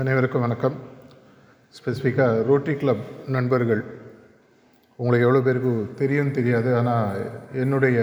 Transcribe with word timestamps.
அனைவருக்கும் 0.00 0.44
வணக்கம். 0.44 0.76
ஸ்பெசிஃபிக்காக 1.76 2.42
ரோட்டரி 2.48 2.74
கிளப் 2.80 3.02
நண்பர்கள் 3.34 3.80
உங்களுக்கு 4.98 5.26
எவ்வளோ 5.26 5.40
பேருக்கு 5.46 5.72
தெரியும் 6.00 6.30
தெரியாது 6.36 6.70
ஆனால் 6.78 7.18
என்னுடைய 7.62 7.98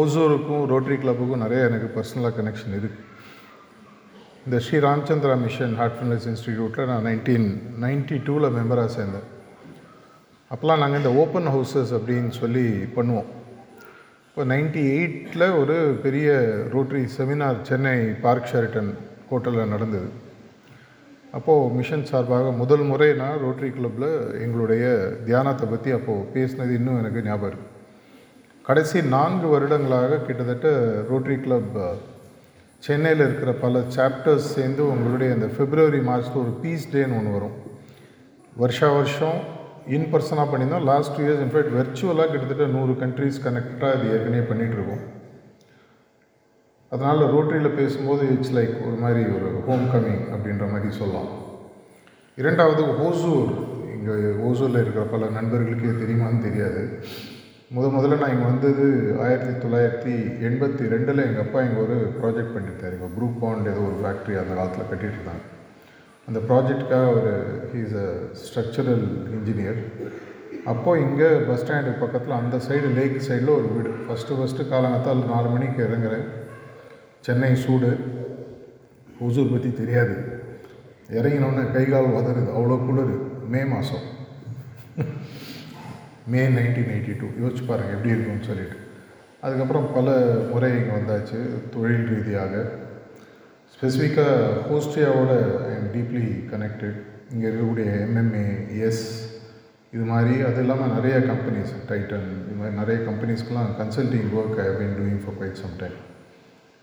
ஓசோருக்கும் 0.00 0.62
ரோட்டரி 0.72 0.96
கிளப்புக்கும் 1.02 1.42
நிறைய 1.44 1.68
எனக்கு 1.68 1.88
பர்சனலாக 1.96 2.36
கனெக்ஷன் 2.38 2.74
இருக்குது 2.76 3.00
இந்த 4.46 4.58
Shri 4.66 4.78
Ramachandra 4.86 5.36
mission 5.44 5.74
heart 5.80 5.96
fitness 5.98 6.26
இன்ஸ்டிடியூட்டில் 6.32 6.90
நான் 6.92 7.06
நைன்டீன் 7.08 7.48
நைன்டி 7.84 8.18
டூவில் 8.26 8.54
மெம்பராக 8.58 8.92
சேர்ந்தேன். 8.98 9.28
அப்போல்லாம் 10.50 10.82
நாங்கள் 10.84 11.02
இந்த 11.02 11.12
ஓப்பன் 11.22 11.50
ஹவுசஸ் 11.54 11.94
அப்படின்னு 11.98 12.32
சொல்லி 12.40 12.66
பண்ணுவோம். 12.98 13.30
இப்போ 14.28 14.44
நைன்டி 14.52 14.84
எயிட்டில் 14.96 15.46
ஒரு 15.62 15.78
பெரிய 16.04 16.36
rotary 16.74 17.02
seminar 17.16 17.64
Chennai 17.70 17.98
Park 18.26 18.52
Sheraton 18.52 18.92
ஹோட்டலில் 19.32 19.74
நடந்தது. 19.74 20.10
அப்போது 21.34 21.74
மிஷன் 21.74 22.04
சார்பாக 22.04 22.50
முதல் 22.52 22.82
முறை 22.82 23.14
நான் 23.14 23.40
ரோட்டரி 23.40 23.70
கிளப்பில் 23.70 24.10
எங்களுடைய 24.40 24.84
தியானத்தை 25.24 25.68
பற்றி 25.68 25.90
அப்போது 25.90 26.28
பேசினது 26.34 26.70
இன்னும் 26.70 26.98
எனக்கு 26.98 27.22
ஞாபகம் 27.22 27.50
இருக்குது 27.50 27.72
கடைசி 28.66 29.02
நான்கு 29.02 29.46
வருடங்களாக 29.48 30.16
கிட்டத்தட்ட 30.16 30.68
ரோட்டரி 31.10 31.36
கிளப் 31.40 31.78
சென்னையில் 32.82 33.24
இருக்கிற 33.24 33.52
பல 33.52 33.78
சாப்டர்ஸ் 33.96 34.46
சேர்ந்து 34.54 34.88
உங்களுடைய 34.88 35.32
அந்த 35.32 35.46
பிப்ரவரி 35.46 36.00
மாதத்தில் 36.00 36.42
ஒரு 36.42 36.50
பீஸ் 36.62 36.90
டேன்னு 36.92 37.18
ஒன்று 37.18 37.32
வரும். 37.32 37.56
வருஷா 38.56 38.92
வருஷம் 38.92 39.38
இன் 39.86 40.08
பர்சனாக 40.12 40.46
பண்ணியிருந்தோம் 40.50 40.82
last 40.82 41.14
two 41.16 41.22
years 41.22 41.44
in fact 41.46 41.76
வெர்ச்சுவலாக 41.78 42.30
கிட்டத்தட்ட 42.30 42.66
நூறு 42.66 42.92
கண்ட்ரீஸ் 42.92 43.44
கனெக்டாக 43.44 43.98
இது 43.98 44.12
ஏற்கனவே 44.14 44.44
பண்ணிகிட்ருக்கோம் 44.46 45.02
அதனால் 46.94 47.30
ரோட்டரியில் 47.34 47.78
பேசும்போது 47.78 48.24
இட்ஸ் 48.34 48.54
லைக் 48.56 48.74
ஒரு 48.88 48.96
மாதிரி 49.04 49.22
ஒரு 49.36 49.48
ஹோம் 49.68 49.86
கமிங் 49.92 50.24
அப்படின்ற 50.34 50.66
மாதிரி 50.72 50.90
சொல்லலாம். 50.98 51.30
இரண்டாவது 52.42 52.82
ஓசூர். 53.06 53.52
இங்கே 53.96 54.14
ஓசூரில் 54.46 54.82
இருக்கிற 54.82 55.04
பல 55.14 55.30
நண்பர்களுக்கே 55.38 55.94
தெரியுமான்னு 56.02 56.44
தெரியாது. 56.46 56.82
முத 57.76 57.86
முதல்ல 57.94 58.18
நான் 58.20 58.32
இங்கே 58.34 58.48
வந்தது 58.50 58.84
ஆயிரத்தி 59.24 59.52
தொள்ளாயிரத்தி 59.62 60.14
எண்பத்தி 60.48 60.90
ரெண்டில் 60.92 61.24
எங்கள் 61.26 61.44
அப்பா 61.44 61.60
இங்கே 61.66 61.80
ஒரு 61.86 61.96
ப்ராஜெக்ட் 62.18 62.54
பண்ணியிருந்தார் 62.54 62.94
இங்கே 62.96 63.08
குரூப் 63.16 63.40
பாண்ட் 63.42 63.70
ஏதோ 63.72 63.82
ஒரு 63.88 63.96
ஃபேக்ட்ரி 64.02 64.36
அந்த 64.42 64.52
காலத்தில் 64.58 64.90
கட்டிகிட்டு 64.90 65.18
இருந்தாங்க. 65.18 65.44
அந்த 66.28 66.40
ப்ராஜெக்டுக்காக 66.48 67.08
ஒரு 67.16 67.32
ஹீஸ் 67.72 67.96
அ 68.04 68.06
ஸ்ட்ரக்சரல் 68.44 69.04
இன்ஜினியர் 69.36 69.80
அப்போது 70.72 71.02
இங்கே 71.06 71.30
பஸ் 71.48 71.60
ஸ்டாண்டுக்கு 71.62 72.02
பக்கத்தில் 72.04 72.38
அந்த 72.40 72.56
சைடு 72.68 72.90
லேக் 72.98 73.16
சைடில் 73.28 73.56
ஒரு 73.58 73.68
வீடு. 73.74 73.90
ஃபஸ்ட்டு 74.06 74.38
ஃபஸ்ட்டு 74.38 74.70
காலங்கத்தால் 74.72 75.28
நாலு 75.34 75.48
மணிக்கு 75.54 75.80
இறங்குறேன். 75.88 76.26
சென்னை 77.26 77.52
சூடு 77.64 77.90
ஒசூர் 79.24 79.52
பற்றி 79.52 79.70
தெரியாது. 79.80 80.14
இறங்கினோடனே 81.18 81.64
கை 81.74 81.84
கால் 81.92 82.14
வதருது 82.16 82.50
அவ்வளோ 82.56 82.76
குளிர். 82.86 83.14
மே 83.52 83.60
மாதம் 83.72 84.04
மே 86.32 86.42
நைன்டீன் 86.56 86.92
எயிட்டி 86.94 87.14
டூ 87.20 87.26
யோசிச்சு 87.42 87.64
பாருங்கள் 87.68 87.94
எப்படி 87.96 88.12
இருக்கும்னு 88.14 88.48
சொல்லிட்டு. 88.50 88.78
அதுக்கப்புறம் 89.44 89.88
பல 89.96 90.08
முறை 90.52 90.70
இங்கே 90.78 90.92
வந்தாச்சு 90.98 91.38
தொழில் 91.74 92.08
ரீதியாக. 92.12 92.54
ஸ்பெசிஃபிக்காக 93.74 94.32
ஹோஸ்டியாவோட 94.68 95.32
ஐ 95.68 95.70
எம் 95.78 95.90
டீப்லி 95.96 96.24
கனெக்டட் 96.52 96.98
இங்கே 97.34 97.46
இருக்கக்கூடிய 97.48 97.86
எம்எம்ஏ 98.06 98.46
எஸ் 98.88 99.04
இது 99.94 100.04
மாதிரி 100.12 100.34
அது 100.48 100.60
இல்லாமல் 100.64 100.94
நிறைய 100.96 101.16
கம்பெனிஸ் 101.30 101.74
டைட்டன் 101.90 102.28
இது 102.46 102.56
மாதிரி 102.60 102.74
நிறைய 102.80 102.98
கம்பெனிஸ்க்கெலாம் 103.08 103.70
consulting 103.80 104.30
work 104.40 104.60
I 104.66 104.70
been 104.80 104.96
doing 105.00 105.20
for 105.24 105.36
quite 105.38 105.62
some 105.62 105.76
time 105.82 105.98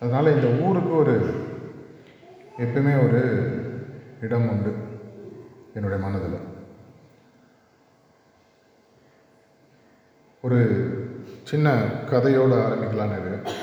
அதனால் 0.04 0.36
இந்த 0.36 0.48
ஊருக்கு 0.66 0.96
ஒரு 0.96 1.16
எப்பவுமே 2.58 2.94
ஒரு 3.08 3.20
இடம் 4.22 4.50
உண்டு 4.50 4.72
என்னுடைய 5.74 6.04
மனதில். 6.06 6.40
ஒரு 10.42 10.60
சின்ன 11.44 11.76
கதையோடு 12.12 12.56
ஆரம்பிக்கலான்னு 12.64 13.20
இருக்கேன் 13.20 13.54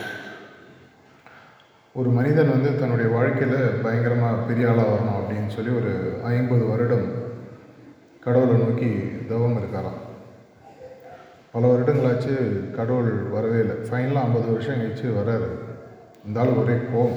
ஒரு 1.93 2.09
மனிதன் 2.09 2.51
வந்து 2.51 2.79
தன்னுடைய 2.79 3.11
வாழ்க்கையில் 3.11 3.71
பயங்கரமாக 3.83 4.43
பெரிய 4.43 4.71
ஆளாக 4.71 4.89
வரணும் 4.89 5.21
அப்படின்னு 5.21 5.49
சொல்லி 5.49 5.71
ஒரு 5.77 6.21
ஐம்பது 6.25 6.65
வருடம் 6.65 7.09
கடவுளை 8.21 8.63
நோக்கி 8.63 8.91
தவம் 9.29 9.63
இருக்காராம். 9.63 10.03
பல 11.53 11.67
வருடங்களாச்சு 11.73 12.35
கடவுள் 12.71 13.13
வரவே 13.13 13.59
இல்லை. 13.59 13.77
ஃபைனலாக 13.89 14.27
ஐம்பது 14.27 14.53
வருஷம் 14.53 14.81
கழிச்சு 14.81 15.09
வராரு. 15.21 15.68
இருந்தாலும் 16.29 16.59
ஒரே 16.63 16.75
கோம் 16.93 17.15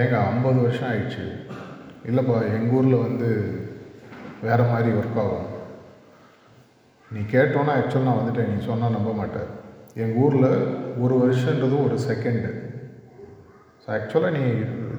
ஏங்க 0.00 0.14
ஐம்பது 0.30 0.58
வருஷம் 0.62 0.86
ஆயிடுச்சு. 0.88 1.24
இல்லைப்பா 2.08 2.36
எங்கள் 2.54 2.74
ஊரில் 2.78 3.02
வந்து 3.04 3.28
வேறு 4.46 4.64
மாதிரி 4.70 4.90
ஒர்க் 5.00 5.20
ஆகும். 5.22 5.46
நீ 7.10 7.20
கேட்டோன்னா 7.34 7.74
ஆக்சுவல் 7.80 8.08
நான் 8.08 8.18
வந்துட்டேன். 8.20 8.50
நீ 8.52 8.56
சொன்னால் 8.70 8.96
நம்ப 8.96 9.12
மாட்டேன் 9.20 9.52
எங்கள் 10.02 10.20
ஊரில் 10.24 10.48
ஒரு 11.02 11.14
வருஷன்றது 11.22 11.76
ஒரு 11.86 11.98
செகண்டு 12.08 12.50
ஸோ 13.84 13.88
ஆக்சுவலாக 13.98 14.34
நீ 14.38 14.44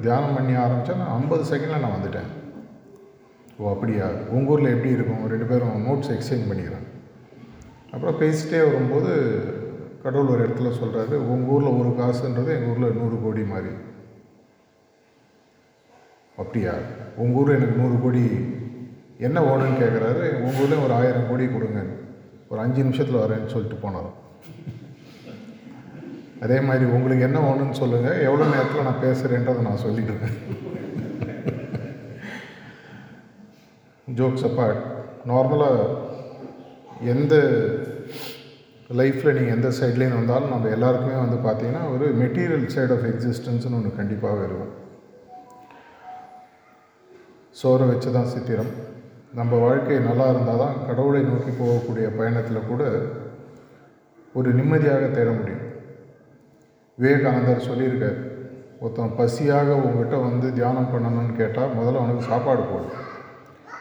தியானம் 0.05 0.35
பண்ணி 0.37 0.55
ஆரம்பித்தா 0.63 0.97
நான் 1.01 1.13
ஐம்பது 1.17 1.43
செகண்டில் 1.51 1.85
நான் 1.85 1.97
வந்துட்டேன். 1.97 2.31
ஓ 3.59 3.69
அப்படியா? 3.73 4.07
உங்கள் 4.35 4.53
ஊரில் 4.55 4.73
எப்படி 4.75 4.95
இருக்கும்? 4.97 5.27
ரெண்டு 5.33 5.49
பேரும் 5.51 5.85
நோட்ஸ் 5.89 6.13
எக்ஸ்சேஞ்ச் 6.15 6.49
பண்ணிக்கிறேன் 6.49 6.87
அப்புறம் 7.93 8.19
பேசிகிட்டே 8.23 8.61
வரும்போது 8.71 9.13
கடவுள் 10.05 10.31
ஒரு 10.33 10.41
இடத்துல 10.47 10.71
சொல்கிறாரு 10.79 11.15
உங்கள் 11.33 11.53
ஊரில் 11.53 11.77
ஒரு 11.79 11.91
காசுன்றது 11.99 12.51
எங்கள் 12.55 12.71
ஊரில் 12.71 12.97
நூறு 12.97 13.15
கோடி 13.23 13.43
மாதிரி. 13.51 13.71
அப்படியா? 16.37 16.73
உங்கள் 17.15 17.41
ஊர் 17.41 17.55
எனக்கு 17.55 17.79
நூறு 17.81 17.95
கோடி 18.03 18.23
என்ன 19.17 19.39
வேணும்னு 19.39 19.79
கேட்குறாரு 19.79 20.25
உங்கள் 20.41 20.59
ஊர்லேயும் 20.61 20.83
ஒரு 20.83 20.93
ஆயிரம் 20.93 21.27
கோடி 21.29 21.47
கொடுங்க. 21.47 21.81
ஒரு 22.49 22.61
அஞ்சு 22.61 22.81
நிமிஷத்தில் 22.81 23.21
வரேன்னு 23.23 23.53
சொல்லிட்டு 23.53 23.87
போனார். 23.87 24.11
அதே 26.41 26.59
மாதிரி 26.59 26.85
உங்களுக்கு 26.91 27.27
என்ன 27.29 27.39
வேணும்னு 27.47 27.79
சொல்லுங்கள் 27.81 28.21
எவ்வளோ 28.21 28.45
நேரத்தில் 28.53 28.87
நான் 28.87 29.03
பேசுகிறேன்றதை 29.05 29.61
நான் 29.67 29.83
சொல்லிடுவேன். 29.85 30.37
ஜோக்ஸ் 34.15 34.47
அப்பார்ட் 34.49 34.83
நார்மலாக 35.27 35.87
எந்த 37.13 37.35
லைஃப்பில் 38.89 39.35
நீங்கள் 39.35 39.55
எந்த 39.57 39.69
சைட்லேயும் 39.77 40.17
வந்தாலும் 40.17 40.51
நம்ம 40.53 40.69
எல்லாருக்குமே 40.75 41.15
வந்து 41.21 41.37
பார்த்திங்கன்னா 41.45 41.83
ஒரு 41.93 42.07
மெட்டீரியல் 42.21 42.65
சைட் 42.73 42.93
ஆஃப் 42.95 43.05
எக்ஸிஸ்டன்ஸ்னு 43.11 43.77
ஒன்று 43.77 43.91
கண்டிப்பாக 43.99 44.43
இருக்கும். 44.47 44.73
சோற 47.61 47.79
வச்சு 47.91 48.09
தான் 48.17 48.29
சித்திரம். 48.33 48.71
நம்ம 49.39 49.57
வாழ்க்கை 49.65 49.97
நல்லா 50.09 50.27
இருந்தால் 50.33 50.61
தான் 50.63 50.77
கடவுளை 50.87 51.21
நோக்கி 51.31 51.51
போகக்கூடிய 51.61 52.07
பயணத்தில் 52.19 52.69
கூட 52.69 52.83
ஒரு 54.35 54.49
நிம்மதியாக 54.59 55.09
தேட 55.17 55.29
முடியும். 55.39 55.65
விவேகானந்தர் 56.97 57.67
சொல்லியிருக்கார் 57.69 58.19
ஒருத்தன் 58.79 59.17
பசியாக 59.19 59.69
உங்ககிட்ட 59.81 60.15
வந்து 60.27 60.47
தியானம் 60.53 60.91
பண்ணணும்னு 60.93 61.35
கேட்டால் 61.41 61.77
முதல்ல 61.79 62.01
அவனுக்கு 62.01 62.29
சாப்பாடு 62.31 62.63
போடும் 62.71 62.95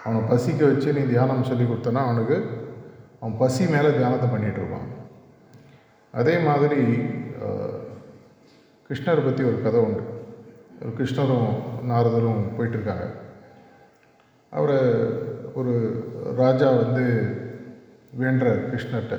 அவனை 0.04 0.20
பசிக்க 0.30 0.60
வச்சு 0.70 0.88
நீ 0.96 1.02
தியானம் 1.14 1.48
சொல்லி 1.50 1.64
கொடுத்தனா 1.64 2.02
அவனுக்கு 2.06 2.36
அவன் 3.24 3.38
பசி 3.42 3.64
மேலே 3.72 3.90
தியானத்தை 3.96 4.26
பண்ணிகிட்ருப்பான் 4.30 4.88
அதே 6.14 6.32
மாதிரி 6.46 6.80
கிருஷ்ணரை 8.88 9.22
பற்றி 9.26 9.42
ஒரு 9.50 9.58
கதை 9.62 9.78
உண்டு. 9.84 10.02
ஒரு 10.80 10.90
கிருஷ்ணரும் 10.98 11.52
நாரதரும் 11.90 12.42
போயிட்டுருக்காங்க 12.56 13.06
அவரை 14.52 14.80
ஒரு 15.60 15.74
ராஜா 16.40 16.68
வந்து 16.80 17.04
வேண்டுறார் 18.22 18.60
கிருஷ்ணர்கிட்ட 18.72 19.16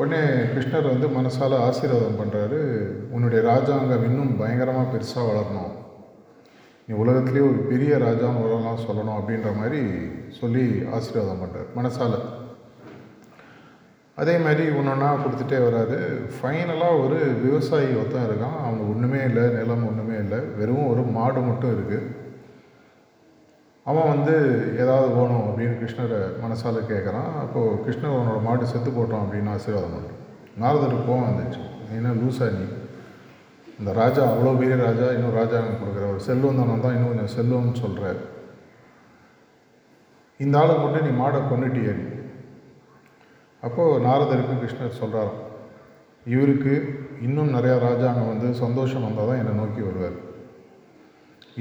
உடனே 0.00 0.20
கிருஷ்ணர் 0.52 0.90
வந்து 0.92 1.08
மனசால் 1.16 1.56
ஆசீர்வாதம் 1.68 2.20
பண்ணுறாரு 2.20 2.60
உன்னுடைய 3.14 3.40
ராஜாங்கம் 3.48 4.04
இன்னும் 4.08 4.36
பயங்கரமாக 4.42 4.92
பெருசாக 4.92 5.24
வளரணும். 5.28 5.72
நீ 6.86 6.92
உலகத்துலேயே 7.04 7.48
ஒரு 7.50 7.62
பெரிய 7.72 7.96
ராஜான்னு 8.06 8.44
வரலாம் 8.44 8.84
சொல்லணும் 8.86 9.18
அப்படின்ற 9.18 9.50
மாதிரி 9.62 9.82
சொல்லி 10.40 10.66
ஆசீர்வாதம் 10.98 11.42
பண்ணுறார் 11.44 11.74
மனசால். 11.78 12.18
அதே 14.20 14.34
மாதிரி 14.44 14.64
ஒன்று 14.78 14.92
ஒன்றா 14.94 15.10
கொடுத்துட்டே 15.24 15.58
வராரு 15.66 15.98
ஃபைனலாக 16.36 17.00
ஒரு 17.02 17.18
விவசாயி 17.44 17.90
ஒருத்தன் 18.00 18.26
இருக்கான். 18.28 18.56
அவனுக்கு 18.64 18.90
ஒன்றுமே 18.94 19.20
இல்லை 19.28 19.44
நிலம் 19.58 19.86
ஒன்றுமே 19.90 20.16
இல்லை. 20.24 20.40
வெறும் 20.58 20.90
ஒரு 20.92 21.02
மாடு 21.18 21.40
மட்டும் 21.50 21.74
இருக்குது 21.76 22.08
அவன் 23.86 24.10
வந்து 24.12 24.34
ஏதாவது 24.82 25.08
வேணும் 25.18 25.46
அப்படின்னு 25.46 25.76
கிருஷ்ணரை 25.80 26.18
மனசால் 26.42 26.88
கேட்குறான் 26.90 27.30
அப்போது 27.42 27.78
கிருஷ்ணர் 27.84 28.14
அவனோட 28.16 28.40
மாடு 28.48 28.70
செத்து 28.72 28.90
போட்டோம் 28.98 29.22
அப்படின்னு 29.24 29.54
ஆசீர்வாதம் 29.54 29.94
பண்ணுறான் 29.94 30.18
நாரதருக்கு 30.62 31.08
கோவம் 31.08 31.28
வந்துச்சு. 31.30 31.62
ஏன்னா 31.96 32.10
லூசா 32.20 32.46
நீ. 32.58 32.66
இந்த 33.78 33.90
ராஜா 34.00 34.22
அவ்வளோ 34.32 34.52
பெரிய 34.60 34.76
ராஜா 34.86 35.06
இன்னும் 35.16 35.36
ராஜா 35.40 35.58
கொடுக்குற. 35.82 36.04
ஒரு 36.12 36.20
செல்வம் 36.28 36.60
தானே 36.60 36.76
தான் 36.84 36.94
இன்னும் 36.96 37.10
கொஞ்சம் 37.12 37.34
செல்வம்னு 37.36 37.74
சொல்கிற 37.84 38.14
இந்த 40.40 40.54
ஆளை 40.62 40.74
மட்டும் 40.82 41.06
நீ 41.06 41.12
மாடை 41.22 41.40
கொண்டுட்டியே 41.48 41.94
நீ. 42.00 42.06
அப்போது 43.66 44.02
நாரதருக்கு 44.06 44.54
கிருஷ்ணர் 44.62 44.98
சொல்கிறாராம் 45.00 45.40
இவருக்கு 46.26 46.74
இன்னும் 47.26 47.54
நிறையா 47.56 47.76
ராஜாங்க 47.86 48.22
வந்து 48.32 48.48
சந்தோஷம் 48.64 49.04
வந்தால் 49.06 49.28
தான் 49.30 49.40
என்னை 49.42 49.54
நோக்கி 49.60 49.80
வருவார். 49.86 50.16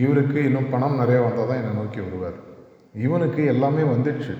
இவருக்கு 0.03 0.39
இன்னும் 0.47 0.69
பணம் 0.73 0.99
நிறையா 1.01 1.21
வந்தால் 1.25 1.49
தான் 1.49 1.59
என்னை 1.61 1.73
நோக்கி 1.81 1.99
வருவார். 2.05 2.37
இவனுக்கு 3.05 3.41
எல்லாமே 3.53 3.83
வந்துடுச்சு. 3.93 4.35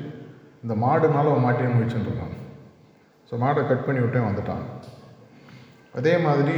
இந்த 0.64 0.74
மாடுனால 0.86 1.32
அவன் 1.32 1.46
மாட்டின 1.48 1.74
முயற்சின்னு 1.76 2.10
இருக்கான். 2.10 2.36
ஸோ 3.30 3.40
மாடை 3.44 3.62
கட் 3.70 3.86
பண்ணி 3.88 4.02
விட்டே 4.04 4.22
வந்துட்டான். 4.28 4.66
அதே 6.00 6.14
மாதிரி 6.28 6.58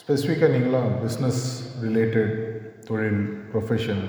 ஸ்பெசிஃபிக்காக 0.00 0.52
நீங்களாம் 0.54 0.92
பிஸ்னஸ் 1.04 1.42
ரிலேட்டட் 1.86 2.32
தொழில் 2.88 3.22
ப்ரொஃபஷன் 3.52 4.04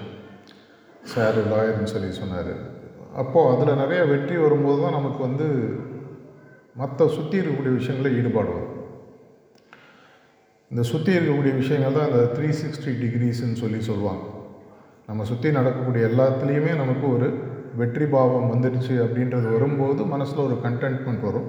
சார் 1.13 1.37
லாயர்னு 1.51 1.93
சொல்லி 1.93 2.09
சொன்னார். 2.21 2.53
அப்போது 3.21 3.49
அதில் 3.53 3.79
நிறைய 3.81 4.01
வெற்றி 4.11 4.35
வரும்போது 4.43 4.79
தான் 4.83 4.97
நமக்கு 4.99 5.21
வந்து 5.27 5.47
மற்ற 6.81 7.07
சுற்றி 7.17 7.35
இருக்கக்கூடிய 7.41 7.73
விஷயங்களில் 7.79 8.17
ஈடுபாடு 8.19 8.49
வரும். 8.55 8.71
இந்த 10.71 10.83
சுற்றி 10.91 11.11
இருக்கக்கூடிய 11.17 11.53
விஷயங்கள் 11.59 11.97
தான் 11.97 12.09
அந்த 12.11 12.21
த்ரீ 12.35 12.49
சிக்ஸ்டி 12.61 12.93
டிகிரிஸ்ன்னு 13.01 13.61
சொல்லி 13.63 13.79
சொல்லுவாங்க. 13.89 14.23
நம்ம 15.09 15.25
சுற்றி 15.29 15.49
நடக்கக்கூடிய 15.57 16.03
எல்லாத்துலேயுமே 16.11 16.73
நமக்கு 16.81 17.05
ஒரு 17.15 17.27
வெற்றி 17.81 18.05
பாவம் 18.15 18.51
வந்துடுச்சு 18.53 18.95
அப்படின்றது 19.05 19.47
வரும்போது 19.55 20.01
மனசில் 20.13 20.45
ஒரு 20.47 20.57
கண்டென்ட்மெண்ட் 20.65 21.23
வரும். 21.29 21.47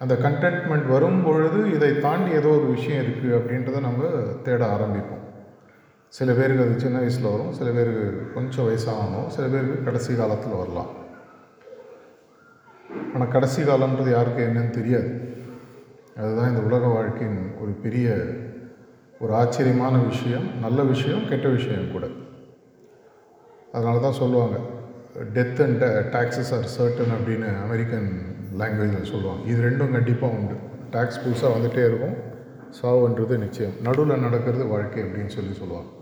அந்த 0.00 0.14
கண்டென்ட்மெண்ட் 0.24 0.86
வரும் 0.94 1.22
பொழுது 1.26 1.60
இதை 1.76 1.90
தாண்டி 2.06 2.30
ஏதோ 2.40 2.50
ஒரு 2.58 2.66
விஷயம் 2.76 3.02
இருக்குது 3.04 3.36
அப்படின்றத 3.38 3.80
நம்ம 3.86 4.10
தேட 4.46 4.62
ஆரம்பிப்போம். 4.74 5.24
சில 6.08 6.32
பேருக்கு 6.32 6.62
அது 6.62 6.80
சின்ன 6.80 6.98
வயசில் 6.98 7.30
வரும் 7.30 7.52
சில 7.52 7.70
பேருக்கு 7.70 8.32
கொஞ்சம் 8.32 8.68
வயசாகணும் 8.68 9.26
சில 9.26 9.46
பேருக்கு 9.46 9.84
கடைசி 9.84 10.16
காலத்தில் 10.16 10.52
வரலாம். 10.52 10.86
ஆனால் 13.14 13.28
கடைசி 13.28 13.62
காலம்ன்றது 13.62 14.10
யாருக்கு 14.10 14.46
என்னன்னு 14.46 14.70
தெரியாது. 14.70 15.36
அதுதான் 16.16 16.48
இந்த 16.48 16.60
உலக 16.60 16.86
வாழ்க்கையின் 16.86 17.50
ஒரு 17.60 17.70
பெரிய 17.70 18.16
ஒரு 19.20 19.34
ஆச்சரியமான 19.34 19.98
விஷயம் 19.98 20.58
நல்ல 20.60 20.82
விஷயம் 20.82 21.28
கெட்ட 21.28 21.48
விஷயம் 21.48 21.92
கூட. 21.92 22.06
அதனால 23.72 23.98
தான் 23.98 24.12
சொல்லுவாங்க 24.12 24.56
death 25.34 25.62
and 25.62 25.82
taxes 26.14 26.54
are 26.54 26.68
certain 26.78 27.12
அப்படின்னு 27.16 27.62
அமெரிக்கன் 27.62 28.36
லாங்குவேஜில் 28.58 29.02
சொல்லுவாங்க. 29.02 29.42
இது 29.46 29.70
ரெண்டும் 29.70 29.92
கண்டிப்பாக 29.92 30.34
உண்டு. 30.34 30.54
டேக்ஸ் 30.90 31.20
புதுசாக 31.24 31.52
வந்துகிட்டே 31.56 31.84
இருக்கும். 31.84 32.16
சாவுன்றது 32.82 33.38
நிச்சயம். 33.38 33.72
நடுவில் 33.82 34.20
நடக்கிறது 34.20 34.66
வாழ்க்கை 34.66 35.02
அப்படின்னு 35.02 35.26
சொல்லி 35.26 35.52
சொல்லுவாங்க. 35.52 35.96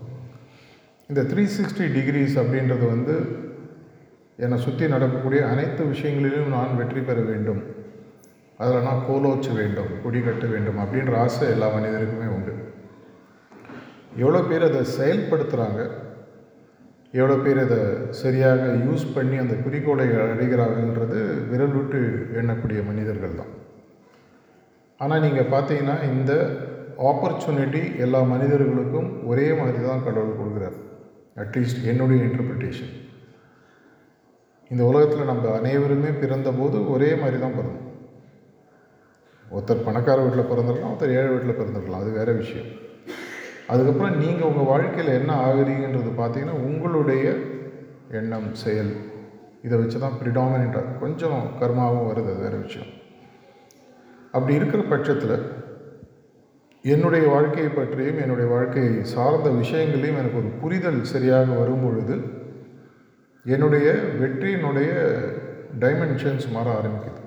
இந்த 1.11 1.23
த்ரீ 1.31 1.43
சிக்ஸ்டி 1.57 1.85
டிகிரிஸ் 1.97 2.37
அப்படின்றது 2.41 2.85
வந்து 2.93 3.15
என்னை 4.45 4.57
சுற்றி 4.65 4.85
நடக்கக்கூடிய 4.93 5.41
அனைத்து 5.51 5.83
விஷயங்களிலும் 5.91 6.55
நான் 6.55 6.79
வெற்றி 6.79 7.01
பெற 7.09 7.19
வேண்டும். 7.29 7.61
அதில் 8.61 8.87
நான் 8.87 9.05
கோலோச்ச 9.09 9.49
வேண்டும் 9.59 9.91
கொடி 10.03 10.21
கட்ட 10.25 10.45
வேண்டும் 10.55 10.81
அப்படின்ற 10.83 11.15
ஆசை 11.25 11.47
எல்லா 11.55 11.69
மனிதருக்குமே 11.75 12.29
உண்டு. 12.37 12.55
எவ்வளோ 14.23 14.41
பேர் 14.49 14.67
அதை 14.69 14.81
செயல்படுத்துகிறாங்க 14.97 15.81
எவ்வளோ 17.19 17.37
பேர் 17.45 17.61
அதை 17.65 17.81
சரியாக 18.23 18.65
யூஸ் 18.87 19.05
பண்ணி 19.17 19.37
அந்த 19.43 19.55
குறிக்கோளை 19.67 20.07
அடைகிறாங்கன்றது 20.23 21.21
விரல் 21.53 21.77
விட்டு 21.77 22.01
எண்ணக்கூடிய 22.41 22.81
மனிதர்கள் 22.89 23.39
தான். 23.41 23.53
ஆனால் 25.01 25.25
நீங்கள் 25.27 25.53
பார்த்தீங்கன்னா 25.55 25.97
இந்த 26.11 26.33
ஆப்பர்ச்சுனிட்டி 27.13 27.85
எல்லா 28.07 28.23
மனிதர்களுக்கும் 28.35 29.09
ஒரே 29.31 29.47
மாதிரி 29.61 29.81
தான் 29.89 30.05
கடவுள் 30.09 30.39
கொடுக்குறார். 30.41 30.77
அட்லீஸ்ட் 31.37 31.83
என்னுடைய 31.85 32.25
இன்டர்பிரிட்டேஷன் 32.25 32.95
இந்த 34.69 34.85
உலகத்தில் 34.85 35.25
நம்ம 35.25 35.55
அனைவருமே 35.57 36.09
பிறந்தபோது 36.09 36.91
ஒரே 36.91 37.15
மாதிரி 37.15 37.41
தான் 37.41 37.57
பிறந்தோம். 37.59 37.83
ஒருத்தர் 39.55 39.85
பணக்கார 39.85 40.23
வீட்டில் 40.23 40.51
பிறந்திருக்கலாம் 40.51 40.93
ஒருத்தர் 40.93 41.17
ஏழை 41.19 41.29
வீட்டில் 41.29 41.59
பிறந்திருக்கலாம். 41.59 42.01
அது 42.01 42.11
வேறு 42.11 42.33
விஷயம். 42.33 42.67
அதுக்கப்புறம் 43.67 44.19
நீங்கள் 44.19 44.49
உங்கள் 44.49 44.65
வாழ்க்கையில் 44.65 45.17
என்ன 45.21 45.33
ஆகுறீங்கன்றது 45.47 46.11
பார்த்தீங்கன்னா 46.23 46.57
உங்களுடைய 46.69 47.37
எண்ணம் 48.11 48.55
செயல் 48.55 48.93
இதை 49.63 49.79
வச்சு 49.79 49.99
தான் 49.99 50.19
ப்ரிடாமினாக 50.23 50.99
கொஞ்சம் 50.99 51.47
கர்மாவும் 51.61 52.09
வருது 52.09 52.31
அது 52.33 52.45
வேறு 52.47 52.59
விஷயம். 52.59 52.91
அப்படி 54.33 54.55
இருக்கிற 54.55 54.83
பட்சத்தில் 54.83 55.56
என்னுடைய 56.93 57.29
வாழ்க்கையை 57.29 57.73
பற்றியும் 57.73 58.19
என்னுடைய 58.19 58.51
வாழ்க்கையை 58.51 59.05
சார்ந்த 59.05 59.49
விஷயங்களையும் 59.51 60.19
எனக்கு 60.19 60.39
ஒரு 60.39 60.51
புரிதல் 60.61 61.05
சரியாக 61.05 61.53
வரும் 61.53 61.85
பொழுது 61.85 62.17
என்னுடைய 63.45 63.87
வெற்றியினுடைய 64.21 64.91
டைமென்ஷன்ஸ் 65.81 66.47
மாற 66.51 66.67
ஆரம்பிக்குது. 66.79 67.23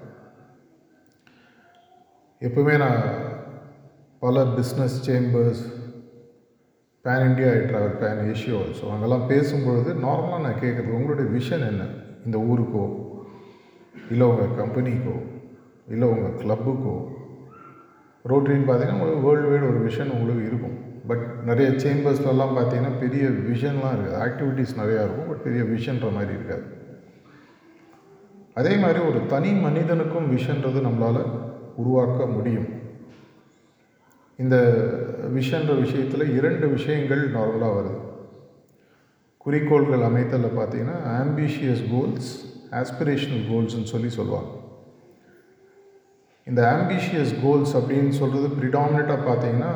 எப்பவுமே 2.41 2.77
நான் 2.77 3.01
பல 4.19 4.43
business 4.43 4.97
chambers 5.07 5.63
pan 7.05 7.25
India 7.27 7.51
I 7.51 7.59
travel 7.69 7.99
pan 8.01 8.23
Asia 8.31 8.55
also 8.61 8.91
அங்கெல்லாம் 8.91 9.29
பேசும்பொழுது 9.29 9.89
நார்மலாக 10.05 10.45
நான் 10.45 10.61
கேட்குறது 10.61 10.97
உங்களுடைய 10.99 11.27
விஷன் 11.37 11.67
என்ன? 11.67 11.83
இந்த 12.25 12.37
ஊருக்கோ? 12.37 12.83
இல்லை 14.11 14.27
உங்கள் 14.27 14.57
கம்பெனிக்கோ 14.57 15.15
இல்லை 15.87 16.07
உங்கள் 16.07 16.37
கிளப்புக்கோ 16.41 16.95
ரோட்டரின்னு 18.29 18.69
பார்த்தீங்கன்னா 18.69 18.99
உங்களுக்கு 18.99 19.27
வேர்ல்டு 19.27 19.51
வைடு 19.51 19.69
ஒரு 19.69 19.79
விஷன் 19.89 20.11
உங்களுக்கு 20.11 20.45
இருக்கும். 20.45 20.77
பட் 21.07 21.23
நிறைய 21.45 21.71
சேம்பர்ஸ்லலாம் 21.71 22.55
பார்த்தீங்கன்னா 22.57 22.99
பெரிய 22.99 23.23
விஷன்லாம் 23.27 23.95
இருக்குது. 23.95 24.19
ஆக்டிவிட்டீஸ் 24.25 24.79
நிறையா 24.81 24.99
இருக்கும் 25.05 25.27
பட் 25.27 25.43
பெரிய 25.43 25.63
விஷன்ற 25.63 26.13
மாதிரி 26.13 26.33
இருக்காது. 26.33 26.77
அதே 28.53 28.75
மாதிரி 28.75 28.99
ஒரு 28.99 29.25
தனி 29.25 29.51
மனிதனுக்கும் 29.53 30.37
விஷன்றது 30.37 30.79
நம்மளால் 30.87 31.25
உருவாக்க 31.75 32.25
முடியும். 32.25 32.69
இந்த 34.37 34.55
விஷன்ற 35.35 35.79
விஷயத்தில் 35.81 36.35
இரண்டு 36.37 36.67
விஷயங்கள் 36.67 37.31
நார்மலாக 37.31 37.75
வருது. 37.77 37.97
குறிக்கோள்கள் 39.37 40.07
அமைத்தலில் 40.09 40.57
பார்த்தீங்கன்னா 40.59 40.97
ஆம்பிஷியஸ் 41.21 41.83
கோல்ஸ் 41.91 42.31
ஆஸ்பிரேஷனல் 42.71 43.47
கோல்ஸ்னு 43.51 43.83
சொல்லி 43.83 44.09
சொல்லுவாங்க. 44.09 44.49
இந்த 46.47 46.61
ஆம்பிஷியஸ் 46.75 47.33
கோல்ஸ் 47.43 47.73
அப்படின்னு 47.77 48.13
சொல்கிறது 48.19 48.47
ப்ரிடாமினட்டாக 48.59 49.27
பார்த்தீங்கன்னா 49.27 49.71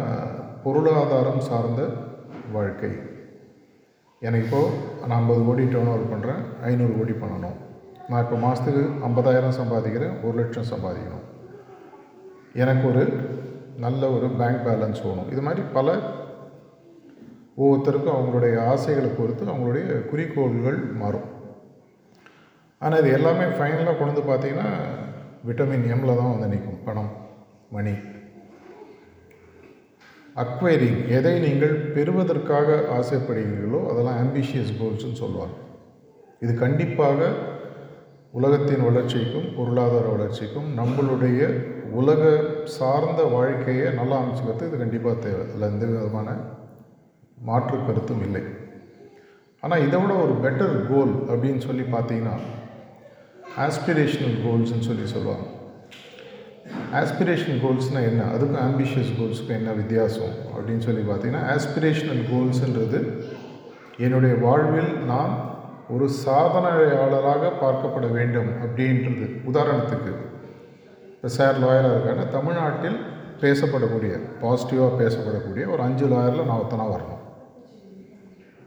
பொருளாதாரம் 0.63 1.43
சார்ந்த 1.49 1.81
வாழ்க்கை. 2.55 2.91
எனக்கு 4.21 4.45
இப்போது 4.45 4.75
நான் 5.07 5.19
ஐம்பது 5.19 5.41
கோடி 5.47 5.63
டேர்ன் 5.73 5.91
ஓவர் 5.93 6.11
பண்ணுறேன் 6.13 6.41
ஐநூறு 6.69 6.93
கோடி 6.99 7.13
பண்ணணும். 7.23 7.57
நான் 8.09 8.23
இப்போ 8.25 8.37
மாதத்துக்கு 8.45 8.83
ஐம்பதாயிரம் 9.07 9.57
சம்பாதிக்கிறேன் 9.59 10.15
ஒரு 10.25 10.35
லட்சம் 10.39 10.71
சம்பாதிக்கணும். 10.73 11.25
எனக்கு 12.63 12.85
ஒரு 12.91 13.03
நல்ல 13.85 14.01
ஒரு 14.15 14.27
பேங்க் 14.39 14.65
பேலன்ஸ் 14.67 15.03
வேணும். 15.07 15.29
இது 15.33 15.41
மாதிரி 15.45 15.63
பல 15.77 15.95
ஒவ்வொருத்தருக்கும் 17.61 18.17
அவங்களுடைய 18.17 18.55
ஆசைகளை 18.71 19.09
பொறுத்து 19.19 19.51
அவங்களுடைய 19.53 19.85
குறிக்கோள்கள் 20.11 20.79
மாறும். 21.01 21.27
ஆனால் 22.81 23.01
இது 23.01 23.09
எல்லாமே 23.17 23.45
ஃபைனலாக 23.57 23.97
கொண்டு 23.97 24.13
வந்து 24.13 24.29
பார்த்தீங்கன்னா 24.29 24.69
விட்டமின் 25.47 25.87
எம்மில் 25.93 26.19
தான் 26.19 26.33
வந்து 26.33 26.49
நிற்கும். 26.53 26.81
பணம் 26.87 27.11
மணி 27.75 27.95
அக்வைரிங் 30.43 31.01
எதை 31.17 31.33
நீங்கள் 31.45 31.75
பெறுவதற்காக 31.95 32.77
ஆசைப்படுகிறீர்களோ 32.97 33.81
அதெல்லாம் 33.91 34.19
ஆம்பிஷியஸ் 34.23 34.71
கோல்ஸ்னு 34.79 35.19
சொல்லுவாங்க. 35.23 35.55
இது 36.43 36.53
கண்டிப்பாக 36.63 37.27
உலகத்தின் 38.39 38.85
வளர்ச்சிக்கும் 38.87 39.47
பொருளாதார 39.57 40.05
வளர்ச்சிக்கும் 40.15 40.69
நம்மளுடைய 40.79 41.41
உலக 41.99 42.23
சார்ந்த 42.77 43.21
வாழ்க்கையை 43.35 43.87
நல்லா 43.99 44.15
அமைச்சுக்கிறது 44.21 44.67
இது 44.69 44.77
கண்டிப்பாக 44.83 45.15
தேவை. 45.25 45.43
அதில் 45.49 45.69
எந்த 45.71 45.85
விதமான 45.91 46.29
மாற்று 47.49 47.77
கருத்தும் 47.87 48.23
இல்லை. 48.27 48.43
ஆனால் 49.63 49.83
இதை 49.87 49.97
விட 50.01 50.13
ஒரு 50.25 50.33
பெட்டர் 50.45 50.75
கோல் 50.89 51.13
அப்படின்னு 51.31 51.61
சொல்லி 51.67 51.83
பார்த்தீங்கன்னா 51.95 52.35
ஆஸ்பிரேஷனல் 53.57 54.37
கோல்ஸ்ன்னு 54.45 54.79
சொல்லி 54.79 55.05
சொல்லுவாங்க. 55.05 55.45
ஆஸ்பிரேஷனல் 56.93 57.61
கோல்ஸ்னால் 57.63 58.03
என்ன? 58.03 58.23
அதுக்கும் 58.23 58.63
ஆம்பிஷியஸ் 58.67 59.13
கோல்ஸுக்கும் 59.19 59.57
என்ன 59.59 59.71
வித்தியாசம்? 59.71 60.33
அப்படின்னு 60.55 60.79
சொல்லி 60.79 61.11
பார்த்தீங்கன்னா 61.11 61.43
ஆஸ்பிரேஷனல் 61.55 62.23
கோல்ஸுன்றது 62.31 63.23
என்னுடைய 63.97 64.35
வாழ்வில் 64.35 64.93
நான் 64.97 65.51
ஒரு 65.89 66.09
சாதனையாளராக 66.25 67.51
பார்க்கப்பட 67.61 68.11
வேண்டும் 68.11 68.47
அப்படின்றது. 68.47 69.41
உதாரணத்துக்கு 69.51 70.13
இப்போ 71.07 71.27
சார் 71.27 71.63
லாயராக 71.63 71.91
இருக்காங்க 71.91 72.23
தமிழ்நாட்டில் 72.23 72.97
பேசப்படக்கூடிய 73.41 74.19
பாசிட்டிவாக 74.41 74.97
பேசப்படக்கூடிய 75.01 75.69
ஒரு 75.69 75.81
அஞ்சு 75.81 76.05
லாயரில் 76.05 76.45
நான் 76.45 76.59
ஒத்தனாக 76.59 76.93
வரணும். 76.95 77.21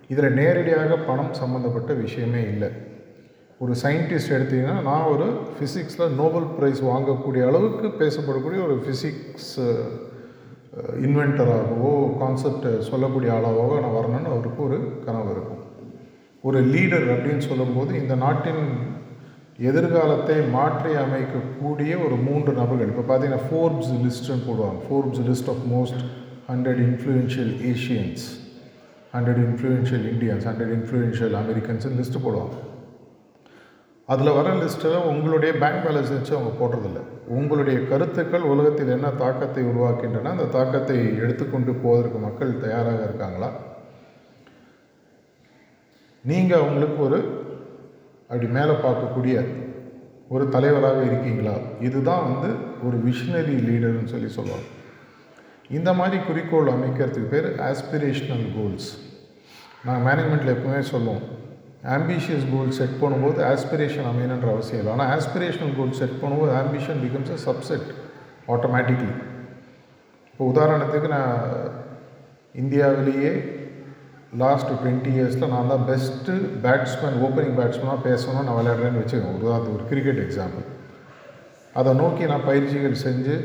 இதில் 0.08 0.32
நேரடியாக 0.32 0.96
பணம் 0.96 1.34
சம்மந்தப்பட்ட 1.34 1.92
விஷயமே 1.92 2.42
இல்லை. 2.42 2.94
ஒரு 3.64 3.74
சயின்டிஸ்ட் 3.82 4.32
எடுத்தீங்கன்னா 4.36 4.74
நான் 4.88 5.10
ஒரு 5.12 5.26
ஃபிசிக்ஸில் 5.56 6.16
நோபல் 6.18 6.48
ப்ரைஸ் 6.56 6.80
வாங்கக்கூடிய 6.88 7.42
அளவுக்கு 7.50 7.86
பேசப்படக்கூடிய 8.00 8.58
ஒரு 8.66 8.74
ஃபிசிக்ஸ் 8.82 9.52
இன்வென்டராகவோ 11.06 11.92
கான்செப்ட் 12.22 12.66
சொல்லக்கூடிய 12.88 13.30
ஆளாகவோ 13.36 13.78
நான் 13.84 13.96
வரணும்னு 13.98 14.32
அவருக்கு 14.34 14.60
ஒரு 14.66 14.78
கனவு 15.06 15.30
இருக்கும். 15.34 15.62
ஒரு 16.48 16.58
லீடர் 16.74 17.08
அப்படின்னு 17.14 17.46
சொல்லும்போது 17.50 17.92
இந்த 18.02 18.14
நாட்டின் 18.24 18.62
எதிர்காலத்தை 19.70 20.38
மாற்றி 20.58 20.92
அமைக்கக்கூடிய 21.04 21.92
ஒரு 22.06 22.16
மூன்று 22.28 22.52
நபர்கள் 22.60 22.92
இப்போ 22.92 23.06
பார்த்தீங்கன்னா 23.08 23.46
ஃபோர்ப்ஸ் 23.48 23.92
லிஸ்ட்டுன்னு 24.04 24.46
போடுவாங்க. 24.50 24.78
Forbes 24.86 25.24
list 25.30 25.50
of 25.54 25.64
most 25.74 26.02
hundred 26.52 26.82
influential 26.88 27.54
Asians 27.72 28.26
hundred 29.16 29.42
influential 29.48 30.06
Indians 30.14 30.46
hundred 30.50 30.74
influential 30.78 31.36
Americans 31.44 31.92
list 32.00 32.26
போடுவாங்க. 32.26 32.56
அதில் 34.08 34.32
வர 34.32 34.48
லிஸ்ட்டில் 34.54 35.04
உங்களுடைய 35.04 35.54
பேங்க் 35.54 35.84
பேலன்ஸ் 35.84 36.12
வச்சு 36.16 36.32
அவங்க 36.36 36.52
போடுறதில்ல. 36.60 37.00
உங்களுடைய 37.28 37.78
கருத்துக்கள் 37.88 38.40
உலகத்தில் 38.40 38.88
என்ன 38.88 39.08
தாக்கத்தை 39.10 39.62
உருவாக்கின்றன 39.64 40.30
அந்த 40.34 40.44
தாக்கத்தை 40.44 41.16
எடுத்துக்கொண்டு 41.16 41.72
போவதற்கு 41.74 42.18
மக்கள் 42.18 42.60
தயாராக 42.60 43.02
இருக்காங்களா? 43.04 43.48
நீங்கள் 46.24 46.60
அவங்களுக்கு 46.60 47.02
ஒரு 47.02 47.18
அப்படி 48.28 48.46
மேலே 48.46 48.74
பார்க்கக்கூடிய 48.84 49.36
ஒரு 50.28 50.48
தலைவராக 50.48 51.02
இருக்கீங்களா? 51.02 51.56
இதுதான் 51.80 52.24
வந்து 52.28 52.48
ஒரு 52.84 52.96
விஷனரி 52.98 53.56
லீடர்னு 53.68 54.12
சொல்லி 54.14 54.28
சொல்லுவாங்க. 54.28 54.68
இந்த 55.70 55.92
மாதிரி 55.92 56.22
குறிக்கோள் 56.22 56.72
அமைக்கிறதுக்கு 56.76 57.32
பேர் 57.34 57.48
ஆஸ்பிரேஷனல் 57.60 58.46
கோல்ஸ் 58.56 58.88
நாங்கள் 59.84 60.06
மேனேஜ்மெண்ட்டில் 60.06 60.54
எப்பவுமே 60.54 60.80
சொல்லுவோம் 60.80 61.24
ஆம்பிஷியஸ் 61.94 62.46
கோல் 62.52 62.76
செட் 62.78 62.96
பண்ணும்போது 63.00 63.40
ஆஸ்பிரேஷன் 63.52 64.08
அமையணுன்ற 64.10 64.48
அவசியம் 64.54 64.80
இல்லை. 64.80 64.92
ஆனால் 64.94 65.10
ஆஸ்பிரேஷனல் 65.16 65.74
கோல் 65.78 65.98
செட் 66.00 66.16
பண்ணும்போது 66.22 66.52
ambition 66.62 67.00
becomes 67.04 67.32
a 67.36 67.40
subset 67.48 67.88
automatically 68.54 69.12
இப்போ 70.30 70.44
உதாரணத்துக்கு 70.52 71.08
நான் 71.08 71.36
இந்தியாவிலேயே 72.54 73.30
லாஸ்ட் 74.42 74.70
டுவெண்ட்டி 74.70 75.10
இயர்ஸில் 75.16 75.52
நான் 75.54 75.70
தான் 75.72 75.84
பெஸ்ட்டு 75.90 76.32
பேட்ஸ்மேன் 76.64 77.18
ஓப்பனிங் 77.26 77.56
பேட்ஸ்மேனாக 77.60 78.00
பேசணும் 78.08 78.46
நான் 78.48 78.58
விளையாடுறேன்னு 78.60 79.02
வச்சுக்கோங்க. 79.02 79.40
உதாரணத்துக்கு 79.42 79.78
ஒரு 79.78 79.86
கிரிக்கெட் 79.92 80.20
எக்ஸாம்பிள் 80.26 80.66
அதை 81.74 81.90
நோக்கி 82.02 82.24
நான் 82.32 82.48
பயிற்சிகள் 82.50 83.02
செஞ்சு 83.06 83.36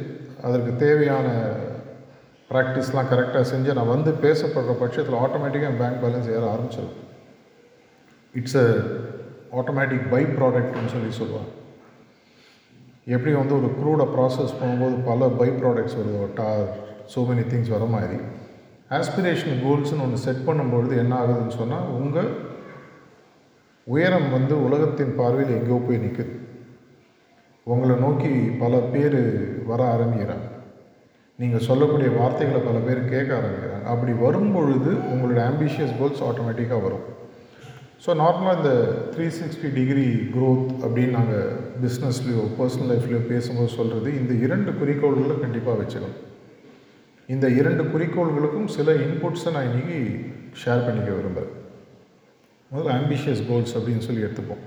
அதற்கு 0.48 0.72
தேவையான 0.84 1.28
ப்ராக்டிஸ்லாம் 2.50 3.10
கரெக்டாக 3.14 3.46
செஞ்சு 3.54 3.78
நான் 3.78 3.94
வந்து 3.96 4.12
பேசப்படுற 4.26 4.74
பட்சத்தில் 4.84 5.22
ஆட்டோமேட்டிக்காக 5.24 5.80
பேங்க் 5.82 6.02
பேலன்ஸ் 6.04 6.30
ஏற 6.36 6.44
ஆரம்பிச்சிடும் 6.54 6.98
இட்ஸ் 8.40 8.60
அ 8.64 8.68
ஆட்டோமேட்டிக் 9.60 10.06
பை 10.14 10.22
ப்ராடக்ட்னு 10.38 10.92
சொல்லி 10.94 11.12
சொல்லுவாங்க. 11.22 11.50
எப்படி 13.16 13.32
வந்து 13.40 13.54
ஒரு 13.60 13.70
க்ரூடை 13.80 14.06
ப்ராசஸ் 14.16 14.54
பண்ணும்போது 14.60 14.96
பல 15.10 15.28
பை 15.40 15.50
ப்ராடக்ட்ஸ் 15.62 15.98
வருது 16.00 16.28
டார் 16.40 16.68
ஸோ 17.14 17.22
மெனி 17.30 17.44
திங்ஸ் 17.52 17.74
வர 17.76 17.86
மாதிரி. 17.96 18.18
ஆஸ்பிரேஷன் 18.98 19.60
கோல்ஸ்னு 19.66 20.04
ஒன்று 20.06 20.24
செட் 20.28 20.46
பண்ணும்பொழுது 20.48 20.94
என்ன 21.04 21.14
ஆகுதுன்னு 21.22 21.60
சொன்னால் 21.62 21.90
உங்கள் 22.00 22.30
உயரம் 23.88 24.30
வந்து 24.38 24.54
உலகத்தின் 24.66 25.14
பார்வையில் 25.20 25.56
எங்கேயோ 25.58 25.78
போய் 25.86 26.04
நிற்குது 26.06 26.34
உங்களை 27.72 27.96
நோக்கி 28.04 28.32
பல 28.62 28.74
பேர் 28.94 29.22
வர 29.70 29.82
ஆரம்பிக்கிறாங்க. 29.96 30.48
நீங்கள் 31.40 31.66
சொல்லக்கூடிய 31.68 32.10
வார்த்தைகளை 32.18 32.62
பல 32.68 32.78
பேர் 32.86 33.02
கேட்க 33.14 33.32
ஆரம்பிக்கிறாங்க. 33.40 33.88
அப்படி 33.94 34.14
வரும்பொழுது 34.26 34.92
உங்களுடைய 35.12 35.42
ஆம்பிஷியஸ் 35.52 35.98
கோல்ஸ் 36.00 36.24
ஆட்டோமேட்டிக்காக 36.30 36.82
வரும். 36.88 37.06
ஸோ 38.04 38.12
நார்மலாக 38.22 38.58
இந்த 38.60 38.72
த்ரீ 39.14 39.26
சிக்ஸ்டி 39.38 39.70
டிகிரி 39.76 40.06
க்ரோத் 40.36 40.70
அப்படின்னு 40.84 41.16
நாங்கள் 41.18 41.50
பிஸ்னஸ்லேயோ 41.82 42.44
பர்சனல் 42.60 42.90
லைஃப்லையோ 42.92 43.20
பேசும்போது 43.32 43.72
சொல்கிறது 43.78 44.10
இந்த 44.20 44.34
இரண்டு 44.46 44.72
குறிக்கோள்களை 44.80 45.36
கண்டிப்பாக 45.40 45.76
வச்சுக்கணும். 45.82 46.16
இந்த 47.30 47.48
இரண்டு 47.60 47.84
குறிக்கோள்களுக்கும் 47.84 48.70
சில 48.76 48.94
இன்புட்ஸை 49.06 49.52
நான் 49.56 49.68
இன்றைக்கி 49.70 50.00
ஷேர் 50.62 50.86
பண்ணிக்க 50.86 51.10
விரும்புகிறேன் 51.18 51.58
முதல்ல 52.72 52.96
ஆம்பிஷியஸ் 53.02 53.44
கோல்ஸ் 53.50 53.76
அப்படின்னு 53.78 54.06
சொல்லி 54.08 54.24
எடுத்துப்போம். 54.28 54.64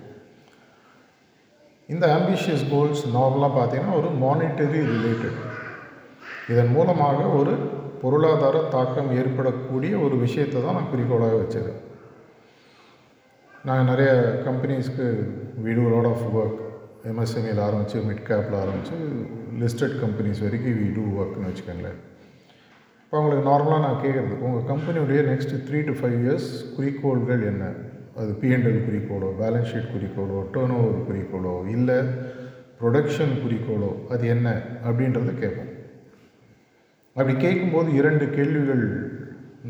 இந்த 1.89 2.05
ஆம்பிஷியஸ் 2.19 2.65
கோல்ஸ் 2.75 3.03
நார்மலாக 3.17 3.53
பார்த்தீங்கன்னா 3.57 3.97
ஒரு 4.01 4.11
மானிட்டரி 4.25 4.83
ரிலேட்டட் 4.93 5.41
இதன் 6.53 6.73
மூலமாக 6.77 7.27
ஒரு 7.41 7.55
பொருளாதார 8.03 8.63
தாக்கம் 8.77 9.11
ஏற்படக்கூடிய 9.21 9.93
ஒரு 10.07 10.19
விஷயத்தை 10.25 10.59
தான் 10.63 10.79
நான் 10.79 10.93
குறிக்கோளாக 10.93 11.41
வச்சிருக்கேன் 11.43 11.84
நாங்கள் 13.69 13.89
நிறைய 13.91 14.11
கம்பெனிஸ்க்கு 14.47 15.05
வீடு 15.65 15.83
லாட் 15.93 16.09
ஆஃப் 16.11 16.25
ஒர்க் 16.39 16.59
எம்எஸ்எம்இயில் 17.11 17.61
ஆரம்பித்து 17.67 18.03
மிட் 18.09 18.21
கேப்பில் 18.27 18.57
ஆரம்பித்து 18.63 18.97
லிஸ்டட் 19.63 19.95
கம்பெனிஸ் 20.03 20.43
வரைக்கும் 20.45 20.77
வீ 20.81 20.89
டூ 20.97 21.05
ஒர்க்னு 21.21 21.49
வச்சுக்கோங்களேன். 21.51 21.97
இப்போ 23.05 23.17
அவங்களுக்கு 23.19 23.47
நார்மலாக 23.49 23.85
நான் 23.87 24.03
கேட்குறது 24.05 24.37
உங்கள் 24.49 24.69
கம்பெனியுடைய 24.73 25.23
next 25.31 25.63
three 25.69 25.81
to 25.89 25.95
five 26.01 26.19
years 26.25 26.51
குறிக்கோள்கள் 26.77 27.43
என்ன? 27.53 27.65
அது 28.21 28.31
பிஎன்எல் 28.43 28.81
குறிக்கோளோ 28.87 29.29
பேலன்ஸ் 29.41 29.71
ஷீட் 29.73 29.93
குறிக்கோளோ 29.95 30.39
டேர்ன் 30.57 30.77
ஓவர் 30.79 31.05
குறிக்கோளோ 31.09 31.55
இல்லை 31.77 31.99
ப்ரொடக்ஷன் 32.81 33.35
குறிக்கோளோ 33.45 33.91
அது 34.15 34.25
என்ன 34.35 34.49
அப்படின்றத 34.89 35.35
கேட்போம். 35.43 35.73
அப்படி 37.17 37.35
கேட்கும்போது 37.47 37.89
இரண்டு 38.01 38.27
கேள்விகள் 38.39 38.85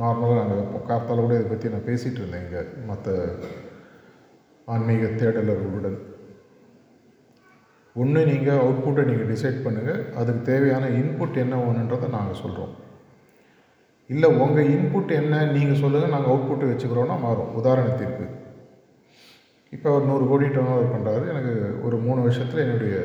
நார்மலாக 0.02 0.40
நாங்கள் 0.40 0.60
வைப்போம். 0.60 0.88
கார்த்தால 0.90 1.22
கூட 1.24 1.34
இதை 1.38 1.48
பற்றி 1.52 1.74
நான் 1.74 1.88
பேசிகிட்டு 1.90 2.20
இருந்தேன் 2.22 2.44
இங்கே. 2.46 2.62
மற்ற 2.90 3.12
ஆன்மீக 4.72 5.06
தேடலர்களுடன். 5.20 5.96
ஒன்று 7.96 8.20
நீங்கள் 8.30 8.60
அவுட்புட்டை 8.62 9.02
நீங்கள் 9.08 9.30
டிசைட் 9.32 9.58
பண்ணுங்கள் 9.64 10.00
அதுக்கு 10.20 10.40
தேவையான 10.42 10.84
இன்புட் 11.00 11.36
என்ன 11.42 11.56
ஒன்றுன்றதை 11.66 12.08
நாங்கள் 12.14 12.40
சொல்கிறோம் 12.42 12.72
இல்லை 14.12 14.28
உங்கள் 14.44 14.70
இன்புட் 14.76 15.12
என்ன 15.18 15.34
நீங்கள் 15.56 15.80
சொல்லுங்கள் 15.82 16.14
நாங்கள் 16.14 16.32
அவுட்புட்டை 16.32 16.66
வச்சுக்கிறோன்னா 16.70 17.16
மாறும். 17.26 17.52
உதாரணத்திற்கு. 17.60 18.24
இப்போ 19.74 19.88
ஒரு 19.96 20.04
நூறு 20.10 20.24
கோடி 20.30 20.46
டர்ன் 20.54 20.72
ஓவர் 20.72 20.92
பண்ணுறாரு 20.94 21.24
எனக்கு 21.32 21.54
ஒரு 21.86 21.96
மூணு 22.06 22.20
வருஷத்தில் 22.26 22.64
என்னுடைய 22.64 22.96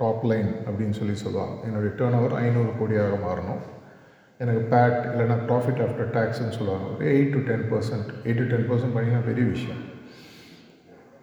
டாப் 0.00 0.22
லைன் 0.30 0.50
அப்படின்னு 0.66 0.98
சொல்லி 1.00 1.16
சொல்லுவாங்க. 1.24 1.54
என்னுடைய 1.66 1.90
டேர்ன் 2.00 2.18
ஓவர் 2.18 2.36
ஐநூறு 2.42 2.72
கோடியாக 2.80 3.16
மாறணும். 3.26 3.62
எனக்கு 4.42 4.62
பேட் 4.74 5.00
இல்லைனா 5.12 5.38
ப்ராஃபிட் 5.48 5.82
ஆஃப்டர் 5.86 6.12
டேக்ஸ்ன்னு 6.18 6.56
சொல்லுவாங்க. 6.58 6.86
ஒரு 6.94 7.06
eight 7.14 7.34
to 7.36 7.40
ten 7.50 7.66
percent 7.72 8.10
eight 8.26 8.40
to 8.42 8.46
ten 8.52 8.68
percent 8.70 8.94
பண்ணிங்கன்னா 8.96 9.24
பெரிய 9.30 9.46
விஷயம். 9.56 9.82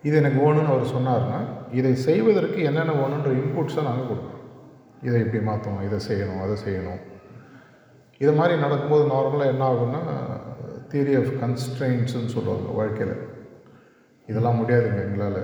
இது 0.08 0.16
எனக்கு 0.22 0.40
வேணும்னு 0.46 0.72
அவர் 0.74 0.94
சொன்னார்னா 0.96 1.40
இதை 1.80 1.94
செய்வதற்கு 2.08 2.60
என்னென்ன 2.70 2.98
வேணுன்ற 3.02 3.30
இன்புட்ஸை 3.42 3.84
நாங்கள் 3.90 4.10
கொடுப்போம். 4.10 4.42
இதை 5.08 5.18
இப்படி 5.26 5.42
மாற்றணும் 5.50 5.86
இதை 5.88 6.00
செய்யணும் 6.10 6.42
அதை 6.46 6.56
செய்யணும். 6.68 7.02
இது 8.24 8.32
மாதிரி 8.40 8.54
நடக்கும்போது 8.66 9.04
நார்மலாக 9.16 9.54
என்ன 9.54 9.64
ஆகும்னா 9.72 10.02
தியரி 10.92 11.16
ஆஃப் 11.22 11.34
கன்ஸ்ட்ரெயின்ஸ்னு 11.44 12.34
சொல்லுவாங்க 12.36 12.70
வாழ்க்கையில். 12.80 13.18
இதெல்லாம் 14.32 14.60
முடியாதுங்க 14.60 15.00
எங்களால். 15.08 15.42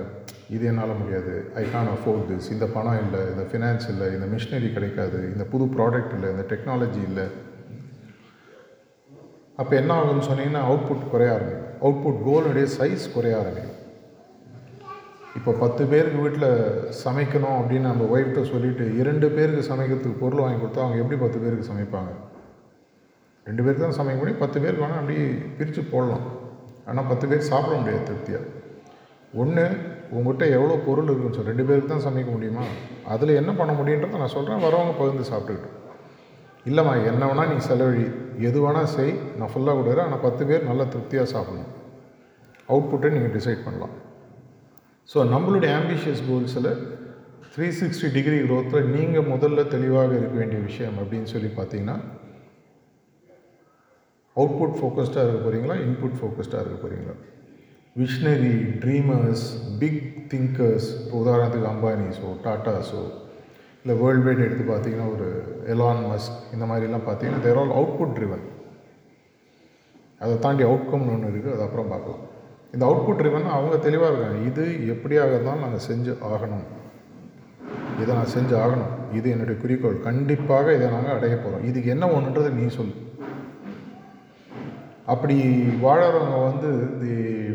இது 0.54 0.64
என்னால் 0.70 0.98
முடியாது. 1.02 1.34
ஐ 1.60 1.62
கான் 1.74 1.90
அஃபோர்ட் 1.92 2.26
திஸ் 2.30 2.48
இந்த 2.54 2.66
பணம் 2.74 2.98
இல்லை 3.04 3.20
இந்த 3.32 3.44
ஃபினான்ஸ் 3.50 3.86
இல்லை 3.92 4.08
இந்த 4.16 4.26
மிஷினரி 4.32 4.68
கிடைக்காது 4.76 5.18
இந்த 5.32 5.44
புது 5.52 5.66
ப்ராடக்ட் 5.76 6.14
இல்லை 6.16 6.30
இந்த 6.34 6.44
டெக்னாலஜி 6.52 7.00
இல்லை. 7.08 7.26
அப்போ 9.62 9.72
என்ன 9.80 9.92
ஆகும்னு 10.00 10.28
சொன்னீங்கன்னா 10.30 10.62
அவுட்புட் 10.70 11.10
குறைய 11.14 11.32
ஆரம்பிக்கும். 11.36 11.72
அவுட்புட் 11.86 12.20
கோலுடைய 12.28 12.66
சைஸ் 12.78 13.06
குறைய 13.14 13.34
ஆரம்பிக்கும். 13.42 13.73
இப்போ 15.38 15.52
பத்து 15.62 15.82
பேருக்கு 15.92 16.18
வீட்டில் 16.24 16.50
சமைக்கணும் 17.04 17.56
அப்படின்னு 17.60 17.88
நம்ம 17.90 18.04
ஒய்ஃப்கிட்ட 18.12 18.42
சொல்லிவிட்டு 18.50 18.84
இரண்டு 19.00 19.26
பேருக்கு 19.36 19.62
சமைக்கிறதுக்கு 19.70 20.22
பொருள் 20.22 20.42
வாங்கி 20.42 20.58
கொடுத்தா 20.60 20.82
அவங்க 20.84 21.00
எப்படி 21.02 21.18
பத்து 21.22 21.38
பேருக்கு 21.44 21.70
சமைப்பாங்க? 21.70 22.12
ரெண்டு 23.48 23.62
பேருக்கு 23.64 23.84
தான் 23.86 23.98
சமைக்க 23.98 24.20
முடியும். 24.20 24.42
பத்து 24.42 24.58
பேருக்கு 24.62 24.84
வேணால் 24.84 25.00
அப்படி 25.00 25.16
பிரித்து 25.56 25.82
போடலாம். 25.94 26.26
ஆனால் 26.90 27.08
பத்து 27.10 27.24
பேர் 27.30 27.48
சாப்பிட 27.50 27.74
முடியாது 27.80 28.06
திருப்தியாக 28.10 28.44
ஒன்று 29.42 29.64
உங்கள்கிட்ட 30.16 30.44
எவ்வளோ 30.56 30.74
பொருள் 30.86 31.08
இருக்குன்னு 31.10 31.36
சொல்லி 31.36 31.52
ரெண்டு 31.52 31.66
பேருக்கு 31.68 31.92
தான் 31.92 32.06
சமைக்க 32.06 32.30
முடியுமா? 32.36 32.64
அதில் 33.14 33.38
என்ன 33.40 33.52
பண்ண 33.60 33.72
முடியுன்றதை 33.80 34.18
நான் 34.22 34.34
சொல்கிறேன் 34.36 34.64
வரவங்க 34.66 34.94
பகிர்ந்து 35.00 35.30
சாப்பிட்டுக்கிட்டோம் 35.30 35.80
இல்லைம்மா 36.70 36.92
என்ன 37.10 37.22
வேணால் 37.30 37.50
நீ 37.52 37.58
செலவழி. 37.70 38.04
எது 38.48 38.58
வேணால் 38.66 38.92
செய். 38.96 39.12
நான் 39.38 39.52
ஃபுல்லாக 39.52 39.76
கொடுக்குறேன். 39.78 40.06
ஆனால் 40.08 40.24
பத்து 40.26 40.42
பேர் 40.50 40.68
நல்லா 40.70 40.84
திருப்தியாக 40.94 41.28
சாப்பிடணும். 41.34 41.72
அவுட்புட்டை 42.72 43.10
நீங்கள் 43.16 43.34
டிசைட் 43.38 43.64
பண்ணலாம். 43.66 43.94
ஸோ 45.08 45.18
நம்மளுடைய 45.32 45.70
ஆம்பிஷியஸ் 45.80 46.22
கோல்ஸில் 46.28 46.70
த்ரீ 47.54 47.66
சிக்ஸ்டி 47.80 48.08
டிகிரி 48.08 48.38
க்ரோத்தில் 48.44 48.88
நீங்கள் 48.94 49.28
முதல்ல 49.32 49.64
தெளிவாக 49.74 50.12
இருக்க 50.12 50.36
வேண்டிய 50.40 50.60
விஷயம் 50.60 50.96
அப்படின்னு 51.02 51.30
சொல்லி 51.32 51.50
பார்த்தீங்கன்னா 51.58 51.96
அவுட்புட் 54.36 54.78
ஃபோக்கஸ்டாக 54.78 55.24
இருக்க 55.24 55.40
போகிறீங்களா 55.42 55.76
இன்புட் 55.84 56.18
ஃபோக்கஸ்டாக 56.20 56.62
இருக்க 56.62 56.78
போகிறீங்களா 56.78 57.14
விஷனரி 57.96 58.54
ட்ரீமர்ஸ் 58.82 59.44
பிக் 59.78 60.00
திங்கர்ஸ் 60.28 60.88
இப்போ 60.96 61.16
உதாரணத்துக்கு 61.20 61.68
அம்பானிஸோ 61.68 62.30
டாட்டாஸோ 62.44 63.02
இல்லை 63.84 63.96
வேர்ல்டு 64.00 64.26
வைட் 64.26 64.44
எடுத்து 64.46 64.64
பார்த்தீங்கன்னா 64.64 65.08
ஒரு 65.14 65.28
எலான் 65.66 66.04
மஸ்க் 66.08 66.38
இந்த 66.52 66.64
மாதிரிலாம் 66.64 67.06
பார்த்தீங்கன்னா 67.08 67.44
தேர் 67.46 67.60
ஆல் 67.62 67.74
அவுட்புட் 67.78 68.16
ட்ரிவன் 68.18 68.44
அதை 70.20 70.34
தாண்டி 70.38 70.62
அவுட்கம்னு 70.64 71.12
ஒன்று 71.14 71.30
இருக்குது 71.30 71.54
அது 71.54 71.62
அப்புறம் 71.62 71.92
பார்க்கலாம். 71.92 72.22
இந்த 72.74 72.84
அவுட்புட் 72.88 73.20
ட்ரிவன் 73.20 73.48
அவங்க 73.56 73.76
தெளிவாக 73.86 74.10
இருக்காங்க. 74.12 74.40
இது 74.50 74.64
எப்படியாக 74.94 75.42
தான் 75.48 75.62
நாங்கள் 75.64 75.86
செஞ்சு 75.88 76.12
ஆகணும். 76.32 76.66
இதை 78.02 78.10
நான் 78.18 78.32
செஞ்சு 78.36 78.54
ஆகணும். 78.64 78.92
இது 79.18 79.26
என்னுடைய 79.34 79.56
குறிக்கோள். 79.62 79.98
கண்டிப்பாக 80.08 80.66
இதை 80.76 80.86
நாங்கள் 80.94 81.16
அடைய 81.16 81.34
போகிறோம் 81.42 81.66
இதுக்கு 81.70 81.94
என்ன 81.96 82.04
ஒன்றுன்றதை 82.16 82.52
நீ 82.60 82.66
சொல் 82.76 82.94
அப்படி 85.12 85.36
வாழறவங்க 85.84 86.36
வந்து 86.48 86.68
the 87.00 87.14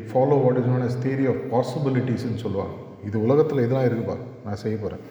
follow 0.10 0.36
what 0.44 0.60
is 0.60 0.68
known 0.72 0.84
as 0.88 1.00
theory 1.06 1.26
of 1.32 1.40
பாசிபிலிட்டிஸ்ன்னு 1.54 2.44
சொல்லுவாங்க. 2.44 2.76
இது 3.08 3.18
உலகத்தில் 3.26 3.64
இதெல்லாம் 3.64 3.88
இருக்குப்பா 3.88 4.18
நான் 4.46 4.62
செய்ய 4.64 4.76
போகிறேன் 4.84 5.06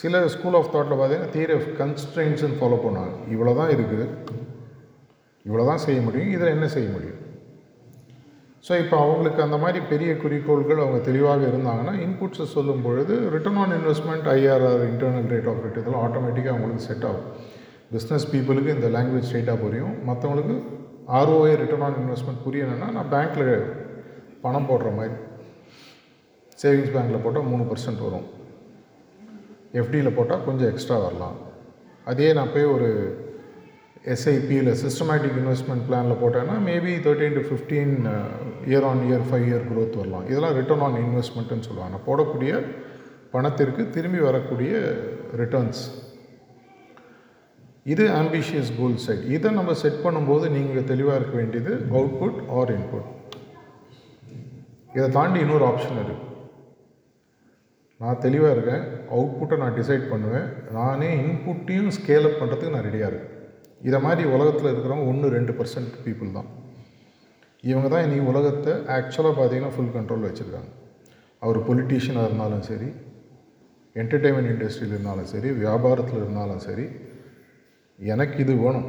சில 0.00 0.20
ஸ்கூல் 0.34 0.56
ஆஃப் 0.58 0.72
தாட்டில் 0.74 0.98
பார்த்தீங்கன்னா 1.00 1.32
தியரி 1.36 1.54
ஆஃப் 1.58 1.68
கன்ஸ்ட்ரெயின்ஸுன்னு 1.80 2.58
ஃபாலோ 2.60 2.78
பண்ணுவாங்க 2.84 3.14
இவ்வளோ 3.34 3.54
தான் 3.60 3.72
இருக்குது 3.76 4.06
இவ்வளோ 5.46 5.64
தான் 5.70 5.84
செய்ய 5.86 5.98
முடியும். 6.06 6.32
இதில் 6.36 6.54
என்ன 6.56 6.68
செய்ய 6.76 6.88
முடியும்? 6.96 7.17
ஸோ 8.66 8.72
இப்போ 8.82 8.96
அவங்களுக்கு 9.02 9.40
அந்த 9.44 9.56
மாதிரி 9.62 9.78
பெரிய 9.90 10.10
குறிக்கோள்கள் 10.22 10.82
அவங்க 10.84 10.98
தெளிவாக 11.08 11.42
இருந்தாங்கன்னா 11.50 11.94
இன்புட்ஸை 12.06 12.46
சொல்லும் 12.54 12.82
பொழுது 12.86 13.14
return 13.34 13.60
on 13.62 13.74
investment 13.76 14.26
IRR 14.34 14.82
internal 14.90 15.28
rate 15.34 15.48
of 15.52 15.62
writ 15.66 15.78
இதெல்லாம் 15.82 16.04
ஆட்டோமேட்டிக்காக 16.06 16.54
அவங்களுக்கு 16.54 16.86
செட் 16.88 17.06
ஆகும். 17.10 17.28
பிஸ்னஸ் 17.94 18.26
பீப்புளுக்கு 18.32 18.74
இந்த 18.76 18.88
லாங்குவேஜ் 18.96 19.28
ஸ்ட்ரெயிட்டாக 19.28 19.58
புரியும். 19.64 19.94
மற்றவங்களுக்கு 20.08 20.56
ஆர்ஓஐ 21.18 21.52
ரிட்டர்ன் 21.62 21.84
ஆன் 21.86 21.98
இன்வெஸ்ட்மெண்ட் 22.02 22.42
புரியணும்னா 22.46 22.88
நான் 22.96 23.12
பேங்க்கில் 23.14 23.52
பணம் 24.44 24.68
போடுற 24.70 24.90
மாதிரி. 24.98 25.14
சேவிங்ஸ் 26.62 26.92
பேங்க்கில் 26.96 27.24
போட்டால் 27.26 27.48
மூணு 27.52 27.64
பர்சன்ட் 27.70 28.04
வரும். 28.06 28.26
எஃப்டியில் 29.80 30.16
போட்டால் 30.18 30.44
கொஞ்சம் 30.48 30.70
எக்ஸ்ட்ரா 30.72 30.98
வரலாம். 31.06 31.38
அதே 32.10 32.28
நான் 32.38 32.52
போய் 32.52 32.72
ஒரு 32.74 32.90
எஸ்ஐபியில் 34.14 34.70
சிஸ்டமேட்டிக் 34.82 35.36
இன்வெஸ்ட்மெண்ட் 35.40 35.84
பிளானில் 35.88 36.20
போட்டேன்னா 36.22 36.56
maybe 36.68 36.92
thirteen 37.06 37.36
to 37.38 37.42
fifteen 37.48 37.94
year 38.70 38.86
on 38.90 39.02
year 39.08 39.24
five 39.28 39.46
year 39.50 39.64
growth 39.70 39.98
வரலாம். 40.00 40.26
இதெல்லாம் 40.30 40.54
ரிட்டர்ன் 40.60 40.84
ஆன் 40.86 40.98
இன்வெஸ்ட்மெண்ட்டுன்னு 41.06 41.66
சொல்லுவாங்க. 41.68 41.92
நான் 41.94 42.06
போடக்கூடிய 42.10 42.52
பணத்திற்கு 43.34 43.82
திரும்பி 43.96 44.20
வரக்கூடிய 44.28 44.72
ரிட்டர்ன்ஸ் 45.40 45.82
இது 47.92 48.04
ஆம்பிஷியஸ் 48.22 48.70
கோல் 48.78 48.96
செட் 49.06 49.26
இதை 49.34 49.50
நம்ம 49.58 49.74
செட் 49.82 50.00
பண்ணும்போது 50.06 50.46
நீங்கள் 50.56 50.88
தெளிவாக 50.92 51.18
இருக்க 51.20 51.34
வேண்டியது 51.40 51.72
அவுட்புட் 51.98 52.38
ஆர் 52.58 52.72
இன்புட் 52.78 53.08
இதை 54.96 55.06
தாண்டி 55.18 55.38
இன்னொரு 55.44 55.64
ஆப்ஷன் 55.70 55.98
இருக்குது 56.00 56.24
நான் 58.02 58.20
தெளிவாக 58.24 58.54
இருக்கேன். 58.56 58.84
அவுட்புட்டை 59.16 59.56
நான் 59.62 59.76
டிசைட் 59.78 60.04
பண்ணுவேன். 60.10 60.46
நானே 60.76 61.08
இன்புட்டையும் 61.22 61.90
ஸ்கேல் 61.96 62.26
அப் 62.28 62.38
பண்ணுறதுக்கு 62.40 62.74
நான் 62.74 62.86
ரெடியாக 62.88 63.10
இருக்கேன். 63.12 63.37
இதை 63.86 63.98
மாதிரி 64.06 64.22
உலகத்தில் 64.36 64.70
இருக்கிறவங்க 64.70 65.06
ஒன்று 65.10 65.34
ரெண்டு 65.36 65.52
பர்சன்ட் 65.58 65.92
பீப்புள் 66.04 66.36
தான். 66.38 66.48
இவங்க 67.70 67.86
தான் 67.92 68.04
இன்றைக்கி 68.06 68.24
உலகத்தை 68.32 68.72
ஆக்சுவலாக 68.96 69.34
பார்த்தீங்கன்னா 69.38 69.74
ஃபுல் 69.74 69.94
கண்ட்ரோல் 69.96 70.26
வச்சுருக்காங்க. 70.28 70.70
அவர் 71.44 71.58
பொலிட்டீஷியனாக 71.68 72.28
இருந்தாலும் 72.28 72.64
சரி 72.70 72.88
என்டர்டெயின்மெண்ட் 74.00 74.50
இண்டஸ்ட்ரியில் 74.54 74.94
இருந்தாலும் 74.96 75.30
சரி 75.34 75.50
வியாபாரத்தில் 75.62 76.20
இருந்தாலும் 76.22 76.64
சரி 76.66 76.86
எனக்கு 77.98 78.36
இது 78.44 78.54
வேணும். 78.64 78.88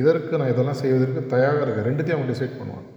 இதற்கு 0.00 0.34
நான் 0.40 0.52
இதெல்லாம் 0.52 0.80
செய்வதற்கு 0.82 1.20
தயாராக 1.32 1.64
இருக்கேன். 1.64 1.88
ரெண்டுத்தையும் 1.88 2.18
அவங்க 2.18 2.30
டிசைட் 2.32 2.60
பண்ணுவாங்க. 2.60 2.88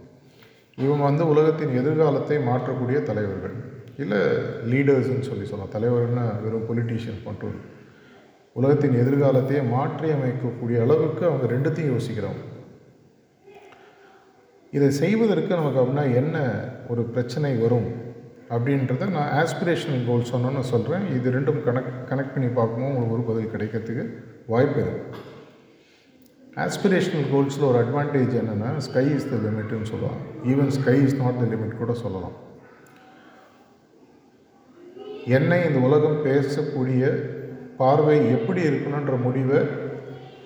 இவங்க 0.85 1.03
வந்து 1.09 1.23
உலகத்தின் 1.33 1.77
எதிர்காலத்தை 1.81 2.37
மாற்றக்கூடிய 2.49 2.97
தலைவர்கள். 3.09 3.55
இல்லை 4.03 4.19
லீடர்ஸ்ன்னு 4.71 5.27
சொல்லி 5.29 5.45
சொல்லலாம். 5.51 5.73
தலைவர்னால் 5.75 6.39
வெறும் 6.43 6.67
பொலிட்டீஷியன் 6.69 7.23
பண்ணுறது 7.27 7.59
உலகத்தின் 8.59 8.99
எதிர்காலத்தையே 9.01 9.61
மாற்றி 9.73 10.07
அமைக்கக்கூடிய 10.15 10.77
அளவுக்கு 10.85 11.23
அவங்க 11.29 11.47
ரெண்டுத்தையும் 11.53 11.93
யோசிக்கிறோம் 11.95 12.39
இதை 14.73 14.87
செய்வதற்கு 15.01 15.59
நமக்கு 15.59 15.79
அப்படின்னா 15.81 16.05
என்ன 16.21 16.37
ஒரு 16.91 17.01
பிரச்சனை 17.13 17.51
வரும் 17.63 17.89
அப்படின்றத 18.55 19.07
நான் 19.15 19.31
ஆஸ்பிரேஷனல் 19.41 20.03
கோல் 20.09 20.29
சொன்னோன்னு 20.31 20.63
சொல்கிறேன் 20.73 21.05
இது 21.17 21.33
ரெண்டும் 21.37 21.61
கனெக்ட் 21.67 21.95
கனெக்ட் 22.09 22.33
பண்ணி 22.35 22.49
பார்க்கும்போது 22.59 22.91
உங்களுக்கு 22.91 23.15
ஒரு 23.15 23.23
பதில் 23.29 23.53
கிடைக்கிறதுக்கு 23.53 24.03
வாய்ப்பு 24.53 24.79
இருக்குது 24.83 25.23
ஆஸ்பிரேஷனல் 26.65 27.29
கோல்ஸில் 27.31 27.69
ஒரு 27.69 27.79
அட்வான்டேஜ் 27.83 28.35
என்னென்னா 28.41 28.69
ஸ்கை 28.85 29.05
இஸ் 29.15 29.29
த 29.31 29.37
லிமிட்னு 29.45 29.89
சொல்லுவாங்க. 29.93 30.21
Even 30.51 30.71
sky 30.77 30.95
is 31.07 31.17
not 31.23 31.41
the 31.41 31.47
limit 31.53 31.81
கூட 31.81 31.93
சொல்லலாம். 32.03 32.37
என்னை 35.37 35.57
இந்த 35.67 35.79
உலகம் 35.87 36.21
பேசக்கூடிய 36.27 37.03
பார்வை 37.77 38.17
எப்படி 38.31 38.61
இருக்கணுன்ற 38.61 39.21
முடிவை 39.21 39.59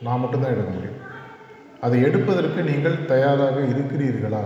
நான் 0.04 0.20
மட்டும்தான் 0.20 0.52
எடுக்க 0.52 0.72
முடியும். 0.72 1.00
அதை 1.82 2.02
எடுப்பதற்கு 2.02 2.62
நீங்கள் 2.64 3.06
தயாராக 3.06 3.60
இருக்கிறீர்களா? 3.60 4.44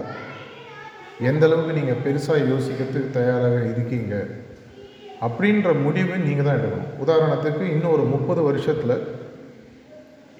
எந்த 1.19 1.45
அளவுக்கு 1.45 1.73
நீங்கள் 1.79 2.01
பெருசாக 2.05 2.45
யோசிக்கிறதுக்கு 2.51 3.11
தயாராக 3.11 3.57
இருக்கீங்க? 3.63 4.27
அப்படின்ற 5.21 5.81
முடிவை 5.81 6.17
நீங்கள் 6.19 6.45
தான் 6.45 6.57
எடுக்கணும். 6.59 6.93
உதாரணத்துக்கு 7.05 7.61
இன்னும் 7.61 7.91
ஒரு 7.91 8.03
முப்பது 8.03 8.41
வருஷத்தில் 8.41 9.23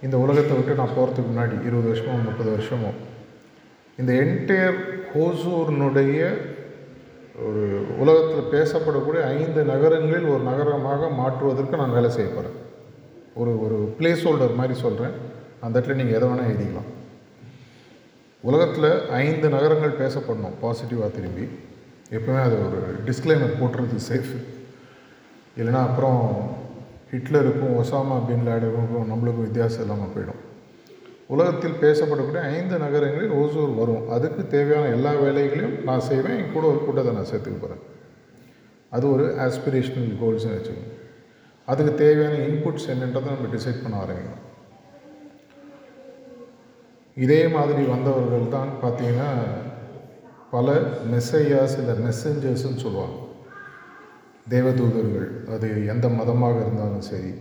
இந்த 0.01 0.17
உலகத்தை 0.17 0.57
விட்டு 0.57 0.73
நான் 0.75 0.95
போகிறதுக்கு 0.97 1.31
முன்னாடி 1.31 1.65
இருபது 1.65 1.87
வருஷமோ 1.91 2.23
முப்பது 2.23 2.49
வருஷமோ 2.55 2.89
இந்த 3.97 4.13
என்டையர் 4.13 4.79
ஹோசூர்னுடைய 5.13 6.19
ஒரு 7.43 7.61
உலகத்தில் 7.99 8.51
பேசப்படக்கூடிய 8.53 9.21
ஐந்து 9.37 9.63
நகரங்களில் 9.63 10.27
ஒரு 10.33 10.43
நகரமாக 10.43 11.09
மாற்றுவதற்கு 11.09 11.77
நான் 11.77 11.95
வேலை 11.97 12.09
செய்ய 12.09 12.29
போகிறேன் 12.31 12.57
ஒரு 13.33 13.61
ஒரு 13.61 13.95
பிளேஸ் 13.99 14.23
ஹோல்டர் 14.25 14.55
மாதிரி 14.55 14.79
சொல்கிறேன் 14.79 15.11
அந்த 15.59 15.79
இடத்துல 15.79 15.93
நீங்கள் 15.93 16.17
எதை 16.17 16.29
வேணால் 16.29 16.49
எழுதிக்கலாம். 16.51 16.89
உலகத்தில் 18.41 19.09
ஐந்து 19.09 19.49
நகரங்கள் 19.49 19.99
பேசப்படணும் 20.01 20.57
பாசிட்டிவாக 20.61 21.11
திரும்பி. 21.11 21.45
எப்பவுமே 22.11 22.41
அது 22.41 22.57
ஒரு 22.65 22.79
டிஸ்க்ளைமர் 23.05 23.59
போட்டுறது 23.61 23.99
சேஃப் 24.09 24.33
இல்லைன்னா 25.57 25.81
அப்புறம் 25.87 26.21
ஹிட்லருக்கும் 27.11 27.77
ஒசாமா 27.81 28.25
பின் 28.27 28.47
லேடருக்கும் 28.47 29.09
நம்மளுக்கும் 29.11 29.47
வித்தியாசம் 29.47 29.81
இல்லாமல் 29.81 30.13
போயிடும். 30.15 30.41
உலகத்தில் 31.27 31.79
பேசப்படக்கூடிய 31.81 32.41
ஐந்து 32.41 32.77
நகரங்களில் 32.77 33.29
ஓசூர் 33.29 33.75
வரும். 33.75 34.09
அதுக்கு 34.09 34.47
தேவையான 34.47 34.87
எல்லா 34.87 35.13
வேலைகளையும் 35.13 35.83
நான் 35.83 35.99
செய்வேன். 35.99 36.37
என் 36.37 36.53
கூட 36.53 36.67
ஒரு 36.67 36.79
கூட்டத்தை 36.85 37.13
நான் 37.13 37.31
சேர்த்துக்க 37.31 37.61
போகிறேன் 37.61 37.83
அது 38.89 39.11
ஒரு 39.11 39.25
ஆஸ்பிரேஷனல் 39.25 40.19
கோல்ஸ்னு 40.21 40.55
வச்சுக்கோங்க. 40.55 40.91
அதுக்கு 41.65 41.93
தேவையான 41.93 42.35
இன்புட்ஸ் 42.35 42.89
என்னன்றதை 42.93 43.29
நம்ம 43.31 43.49
டிசைட் 43.55 43.83
பண்ண 43.83 44.03
ஆரம்பிக்கணும். 44.03 44.43
இதே 47.15 47.47
மாதிரி 47.47 47.83
வந்தவர்கள் 47.83 48.47
தான் 48.47 48.69
பார்த்தீங்கன்னா 48.83 49.29
பல 50.51 50.73
மெஸ்ஸையாஸ் 51.11 51.77
இல்லை 51.79 51.95
மெசஞ்சர்ஸ்ன்னு 52.07 52.83
சொல்லுவாங்க. 52.85 53.17
தேவதூதர்கள் 54.49 55.29
அது 55.53 55.85
எந்த 55.87 56.09
மதமாக 56.09 56.59
இருந்தாலும் 56.59 57.01
சரி. 57.01 57.33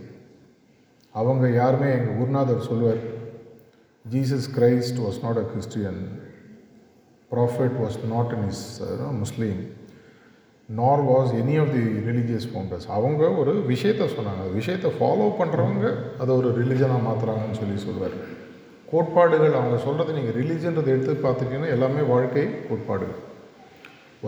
அவங்க 1.11 1.49
யாருமே 1.49 1.91
எங்கள் 1.91 2.17
குருநாதர் 2.17 2.67
சொல்வார் 2.69 3.14
Jesus 4.13 4.47
Christ 4.57 4.99
was 5.03 5.19
not 5.23 5.39
a 5.41 5.45
Christian 5.51 5.99
prophet 7.31 7.75
was 7.83 7.97
not 8.11 8.33
an 8.35 8.45
is 8.51 8.65
Muslim 9.21 9.59
nor 10.69 11.01
was 11.09 11.31
any 11.41 11.55
of 11.63 11.71
the 11.77 11.83
religious 12.09 12.47
founders 12.51 12.87
அவங்க 12.97 13.23
ஒரு 13.41 13.53
விஷயத்த 13.71 14.09
சொன்னாங்க. 14.13 14.41
அந்த 14.43 14.55
விஷயத்தை 14.61 14.89
ஃபாலோ 14.99 15.27
பண்ணுறவங்க 15.39 15.85
அதை 16.21 16.31
ஒரு 16.39 16.49
ரிலிஜனாக 16.61 17.01
மாற்றுறாங்கன்னு 17.07 17.59
சொல்லி 17.61 17.77
சொல்லுவார் 17.87 18.15
கோட்பாடுகள் 18.91 19.57
அவங்க 19.59 19.77
சொல்கிறது 19.85 20.17
நீங்கள் 20.17 20.37
ரிலீஜன்றதை 20.41 20.89
எடுத்து 20.95 21.13
பார்த்துட்டீங்கன்னா 21.25 21.73
எல்லாமே 21.75 22.01
வாழ்க்கை 22.13 22.45
கோட்பாடுகள். 22.67 23.21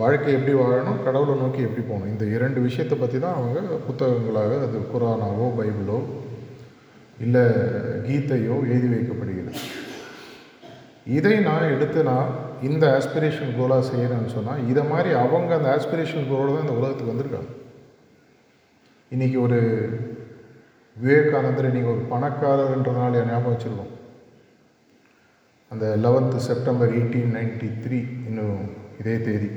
வாழ்க்கை 0.00 0.30
எப்படி 0.36 0.52
வாழணும் 0.62 1.02
கடவுளை 1.06 1.34
நோக்கி 1.42 1.60
எப்படி 1.66 1.84
போகணும்? 1.86 2.10
இந்த 2.14 2.24
இரண்டு 2.36 2.58
விஷயத்தை 2.66 2.96
பற்றி 2.98 3.18
தான் 3.24 3.36
அவங்க 3.38 3.60
புத்தகங்களாக 3.86 4.58
அது 4.66 4.80
குரானாவோ 4.92 5.46
பைபிளோ 5.58 5.98
இல்லை 7.24 7.44
கீதையோ 8.06 8.56
எழுதி 8.72 8.88
வைக்கப்படுகிறது. 8.94 9.52
இதை 11.16 11.34
நான் 11.48 11.72
எடுத்து 11.74 12.00
நான் 12.10 12.28
இந்த 12.68 12.84
ஆஸ்பிரேஷன் 12.98 13.54
கோலாக 13.58 13.84
செய்கிறேன்னு 13.90 14.34
சொன்னால் 14.36 14.64
இதை 14.70 14.82
மாதிரி 14.92 15.10
அவங்க 15.24 15.50
அந்த 15.56 15.68
ஆஸ்பிரேஷன் 15.76 16.28
கோலோடு 16.30 16.54
தான் 16.54 16.66
இந்த 16.66 16.78
உலகத்துக்கு 16.80 17.12
வந்திருக்காங்க. 17.12 17.50
இன்றைக்கி 19.14 19.38
ஒரு 19.46 19.58
விவேகானந்தர் 20.96 21.68
இன்றைக்கி 21.70 21.90
ஒரு 21.94 22.02
பணக்காரர்ன்றனால 22.12 23.24
ஞாபகம் 23.30 23.54
வச்சுருக்கோம். 23.54 23.92
அந்த 25.70 25.86
eleventh 26.04 26.38
September 26.48 26.94
eighteen 26.98 27.34
ninety 27.36 27.68
three 27.84 27.98
இன்னும் 28.28 28.60
இதே 29.00 29.16
தேதி. 29.26 29.50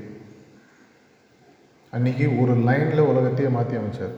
அன்றைக்கி 1.94 2.26
ஒரு 2.42 2.54
லைனில் 2.68 3.10
உலகத்தையே 3.12 3.50
மாற்றி 3.56 3.78
அமைச்சார். 3.80 4.16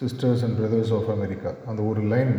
Sisters 0.00 0.42
and 0.46 0.56
brothers 0.60 0.92
of 0.98 1.10
America 1.16 1.50
அந்த 1.66 1.80
ஒரு 1.82 2.02
லைன் 2.12 2.32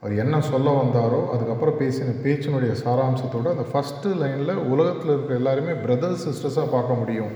அவர் 0.00 0.14
என்ன 0.22 0.40
சொல்ல 0.40 0.72
வந்தாரோ 0.82 1.20
அதுக்கப்புறம் 1.34 1.78
பேசின 1.80 2.14
பேச்சினுடைய 2.24 2.72
சாராம்சத்தோட 2.84 3.50
அந்த 3.54 3.66
ஃபஸ்ட்டு 3.72 4.14
லைனில் 4.22 4.62
உலகத்தில் 4.72 5.12
இருக்கிற 5.14 5.34
எல்லாருமே 5.34 5.72
பிரதர்ஸ் 5.84 6.24
சிஸ்டர்ஸாக 6.28 6.66
பார்க்க 6.74 7.00
முடியும் 7.02 7.34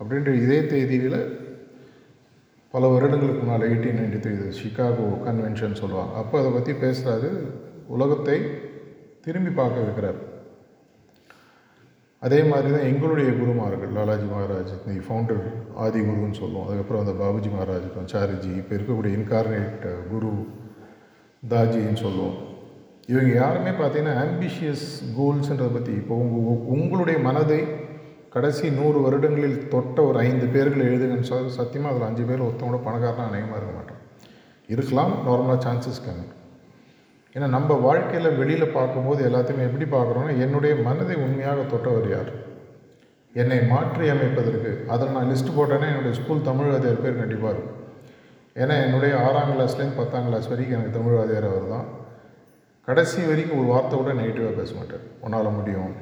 அப்படின்ற 0.00 0.32
இதே 0.44 0.58
தேதியில் 0.66 1.18
பல 2.74 2.86
வருடங்களுக்கு 2.92 3.40
முன்னால் 3.40 3.68
எயிட்டீன் 3.70 3.98
நைன்டி 4.00 4.18
த்ரீ 4.22 4.32
இது 4.36 4.58
சிகாகோ 4.60 5.06
கன்வென்ஷன் 5.26 5.80
சொல்லுவாங்க. 5.80 6.12
அப்போ 6.14 6.34
அதை 6.40 6.50
பற்றி 6.52 6.72
பேசுகிறாரு 6.84 7.30
உலகத்தை 7.86 8.36
திரும்பி 9.24 9.50
பார்க்க 9.50 9.84
வைக்கிறார். 9.86 10.20
அதே 12.26 12.40
மாதிரி 12.50 12.68
தான் 12.74 12.88
எங்களுடைய 12.90 13.28
குருமார்கள் 13.38 13.94
லாலாஜி 13.96 14.26
மகாராஜ் 14.32 14.72
தி 14.86 14.96
ஃபவுண்டர் 15.06 15.40
ஆதி 15.84 16.00
குருன்னு 16.08 16.38
சொல்லுவோம். 16.40 16.66
அதுக்கப்புறம் 16.66 17.02
அந்த 17.04 17.14
பாபுஜி 17.20 17.50
மகாராஜ் 17.54 17.86
சாரிஜி 18.12 18.52
இப்போ 18.60 18.72
இருக்கக்கூடிய 18.76 19.12
இன்கார்னேட் 19.18 19.86
குரு 20.10 20.32
தாஜின்னு 21.42 22.02
சொல்லுவோம். 22.06 22.36
இவங்க 23.12 23.30
யாருமே 23.42 23.72
பார்த்தீங்கன்னா 23.78 24.12
ஆம்பிஷியஸ் 24.26 24.84
கோல்ஸுன்றதை 25.16 25.70
பற்றி 25.76 25.92
இப்போ 26.00 26.14
உங்கள் 26.24 26.60
உங்களுடைய 26.74 27.18
மனதை 27.28 27.60
கடைசி 28.34 28.66
நூறு 28.76 28.98
வருடங்களில் 29.04 29.56
தொட்ட 29.72 29.98
ஒரு 30.10 30.18
ஐந்து 30.28 30.46
பேர்கள் 30.54 30.86
எழுதுங்கன்னு 30.90 31.30
சொல்ல 31.30 31.56
சத்தியமாக 31.58 31.92
அதில் 31.92 32.08
அஞ்சு 32.08 32.24
பேர் 32.28 32.44
ஒருத்தவங்களோட 32.46 32.82
பணக்காரனாக 32.86 33.30
அநேகமாக 33.30 33.58
இருக்க 33.58 33.74
மாட்டோம் 33.78 34.00
இருக்கலாம் 34.68 35.12
நார்மலாக 35.26 35.58
சான்சஸ் 35.66 36.00
கம்மி. 36.06 36.26
ஏன்னா 37.34 37.46
நம்ம 37.46 37.74
வாழ்க்கையில் 37.74 38.36
வெளியில் 38.36 38.74
பார்க்கும்போது 38.74 39.20
எல்லாத்தையுமே 39.28 39.66
எப்படி 39.68 39.86
பார்க்குறோன்னா 39.96 40.38
என்னுடைய 40.38 40.74
மனதை 40.74 41.16
உண்மையாக 41.16 41.60
தொட்டவர் 41.62 42.08
யார்? 42.10 42.32
என்னை 43.34 43.58
மாற்றி 43.62 44.08
அமைப்பதற்கு. 44.08 44.86
அதில் 44.86 45.14
நான் 45.14 45.30
லிஸ்ட்டு 45.30 45.56
போட்டேன்னா 45.58 45.88
என்னுடைய 45.92 46.12
ஸ்கூல் 46.12 46.42
தமிழ் 46.42 46.70
வாத்தியார் 46.70 47.04
பேர் 47.04 47.20
கண்டிப்பாக 47.22 47.54
இருக்கும். 47.54 47.78
ஏன்னா 48.56 48.74
என்னுடைய 48.84 49.12
ஆறாம் 49.26 49.52
கிளாஸ்லேருந்து 49.52 49.96
பத்தாம் 49.96 50.26
கிளாஸ் 50.26 50.48
வரைக்கும் 50.48 50.76
எனக்கு 50.78 50.98
தமிழ் 50.98 51.12
வாத்தியார் 51.12 51.48
அவர் 51.50 51.68
தான். 51.68 51.86
கடைசி 52.88 53.22
வரைக்கும் 53.22 53.58
ஒரு 53.58 53.68
வார்த்தை 53.68 53.98
கூட 53.98 54.12
நெகட்டிவாக 54.12 54.54
பேச 54.56 54.74
மாட்டார் 54.74 55.06
உன்னால் 55.20 55.56
முடியும். 55.58 55.92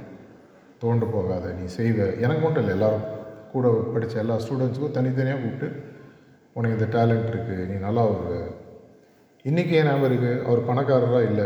தோண்டு 0.83 1.07
போகாத. 1.12 1.53
நீ 1.53 1.64
செய்வ. 1.77 1.99
எனக்கு 2.16 2.43
மட்டும் 2.43 2.62
இல்லை 2.62 2.75
எல்லோரும் 2.75 3.07
கூட 3.53 3.69
படித்த 3.95 4.19
எல்லா 4.19 4.35
ஸ்டூடெண்ட்ஸுக்கும் 4.35 4.97
தனித்தனியாக 4.99 5.40
கூப்பிட்டு 5.40 5.69
உனக்கு 6.53 6.77
இந்த 6.79 6.88
டேலண்ட் 6.99 7.31
இருக்குது 7.33 7.69
நீ 7.71 7.77
நல்லா 7.87 8.03
ஒரு 8.07 8.59
இன்றைக்கி 9.48 9.74
ஏன் 9.76 9.87
ஞாபகம் 9.88 10.07
இருக்குது 10.09 10.42
அவர் 10.46 10.66
பணக்காரராக 10.68 11.29
இல்லை. 11.29 11.44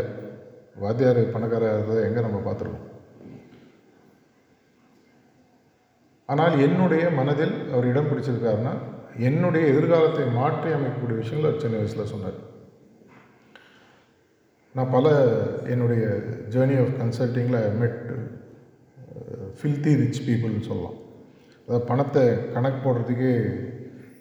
வாத்தியார் 0.83 1.19
பணக்காரராக 1.35 1.99
எங்கே 2.07 2.23
நம்ம 2.25 2.39
பார்த்துருக்கோம் 2.47 2.89
ஆனால் 6.29 6.55
என்னுடைய 6.65 7.03
மனதில் 7.19 7.53
அவர் 7.73 7.87
இடம் 7.91 8.09
பிடிச்சிருக்காருன்னா 8.09 8.73
என்னுடைய 9.27 9.63
எதிர்காலத்தை 9.73 10.25
மாற்றி 10.39 10.69
அமைக்கக்கூடிய 10.77 11.17
விஷயங்கள் 11.21 11.49
அவர் 11.49 11.63
சின்ன 11.63 11.79
வயசில் 11.81 12.11
சொன்னார். 12.13 12.39
நான் 14.75 14.93
பல 14.95 15.13
என்னுடைய 15.73 16.05
ஜேர்னி 16.55 16.77
ஆஃப் 16.83 16.97
கன்சல்ட்டிங்கில் 17.01 17.77
மெட் 17.81 18.01
ஃபில்த்தி 19.59 19.93
ரிச் 20.01 20.23
பீப்புள்னு 20.27 20.69
சொல்லலாம். 20.69 20.97
அதாவது 21.65 21.89
பணத்தை 21.91 22.25
கணக்கு 22.55 22.81
போடுறதுக்கே 22.81 23.33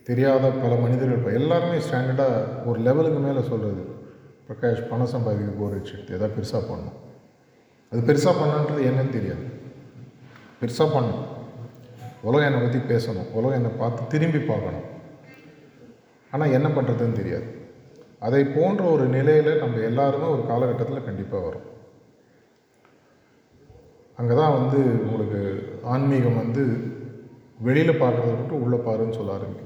தெரியாத 0.09 0.51
பல 0.63 0.73
மனிதர்கள் 0.85 1.19
இப்போ 1.19 1.33
எல்லாருமே 1.41 1.77
ஸ்டாண்டர்டாக 1.87 2.67
ஒரு 2.69 2.79
லெவலுக்கு 2.87 3.21
மேலே 3.27 3.43
சொல்கிறது 3.51 3.83
பிரகாஷ் 4.49 4.89
பணம் 4.91 5.13
சம்பாதிக்க 5.13 5.53
போர் 5.61 5.77
வச்சுட்டு 5.77 6.15
எதாவது 6.17 6.35
பெருசாக 6.37 6.63
பண்ணணும். 6.71 6.99
அது 7.93 8.01
பெருசாக 8.09 8.35
பண்ணுன்றது 8.41 8.83
என்னன்னு 8.91 9.15
தெரியாது. 9.17 9.45
பெருசாக 10.61 10.89
பண்ணணும். 10.95 11.25
உலகம் 12.29 12.49
என்னை 12.49 12.61
பற்றி 12.63 12.81
பேசணும். 12.93 13.29
உலகம் 13.37 13.59
என்னை 13.61 13.73
பார்த்து 13.83 14.11
திரும்பி 14.13 14.41
பார்க்கணும். 14.51 14.87
ஆனால் 16.33 16.55
என்ன 16.59 16.69
பண்ணுறதுன்னு 16.77 17.21
தெரியாது. 17.21 17.49
அதை 18.27 18.43
போன்ற 18.57 18.83
ஒரு 18.95 19.05
நிலையில் 19.17 19.61
நம்ம 19.63 19.81
எல்லாருமே 19.91 20.27
ஒரு 20.35 20.43
காலகட்டத்தில் 20.51 21.07
கண்டிப்பாக 21.09 21.45
வரும் 21.47 21.69
அங்கே 24.19 24.35
தான் 24.41 24.57
வந்து 24.59 24.79
உங்களுக்கு 25.07 25.41
ஆன்மீகம் 25.93 26.41
வந்து 26.43 26.63
வெளியில் 27.67 28.01
பார்க்குறத 28.03 28.33
மட்டும் 28.41 28.63
உள்ளே 28.65 28.79
பாருன்னு 28.87 29.19
சொல்ல 29.19 29.37
ஆரம்பிக்கும் 29.37 29.64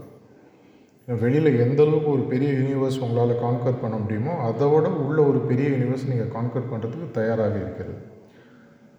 வெளியில் 1.08 1.58
எந்த 1.64 1.80
அளவுக்கு 1.84 2.10
ஒரு 2.10 2.24
பெரிய 2.30 2.48
யூனிவர்ஸ் 2.58 2.98
உங்களால் 3.04 3.40
கான்கர் 3.42 3.82
பண்ண 3.82 3.96
முடியுமோ 3.96 4.32
அதை 4.46 4.66
விட 4.72 4.88
உள்ள 5.04 5.18
ஒரு 5.30 5.38
பெரிய 5.50 5.68
யூனிவர்ஸ் 5.74 6.08
நீங்கள் 6.10 6.34
கான்கர் 6.34 6.70
பண்ணுறதுக்கு 6.72 7.06
தயாராக 7.18 7.54
இருக்கிறது. 7.62 8.00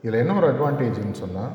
இதில் 0.03 0.21
என்ன 0.21 0.35
ஒரு 0.39 0.47
அட்வான்டேஜ்னு 0.53 1.19
சொன்னால் 1.23 1.53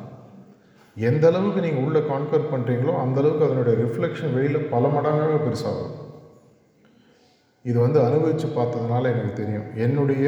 எந்த 0.96 1.24
அளவுக்கு 1.30 1.60
நீங்கள் 1.66 1.84
உள்ளே 1.86 2.00
கான்கர் 2.10 2.50
பண்ணுறீங்களோ 2.52 2.92
அந்த 3.04 3.18
அளவுக்கு 3.20 3.46
அதனுடைய 3.48 3.74
ரிஃப்ளெக்ஷன் 3.84 4.34
வெளியில் 4.36 4.68
பல 4.74 4.86
மடங்காக 4.96 5.38
பெருசாகும் 5.46 5.94
இது 7.64 7.78
வந்து 7.84 7.98
அனுபவித்து 8.06 8.46
பார்த்ததுனால 8.46 9.10
எனக்கு 9.14 9.32
தெரியும். 9.42 9.66
என்னுடைய 9.84 10.24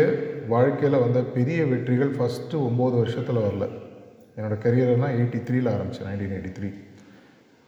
வாழ்க்கையில் 0.49 1.03
வந்த 1.05 1.21
பெரிய 1.37 1.65
வெற்றிகள் 1.73 2.13
ஃபஸ்ட்டு 2.19 2.63
ஒம்பது 2.69 2.97
வருஷத்தில் 3.03 3.45
வரல. 3.47 3.67
என்னோடய 4.37 4.59
கரியர்னால் 4.65 5.17
எயிட்டி 5.19 5.39
த்ரீயில் 5.49 5.73
ஆரம்பித்தேன் 5.75 6.09
nineteen 6.11 6.35
eighty 6.37 6.53
three 6.59 6.69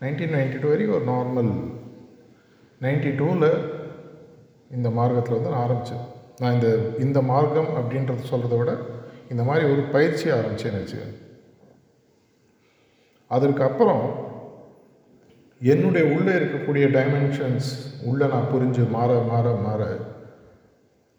nineteen 0.00 0.34
ninety 0.36 0.58
two 0.62 0.68
வரைக்கும் 0.72 0.96
ஒரு 0.98 1.06
நார்மல் 1.12 1.52
நைன்டி 2.80 3.10
டூவில் 3.10 3.48
இந்த 4.70 4.90
மார்க்கத்தில் 4.90 5.36
வந்து 5.36 5.50
நான் 5.50 5.64
ஆரம்பித்தேன் 5.66 6.04
நான் 6.38 6.54
இந்த 6.54 6.68
இந்த 6.98 7.22
மார்க்கம் 7.22 7.70
அப்படின்றது 7.76 8.30
சொல்கிறத 8.32 8.56
விட 8.58 8.72
இந்த 9.28 9.42
மாதிரி 9.42 9.64
ஒரு 9.72 9.82
பயிற்சி 9.94 10.26
ஆரம்பித்தேன்னு 10.30 10.80
வச்சுக்கேன் 10.82 11.16
அதற்கப்புறம் 13.30 14.04
என்னுடைய 15.60 16.04
உள்ளே 16.14 16.32
இருக்கக்கூடிய 16.32 16.84
டைமென்ஷன்ஸ் 16.98 17.70
உள்ளே 18.04 18.26
நான் 18.26 18.50
புரிஞ்சு 18.52 18.82
மாற 18.90 19.10
மாற 19.30 19.54
மாற 19.66 19.82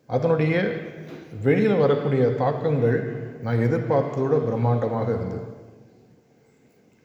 அதனுடைய 0.09 0.55
வெளியில் 1.43 1.81
வரக்கூடிய 1.83 2.23
தாக்கங்கள் 2.35 2.97
நான் 3.41 3.63
எதிர்பார்த்ததோட 3.65 4.37
பிரம்மாண்டமாக 4.47 5.09
இருந்தது. 5.17 5.45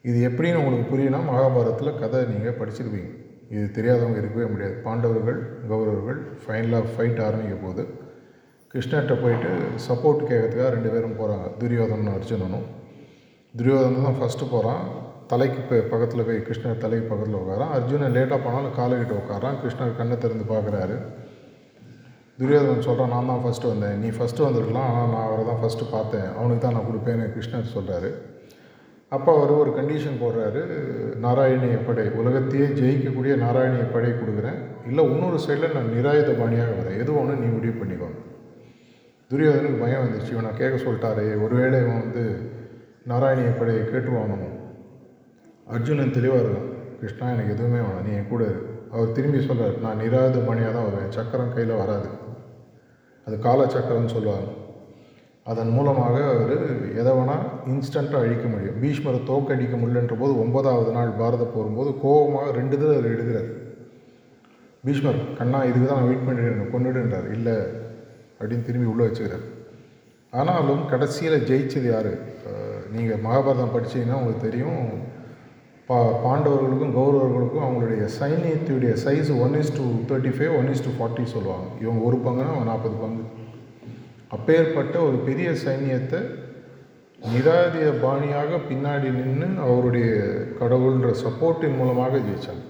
இது 0.03 0.17
எப்படின்னு 0.29 0.61
உங்களுக்கு 0.61 0.87
புரியும்னா 0.93 1.21
மகாபாரதத்தில் 1.27 1.99
கதை 1.99 2.23
நீங்கள் 2.23 2.57
படிச்சிருப்பீங்க. 2.61 3.11
இது 3.53 3.65
தெரியாதவங்க 3.77 4.19
இருக்கவே 4.21 4.47
முடியாது. 4.51 4.75
பாண்டவர்கள் 4.85 5.39
கௌரவர்கள் 5.71 6.19
ஃபைனலாக 6.43 6.91
ஃபைட் 6.93 7.19
ஆரம்பிக்க 7.27 7.57
போது 7.65 7.83
கிருஷ்ணர்கிட்ட 8.71 9.15
போயிட்டு 9.23 9.49
சப்போர்ட் 9.87 10.21
கேட்கறதுக்காக 10.29 10.69
ரெண்டு 10.75 10.89
பேரும் 10.93 11.17
போகிறாங்க 11.19 11.47
துரியோதனும் 11.59 12.15
அர்ஜுனனும். 12.17 12.65
துரியோதனன் 13.53 14.07
தான் 14.07 14.17
ஃபஸ்ட்டு 14.21 14.49
போகிறான் 14.53 14.81
தலைக்கு 15.31 15.59
இப்போ 15.61 15.75
பக்கத்தில் 15.91 16.25
போய் 16.27 16.41
கிருஷ்ணர் 16.47 16.81
தலைக்கு 16.83 17.05
பக்கத்தில் 17.11 17.39
உட்காரான். 17.41 17.71
அர்ஜுனன் 17.77 18.15
லேட்டாக 18.17 18.39
போனாலும் 18.45 18.75
காலைக்கிட்ட 18.79 19.13
உட்காரான். 19.21 19.55
கிருஷ்ணர் 19.61 19.97
கண்ணை 19.99 20.17
திறந்து 20.23 20.45
பார்க்குறாரு. 20.53 20.97
துரியோதனன் 22.39 22.85
சொல்கிறான் 22.87 23.13
நான் 23.15 23.29
தான் 23.31 23.43
ஃபஸ்ட்டு 23.43 23.71
வந்தேன். 23.71 23.97
நீ 24.03 24.09
ஃபஸ்ட்டு 24.17 24.45
வந்திருக்கலாம். 24.47 24.89
ஆனால் 24.91 25.11
நான் 25.13 25.27
அவரை 25.27 25.43
தான் 25.51 25.61
ஃபஸ்ட்டு 25.61 25.91
பார்த்தேன். 25.95 26.27
அவனுக்கு 26.39 26.63
தான் 26.65 26.75
நான் 26.77 26.87
கொடுப்பேன்னு 26.89 27.27
கிருஷ்ணர் 27.35 27.73
சொல்கிறாரு 27.75 28.09
அப்போ 29.09 29.37
அவர் 29.37 29.51
ஒரு 29.61 29.71
கண்டிஷன் 29.71 30.21
போடுறாரு 30.21 30.61
நாராயணிய 31.25 31.77
படை 31.87 32.05
உலகத்தையே 32.09 32.65
ஜெயிக்கக்கூடிய 32.79 33.33
நாராயணிய 33.43 33.83
படை 33.91 34.11
கொடுக்குறேன்? 34.11 34.57
இல்லை 34.87 35.03
இன்னொரு 35.11 35.37
சைடில் 35.45 35.75
நான் 35.77 35.93
நிராயுத 35.97 36.31
பாணியாக 36.39 36.73
வரேன். 36.79 36.99
எது 37.01 37.19
ஒன்று 37.19 37.35
நீ 37.35 37.45
முடிவு 37.45 37.75
பண்ணிக்கோங்க 37.81 38.21
துரியோதனுக்கு 39.31 39.79
பயம் 39.83 40.03
வந்துச்சு 40.05 40.31
இவனை 40.31 40.49
கேட்க 40.57 40.75
சொல்லிட்டாரே 40.85 41.27
ஒருவேளை 41.45 41.77
இவன் 41.83 42.01
வந்து 42.03 42.23
நாராயணிய 43.11 43.51
படையை 43.59 43.83
கேட்டுருவானோ 43.83 44.37
அர்ஜுனன் 45.67 46.15
தெளிவாக 46.17 46.41
இருக்கும் 46.41 46.69
கிருஷ்ணா 46.99 47.29
எனக்கு 47.29 47.53
எதுவுமே 47.53 47.79
வேணாம். 47.85 48.05
நீ 48.07 48.11
என் 48.15 48.29
கூட 48.29 48.43
இரு. 48.43 48.61
அவர் 48.91 49.11
திரும்பி 49.11 49.39
சொல்கிறார் 49.45 49.81
நான் 49.85 50.01
நிராயுத 50.03 50.45
பாணியாக 50.47 50.73
தான் 50.73 50.87
வருவேன். 50.87 51.11
சக்கரம் 51.11 51.53
கையில் 51.53 51.79
வராது. 51.81 52.09
அது 53.27 53.39
கால 53.39 53.65
சக்கரம்னு 53.65 54.13
சொல்லுவாங்க. 54.15 54.49
அதன் 55.51 55.71
மூலமாக 55.75 56.15
அவர் 56.29 56.53
எதை 56.99 57.11
வேணால் 57.17 57.43
இன்ஸ்டண்ட்டாக 57.71 58.23
அழிக்க 58.25 58.45
முடியும். 58.51 58.77
பீஷ்மரை 58.83 59.19
தோக்கடிக்க 59.29 59.75
முடியலன்ற 59.81 60.15
போது 60.21 60.33
ஒன்பதாவது 60.43 60.91
நாள் 60.97 61.11
பாரத 61.19 61.43
போகும்போது 61.55 61.89
கோபமாக 62.03 62.53
ரெண்டு 62.59 62.75
தடவை 62.79 62.95
அவர் 62.99 63.13
எடுக்கிறார் 63.15 63.49
பீஷ்மர் 64.87 65.19
கண்ணா 65.37 65.59
இதுக்கு 65.67 65.87
தான் 65.87 65.99
நான் 65.99 66.09
வெயிட் 66.09 66.25
பண்ணிடுறேன் 66.27 66.73
கொண்டுடுன்றார் 66.73 67.27
இல்லை 67.35 67.55
அப்படின்னு 68.39 68.67
திரும்பி 68.67 68.89
உள்ளே 68.93 69.05
வச்சுக்கிறார். 69.07 69.45
ஆனாலும் 70.39 70.81
கடைசியில் 70.91 71.45
ஜெயிச்சது 71.49 71.87
யார்? 71.93 72.11
நீங்கள் 72.95 73.23
மகாபாரதம் 73.25 73.73
படிச்சீங்கன்னா 73.75 74.19
உங்களுக்கு 74.19 74.47
தெரியும். 74.47 74.83
பா 75.87 75.97
பாண்டவர்களுக்கும் 76.25 76.93
கௌரவர்களுக்கும் 76.99 77.65
அவங்களுடைய 77.65 78.03
சைன்யத்துடைய 78.19 78.93
size 79.05 79.31
one 79.45 79.55
is 79.61 79.73
two 79.77 79.85
thirty 80.09 80.31
five 80.37 80.53
one 80.59 80.69
is 80.73 80.85
two 80.85 80.93
forty 80.99 81.25
சொல்லுவாங்க. 81.35 81.67
இவங்க 81.83 81.99
ஒரு 82.09 82.17
பங்குனா 82.27 82.53
அவன் 82.55 82.71
நாற்பது 82.71 82.97
பங்கு. 83.03 83.23
அப்பேற்பட்ட 84.31 84.95
ஒரு 85.01 85.17
பெரிய 85.17 85.49
சைன்யத்தை 85.65 86.21
நிராதிய 87.19 87.87
பாணியாக 88.01 88.57
பின்னாடி 88.69 89.09
நின்று 89.09 89.47
அவருடைய 89.61 90.09
கடவுள்ன்ற 90.59 91.11
சப்போர்ட்டின் 91.23 91.77
மூலமாக 91.77 92.17
ஜெயித்தாங்க 92.17 92.63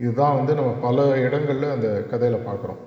இதுதான் 0.00 0.36
வந்து 0.36 0.54
நம்ம 0.54 0.70
பல 0.70 1.16
இடங்களில் 1.16 1.74
அந்த 1.74 2.02
கதையில் 2.02 2.46
பார்க்குறோம் 2.46 2.80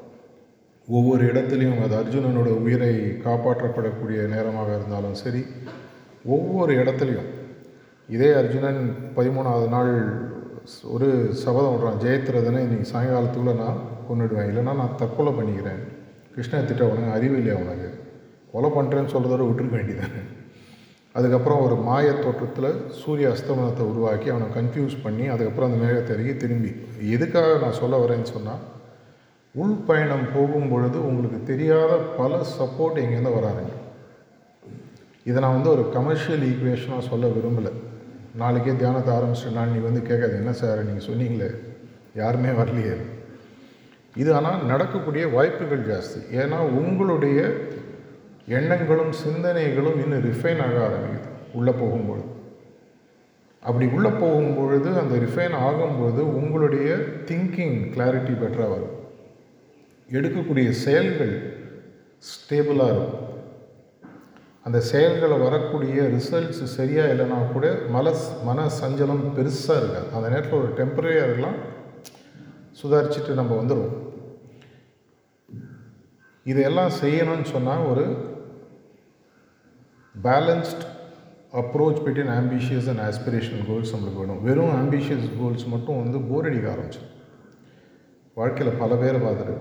ஒவ்வொரு 0.87 1.23
இடத்துலையும் 1.31 1.81
அது 1.81 1.95
அர்ஜுனனோட 1.95 2.49
உயிரை 2.59 2.93
காப்பாற்றப்படக்கூடிய 3.25 4.27
நேரமாக 4.27 4.75
இருந்தாலும் 4.75 5.13
சரி 5.13 5.41
ஒவ்வொரு 6.25 6.73
இடத்துலையும் 6.73 7.29
இதே 8.09 8.33
அர்ஜுனன் 8.33 8.81
பதிமூணாவது 9.17 9.67
நாள் 9.67 9.93
ஒரு 10.83 11.33
சபதம் 11.33 11.73
விடுறான் 11.73 12.01
ஜெயத்திரதனை 12.03 12.59
இன்றைக்கி 12.65 12.87
சாயங்காலத்துக்குள்ளே 12.93 13.55
நான் 13.55 13.79
கொண்டுடுவேன் 14.09 14.49
இல்லைன்னா 14.51 14.73
நான் 14.75 14.97
தற்கொலை 14.97 15.31
பண்ணிக்கிறேன். 15.33 15.81
கிருஷ்ணன் 16.35 16.69
திட்ட 16.69 16.83
உனக்கு 16.91 17.15
அறிவு 17.17 17.35
இல்லையா 17.37 17.57
உனக்கு? 17.63 17.89
கொலை 18.51 18.69
பண்ணுறேன்னு 18.77 19.13
சொல்கிறதோட 19.13 19.43
விட்டுருக்க 19.47 19.75
வேண்டியதானே 19.79 20.21
அதுக்கப்புறம் 21.15 21.63
ஒரு 21.65 21.75
மாய 21.87 22.11
தோற்றத்தில் 22.11 22.69
சூரிய 23.01 23.27
அஸ்தமனத்தை 23.33 23.83
உருவாக்கி 23.91 24.29
அவனை 24.29 24.47
கன்ஃபியூஸ் 24.55 24.95
பண்ணி 25.03 25.25
அதுக்கப்புறம் 25.27 25.69
அந்த 25.69 25.79
மேகத்தை 25.83 26.13
இறங்கி 26.15 26.33
திரும்பி. 26.35 26.71
எதுக்காக 27.15 27.57
நான் 27.57 27.79
சொல்ல 27.81 27.97
வரேன்னு 28.03 28.29
சொன்னால் 28.35 28.63
உள் 29.55 29.75
பயணம் 29.87 30.27
போகும் 30.35 30.69
பொழுது 30.69 30.97
உங்களுக்கு 31.09 31.39
தெரியாத 31.43 31.97
பல 32.19 32.39
சப்போர்ட் 32.57 33.01
எங்கேருந்து 33.03 33.37
வராதுங்க 33.37 33.73
இதை 35.25 35.37
நான் 35.43 35.57
வந்து 35.57 35.69
ஒரு 35.69 35.83
கமர்ஷியல் 35.97 36.45
ஈக்குவேஷனாக 36.49 37.03
சொல்ல 37.09 37.27
விரும்பலை. 37.27 37.73
நாளைக்கே 38.35 38.73
தியானத்தை 38.81 39.11
ஆரம்பிச்சிட்டேன் 39.15 39.73
நீ 39.73 39.79
வந்து 39.79 40.01
கேட்காது 40.01 40.33
என்ன 40.35 40.53
சார் 40.53 40.85
நீங்கள் 40.85 41.07
சொன்னீங்களே 41.09 41.49
யாருமே 42.15 42.51
வரலையே. 42.61 42.95
இது 44.15 44.35
ஆனால் 44.35 44.65
நடக்கக்கூடிய 44.65 45.27
வாய்ப்புகள் 45.27 45.87
ஜாஸ்தி. 45.87 46.19
ஏன்னா 46.31 46.57
உங்களுடைய 46.57 47.39
எண்ணங்களும் 48.47 49.13
சிந்தனைகளும் 49.23 49.99
இன்னும் 50.03 50.25
ரிஃபைன் 50.31 50.61
ஆக 50.61 50.77
ஆரம்பிக்குது. 50.87 51.29
உள்ளே 51.53 51.71
போகும்பொழுது. 51.71 52.29
அப்படி 53.59 53.85
உள்ளே 53.85 54.09
போகும்பொழுது 54.09 54.89
அந்த 55.01 55.15
ரிஃபைன் 55.25 55.55
ஆகும்பொழுது 55.67 56.21
உங்களுடைய 56.39 56.95
திங்கிங் 57.25 57.77
கிளாரிட்டி 57.95 58.33
பெட்டராக 58.41 58.73
வரும். 58.75 58.95
எடுக்கக்கூடிய 60.11 60.69
செயல்கள் 60.69 61.33
ஸ்டேபிளாக 62.31 62.93
இருக்கும். 62.95 63.31
அந்த 64.63 64.79
செயல்களை 64.79 65.37
வரக்கூடிய 65.37 66.01
ரிசல்ட்ஸ் 66.01 66.63
சரியாக 66.63 67.13
இல்லைனா 67.13 67.51
கூட 67.53 67.67
மலஸ் 67.93 68.27
மன 68.43 68.65
சஞ்சலம் 68.81 69.25
பெருசாக 69.37 69.79
இருக்காது. 69.81 70.07
அந்த 70.15 70.27
நேரத்தில் 70.29 70.59
ஒரு 70.59 70.71
டெம்பரரியாக 70.77 71.27
இருக்கலாம். 71.27 71.59
சுதாரிச்சுட்டு 72.83 73.29
நம்ம 73.29 73.61
வந்துடுவோம் 73.61 74.02
இதையெல்லாம் 76.43 76.91
செய்யணும்னு 77.01 77.43
சொன்னால் 77.43 77.85
ஒரு 77.85 78.03
balanced 80.23 80.83
approach 81.53 82.01
between 82.05 82.31
ambitious 82.31 82.89
and 82.89 82.99
aspirational 82.99 83.67
goals 83.67 83.95
நம்மளுக்கு 83.95 84.17
வேணும். 84.17 84.43
வெறும் 84.43 84.73
ஆம்பிஷியஸ் 84.73 85.39
கோல்ஸ் 85.39 85.65
மட்டும் 85.65 86.03
வந்து 86.03 86.19
போர் 86.21 86.45
அடிக்க 86.45 86.69
ஆரம்பிச்சு 86.69 87.01
வாழ்க்கையில் 88.33 88.75
பல 88.75 88.95
பேரை 88.95 89.21
பார்த்துட்டு 89.21 89.57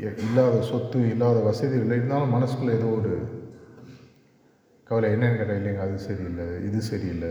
எ- 0.00 0.14
இல்லாத 0.18 0.62
சொத்து 0.62 1.10
இல்லாத 1.10 1.40
வசதி 1.40 1.78
இல்லை 1.78 1.96
இருந்தாலும் 1.96 2.34
மனசுக்குள்ளே 2.34 2.70
ஏதோ 2.70 2.84
ஒரு 2.84 3.18
கவலை 4.84 5.10
என்னன்னு 5.10 5.36
கேட்டால் 5.36 5.56
இல்லைங்க 5.56 5.78
அது 5.78 5.98
சரியில்லை 5.98 6.64
இது 6.64 6.80
சரியில்லை. 6.80 7.28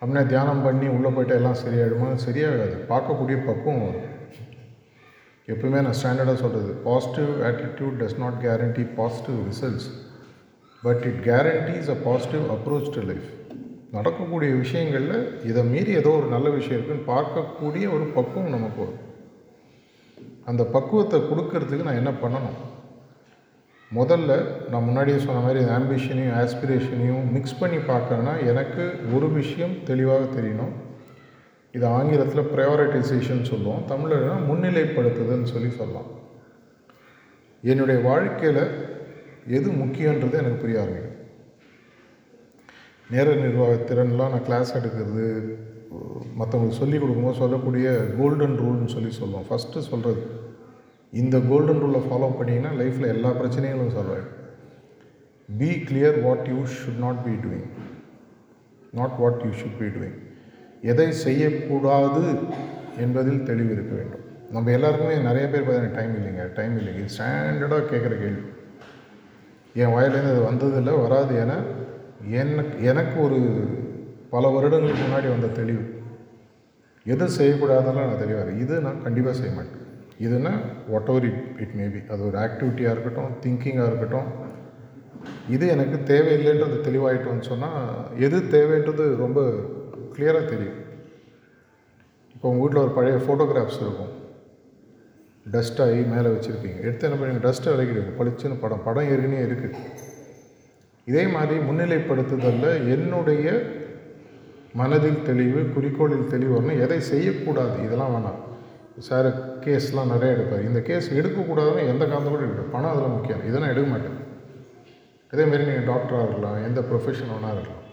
அப்படின்னா 0.00 0.26
தியானம் 0.26 0.62
பண்ணி 0.62 0.86
உள்ளே 0.86 1.08
போயிட்டு 1.08 1.34
எல்லாம் 1.34 1.56
சரியாயிடுமா? 1.66 2.18
சரியாகாது. 2.26 2.76
பார்க்கக்கூடிய 2.88 3.46
பக்குவம் 3.46 3.84
வரும். 3.84 4.09
எப்பவுமே 5.52 5.80
நான் 5.86 5.98
ஸ்டாண்டர்டாக 6.00 6.34
சொல்கிறது 6.34 6.72
positive 6.88 7.30
attitude 7.48 7.98
does 8.00 8.18
not 8.18 8.38
guarantee 8.42 8.94
positive 8.94 9.38
results 9.50 9.88
but 10.82 11.04
it 11.04 11.20
guarantees 11.28 11.88
a 11.88 11.98
positive 12.04 12.44
approach 12.56 12.90
to 12.94 13.02
life 13.02 13.28
நடக்கக்கூடிய 13.90 14.54
விஷயங்களில் 14.54 15.44
இதை 15.44 15.62
மீறி 15.64 15.92
ஏதோ 15.92 16.08
ஒரு 16.08 16.26
நல்ல 16.26 16.48
விஷயம் 16.50 16.76
இருக்குன்னு 16.76 17.08
பார்க்கக்கூடிய 17.14 17.84
ஒரு 17.94 18.04
பக்குவம் 18.16 18.54
நமக்கு 18.56 18.80
வரும் 18.84 19.06
அந்த 20.44 20.62
பக்குவத்தை 20.64 21.20
கொடுக்கறதுக்கு 21.20 21.86
நான் 21.88 22.00
என்ன 22.02 22.12
பண்ணணும்? 22.22 22.58
முதல்ல 23.94 24.32
நான் 24.70 24.84
முன்னாடியே 24.84 25.18
சொன்ன 25.18 25.40
மாதிரி 25.40 25.60
ஆம்பிஷனையும் 25.76 26.36
ஆஸ்பிரேஷனையும் 26.42 27.30
மிக்ஸ் 27.32 27.58
பண்ணி 27.58 27.76
பார்க்கறேன்னா 27.76 28.34
எனக்கு 28.46 28.84
ஒரு 29.14 29.28
விஷயம் 29.30 29.74
தெளிவாக 29.84 30.40
தெரியணும். 30.40 30.72
இது 31.76 31.84
ஆங்கிலத்தில் 31.96 32.50
ப்ரையாரிட்டைசேஷன் 32.52 33.48
சொல்லுவோம். 33.50 33.82
தமிழில் 33.90 34.46
முன்னிலைப்படுத்துதுன்னு 34.48 35.52
சொல்லி 35.54 35.70
சொல்லலாம். 35.80 36.08
என்னுடைய 37.70 37.98
வாழ்க்கையில் 38.08 38.62
எது 39.56 39.68
முக்கியன்றது 39.82 40.40
எனக்கு 40.40 40.62
புரிய 40.62 40.82
ஆரம்பிக்கும் 40.82 41.16
நேர 43.12 43.28
நிர்வாக 43.42 43.76
திறன்லாம் 43.88 44.32
நான் 44.32 44.46
கிளாஸ் 44.48 44.76
எடுக்கிறது 44.78 45.24
மற்றவங்களுக்கு 46.40 46.80
சொல்லிக் 46.80 47.02
கொடுக்கும்போது 47.02 47.40
சொல்லக்கூடிய 47.40 47.86
கோல்டன் 48.18 48.58
ரூல்னு 48.62 48.92
சொல்லி 48.94 49.10
சொல்லுவோம். 49.20 49.46
ஃபஸ்ட்டு 49.48 49.86
சொல்கிறது 49.90 50.22
இந்த 51.12 51.36
கோல்டன் 51.50 51.82
ரூலை 51.84 52.00
ஃபாலோ 52.06 52.28
பண்ணிங்கன்னா 52.38 52.72
லைஃப்பில் 52.80 53.12
எல்லா 53.14 53.30
பிரச்சனைகளும் 53.38 53.96
சொல்கிறேன் 53.98 54.28
be 55.48 55.70
clear 55.88 56.18
what 56.26 56.46
you 56.52 56.58
should 56.76 57.02
not 57.06 57.22
be 57.26 57.34
doing 57.44 57.68
not 58.98 59.16
what 59.22 59.42
you 59.46 59.50
should 59.60 59.78
be 59.80 59.88
doing 59.96 60.18
எதை 60.82 61.12
செய்யக்கூடாது 61.12 62.38
என்பதில் 62.98 63.42
தெளிவு 63.42 63.72
இருக்க 63.72 63.94
வேண்டும். 63.94 64.24
நம்ம 64.50 64.70
எல்லாருக்குமே 64.70 65.16
நிறைய 65.18 65.48
பேர் 65.48 65.68
பார்த்தீங்கன்னா 65.68 65.94
டைம் 65.94 66.14
இல்லைங்க. 66.16 66.52
டைம் 66.52 66.78
இல்லைங்க. 66.78 67.04
ஸ்டாண்டர்டாக 67.16 67.90
கேட்குற 67.92 68.14
கேள்வி. 68.18 68.42
என் 69.74 69.92
வாயிலேருந்து 69.94 70.32
அது 70.32 70.42
வந்ததில்லை 70.50 71.08
வராது 71.08 71.36
என 71.36 71.52
எனக்கு 72.28 72.84
எனக்கு 72.84 73.22
ஒரு 73.22 73.38
பல 74.30 74.48
வருடங்களுக்கு 74.48 75.02
முன்னாடி 75.02 75.28
வந்த 75.28 75.46
தெளிவு. 75.46 75.84
எது 77.04 77.28
செய்யக்கூடாதெல்லாம் 77.28 78.08
நான் 78.08 78.18
தெளிவாக 78.18 78.50
இது 78.50 78.80
நான் 78.80 79.02
கண்டிப்பாக 79.02 79.36
செய்ய 79.36 79.52
மாட்டேன். 79.54 79.78
இதுனா 80.20 80.52
what 80.88 81.08
ever 81.08 81.24
it 81.24 81.42
it 81.58 81.74
maybe 81.80 82.10
அது 82.12 82.26
ஒரு 82.26 82.38
ஆக்டிவிட்டியாக 82.38 82.94
இருக்கட்டும் 82.94 83.30
திங்கிங்காக 83.42 83.86
இருக்கட்டும். 83.86 84.28
இது 85.48 85.68
எனக்கு 85.68 85.96
தேவையில்லைன்றது 86.14 86.76
தெளிவாயிட்டோன்னு 86.88 87.40
சொன்னால் 87.40 88.18
எது 88.18 88.38
தேவைன்றது 88.38 89.16
ரொம்ப 89.16 89.40
கிளியராக 90.14 90.44
தெரியும். 90.52 90.78
இப்போ 92.34 92.46
உங்கள் 92.50 92.62
வீட்டில் 92.64 92.84
ஒரு 92.84 92.92
பழைய 92.98 93.16
ஃபோட்டோகிராஃப்ஸ் 93.24 93.82
இருக்கும். 93.84 94.12
டஸ்ட் 95.54 95.80
ஆகி 95.84 96.00
மேலே 96.12 96.28
வச்சுருப்பீங்க 96.34 96.78
எடுத்து 96.86 97.06
என்ன 97.08 97.18
பண்ணுங்க 97.20 97.42
டஸ்ட்டை 97.46 97.70
விலகிடுங்க 97.74 98.12
பளிச்சுன்னு 98.18 98.62
படம். 98.64 98.84
படம் 98.86 99.08
ஏற்கனவே 99.12 99.42
இருக்குது 99.48 99.78
இதே 101.10 101.22
மாதிரி 101.34 101.56
முன்னிலைப்படுத்துதலில் 101.68 102.88
என்னுடைய 102.94 103.46
மனதில் 104.80 105.24
தெளிவு 105.28 105.60
குறிக்கோளில் 105.74 106.30
தெளிவு 106.32 106.52
வரணும். 106.56 106.82
எதை 106.84 106.98
செய்யக்கூடாது? 107.00 107.76
இதெல்லாம் 107.86 108.12
வேணாம். 108.16 108.40
சார் 109.08 109.28
கேஸ்லாம் 109.64 110.12
நிறைய 110.14 110.34
எடுப்பார். 110.36 110.66
இந்த 110.68 110.80
கேஸ் 110.88 111.08
எடுக்கக்கூடாதுன்னு 111.20 111.88
எந்த 111.92 112.04
காரணம் 112.06 112.32
கூட 112.32 112.42
எடுக்கணும் 112.46 112.74
பணம் 112.76 112.92
அதில் 112.92 113.14
முக்கியம். 113.16 113.44
இதெல்லாம் 113.48 113.72
எடுக்க 113.72 113.88
மாட்டேன். 113.90 114.18
அதேமாரி 115.32 115.64
நீங்கள் 115.70 115.88
டாக்டராக 115.92 116.26
இருக்கலாம். 116.26 116.58
எந்த 116.68 116.80
ப்ரொஃபஷன் 116.90 117.32
வேணா 117.34 117.50
இருக்கலாம். 117.56 117.84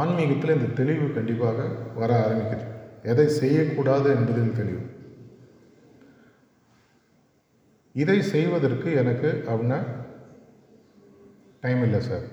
ஆன்மீகத்தில் 0.00 0.56
இந்த 0.56 0.68
தெளிவு 0.80 1.06
கண்டிப்பாக 1.16 1.66
வர 2.00 2.10
ஆரம்பிக்குது. 2.24 2.64
எதை 3.12 3.26
செய்யக்கூடாது 3.40 4.08
என்பதில் 4.16 4.58
தெளிவு. 4.60 4.82
இதை 8.02 8.18
செய்வதற்கு 8.34 8.88
எனக்கு 9.02 9.28
அப்படின்னா 9.50 9.78
டைம் 11.62 11.80
இல்லை 11.86 12.00
சார். 12.08 12.26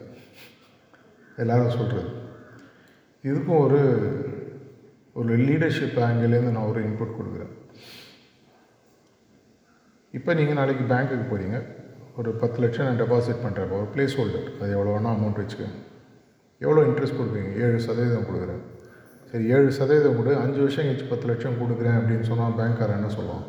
எல்லாரும் 1.43 1.75
சொல்கிறது 1.77 2.11
இதுக்கும் 3.29 3.61
ஒரு 3.65 3.79
ஒரு 5.19 5.35
லீடர்ஷிப் 5.47 5.97
ஆங்கிலேருந்து 6.05 6.53
நான் 6.55 6.69
ஒரு 6.71 6.79
இன்புட் 6.87 7.17
கொடுக்குறேன். 7.17 7.53
இப்போ 10.17 10.31
நீங்கள் 10.39 10.59
நாளைக்கு 10.59 10.83
பேங்க்குக்கு 10.91 11.25
போகிறீங்க 11.29 11.57
ஒரு 12.19 12.29
பத்து 12.41 12.57
லட்சம் 12.63 12.87
நான் 12.87 13.01
டெபாசிட் 13.03 13.43
பண்ணுறப்போ 13.45 13.77
ஒரு 13.81 13.89
பிளேஸ் 13.95 14.17
ஹோல்டர் 14.19 14.47
அது 14.59 14.75
எவ்வளோ 14.77 14.93
வேணால் 14.95 15.15
அமௌண்ட் 15.15 15.41
வச்சுக்கோங்க. 15.41 15.77
எவ்வளோ 16.63 16.81
இன்ட்ரெஸ்ட் 16.87 17.17
கொடுப்பீங்க 17.17 17.51
ஏழு 17.65 17.79
சதவீதம் 17.79 18.27
கொடுக்குறேன். 18.27 18.61
சரி 19.29 19.45
ஏழு 19.55 19.71
சதவீதம் 19.71 20.17
கொடு. 20.17 20.31
அஞ்சு 20.43 20.59
வருஷம் 20.59 20.85
கழிச்சு 20.85 21.07
பத்து 21.09 21.27
லட்சம் 21.29 21.59
கொடுக்குறேன் 21.61 21.97
அப்படின்னு 21.99 22.25
சொன்னால் 22.29 22.57
பேங்க்காரன் 22.59 22.97
என்ன 22.99 23.09
சொல்லுவான்? 23.17 23.45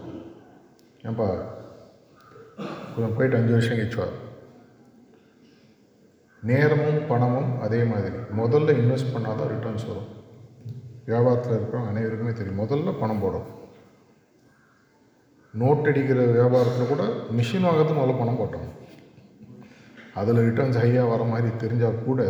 ஏன்பா 1.07 1.27
கொஞ்சம் 2.93 3.15
போயிட்டு 3.17 3.39
அஞ்சு 3.39 3.53
வருஷம் 3.57 3.79
கழிச்சு 3.79 4.01
வா. 4.03 4.09
நேரமும் 6.43 7.01
பணமும் 7.09 7.61
அதே 7.61 7.83
மாதிரி. 7.85 8.17
முதல்ல 8.41 8.75
இன்வெஸ்ட் 8.81 9.15
பண்ணால் 9.15 9.39
தான் 9.41 9.53
ரிட்டர்ன்ஸ் 9.55 9.89
வரும். 9.91 10.11
வியாபாரத்தில் 11.11 11.57
இருக்கிற 11.57 11.83
அனைவருக்குமே 11.91 12.33
தெரியும். 12.33 12.61
முதல்ல 12.63 12.99
பணம் 13.01 13.23
போடும் 13.25 13.49
நோட் 15.61 15.89
அடிக்கிற 15.91 16.21
வியாபாரத்தில் 16.39 16.91
கூட 16.93 17.03
மிஷின் 17.37 17.67
வாங்கிறது 17.67 17.99
முதல்ல 17.99 18.19
பணம் 18.19 18.41
போட்டோம் 18.41 18.71
அதில் 20.21 20.45
ரிட்டர்ன்ஸ் 20.49 20.81
ஹையாக 20.83 21.11
வர 21.13 21.23
மாதிரி 21.33 21.49
தெரிஞ்சால் 21.63 22.05
கூட 22.07 22.21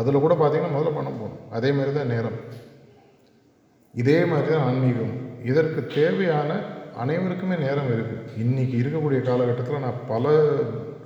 அதில் 0.00 0.22
கூட 0.24 0.34
பார்த்திங்கன்னா 0.38 0.74
முதல்ல 0.76 0.92
பணம் 0.98 1.20
போகணும் 1.20 1.42
அதே 1.56 1.70
மாதிரி 1.76 1.92
தான் 1.98 2.12
நேரம். 2.14 2.38
இதே 3.94 4.18
மாதிரி 4.30 4.48
தான் 4.52 4.64
ஆன்மீகம். 4.68 5.14
இதற்கு 5.50 5.80
தேவையான 5.98 6.50
அனைவருக்குமே 7.02 7.56
நேரம் 7.66 7.90
இருக்குது 7.94 8.24
இன்றைக்கி 8.42 8.76
இருக்கக்கூடிய 8.82 9.20
காலகட்டத்தில் 9.28 9.84
நான் 9.86 10.02
பல 10.12 10.32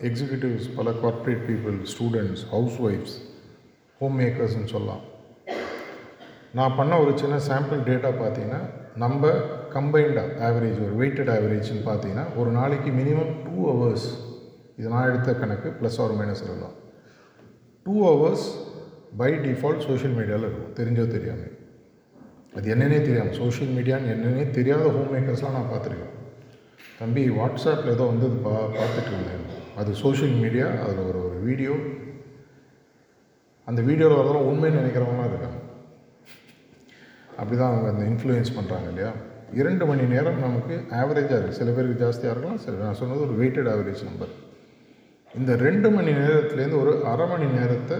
எக்ஸிக்யூட்டிவ்ஸ் 0.09 0.69
பல 0.79 0.91
கார்ப்பரேட் 1.03 1.45
பீப்புள் 1.51 1.77
ஸ்டூடெண்ட்ஸ் 1.93 2.43
ஹவுஸ் 2.55 2.79
ஒய்ஃப்ஸ் 2.89 3.17
ஹோம் 4.01 4.17
மேக்கர்ஸ்னு 4.23 4.73
சொல்லலாம். 4.75 5.05
நான் 6.59 6.77
பண்ண 6.79 6.93
ஒரு 7.05 7.13
சின்ன 7.23 7.37
சாம்பிள் 7.49 7.81
டேட்டா 7.89 8.11
பார்த்தீங்கன்னா 8.21 8.61
நம்ம 9.05 9.31
கம்பைண்டாக 9.75 10.37
ஆவரேஜ் 10.47 10.79
ஒரு 10.87 10.95
வெயிட்டட் 11.01 11.33
ஆவரேஜ்னு 11.35 11.83
பார்த்தீங்கன்னா 11.89 12.25
ஒரு 12.41 12.51
நாளைக்கு 12.59 12.91
மினிமம் 13.01 13.33
டூ 13.47 13.57
ஹவர்ஸ் 13.71 14.07
இது 14.79 14.89
நான் 14.95 15.09
எடுத்த 15.11 15.33
கணக்கு 15.43 15.69
ப்ளஸ் 15.81 15.99
ஆர் 16.05 16.15
மைனஸ் 16.21 16.43
இருக்கலாம் 16.47 16.77
two 17.87 17.95
hours 18.07 18.47
by 19.21 19.31
default 19.45 19.87
social 19.89 20.17
மீடியாவில் 20.19 20.47
இருக்கும். 20.49 20.75
தெரிஞ்சோ 20.79 21.05
தெரியாமல் 21.15 21.55
அது 22.57 22.67
என்னன்னே 22.75 22.99
தெரியாமல் 23.07 23.39
சோஷியல் 23.43 23.73
மீடியான்னு 23.77 24.13
என்னன்னே 24.15 24.45
தெரியாத 24.59 24.85
ஹோம் 24.95 25.13
மேக்கர்ஸ்லாம் 25.15 25.57
நான் 25.57 25.71
பார்த்துருக்கேன். 25.73 26.15
தம்பி 27.01 27.23
வாட்ஸ்அப்பில் 27.39 27.95
ஏதோ 27.95 28.05
வந்து 28.13 28.29
பா 28.45 28.53
பார்த்துட்டு 28.77 29.11
இருந்தேன். 29.15 29.45
அது 29.81 29.91
சோஷியல் 30.03 30.37
மீடியா 30.45 30.67
அதில் 30.85 31.03
ஒரு 31.11 31.19
ஒரு 31.29 31.39
வீடியோ 31.49 31.75
அந்த 33.69 33.81
வீடியோவில் 33.89 34.19
வரதெல்லாம் 34.19 34.49
உண்மைன்னு 34.51 34.81
நினைக்கிறவங்களாம் 34.81 35.31
இருக்காங்க. 35.31 35.59
அப்படி 37.39 37.57
தான் 37.57 37.73
அவங்க 37.73 37.89
அந்த 37.93 38.05
இன்ஃப்ளூயன்ஸ் 38.11 38.57
பண்ணுறாங்க 38.59 38.89
இல்லையா? 38.93 39.11
இரண்டு 39.61 39.85
மணி 39.91 40.05
நேரம் 40.13 40.41
நமக்கு 40.47 40.75
ஆவரேஜாக 41.01 41.37
இருக்குது 41.37 41.59
சில 41.59 41.71
பேருக்கு 41.77 42.03
ஜாஸ்தியாக 42.05 42.33
இருக்கலாம் 42.33 42.63
சில 42.65 42.79
நான் 42.85 42.99
சொன்னது 43.01 43.25
ஒரு 43.27 43.37
வெயிட்டட் 43.41 43.71
ஆவரேஜ் 43.73 44.03
நம்பர் 44.09 44.33
இந்த 45.35 45.53
ரெண்டு 45.67 45.89
மணி 45.97 46.13
நேரத்துலேருந்து 46.23 46.81
ஒரு 46.83 46.93
அரை 47.13 47.27
மணி 47.33 47.47
நேரத்தை 47.59 47.97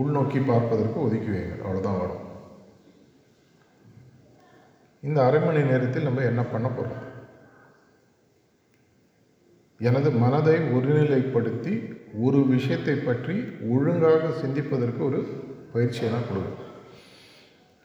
உள்நோக்கி 0.00 0.40
பார்ப்பதற்கு 0.46 0.98
ஒதுக்கி 1.00 1.30
வைங்க 1.32 1.56
அவ்வளோதான் 1.64 2.00
வரும். 2.02 2.22
இந்த 5.02 5.18
அரை 5.24 5.40
மணி 5.40 5.62
நேரத்தில் 5.70 6.08
நம்ம 6.08 6.24
என்ன 6.30 6.42
பண்ண 6.52 6.68
போகிறோம் 6.68 7.00
எனது 9.80 10.10
மனதை 10.24 10.56
ஒருநிலைப்படுத்தி 10.76 11.74
ஒரு 12.26 12.40
விஷயத்தை 12.54 12.94
பற்றி 12.94 13.36
ஒழுங்காக 13.74 14.30
சிந்திப்பதற்கு 14.42 15.00
ஒரு 15.08 15.20
பயிற்சியை 15.72 16.10
கொடுக்கும் 16.10 16.58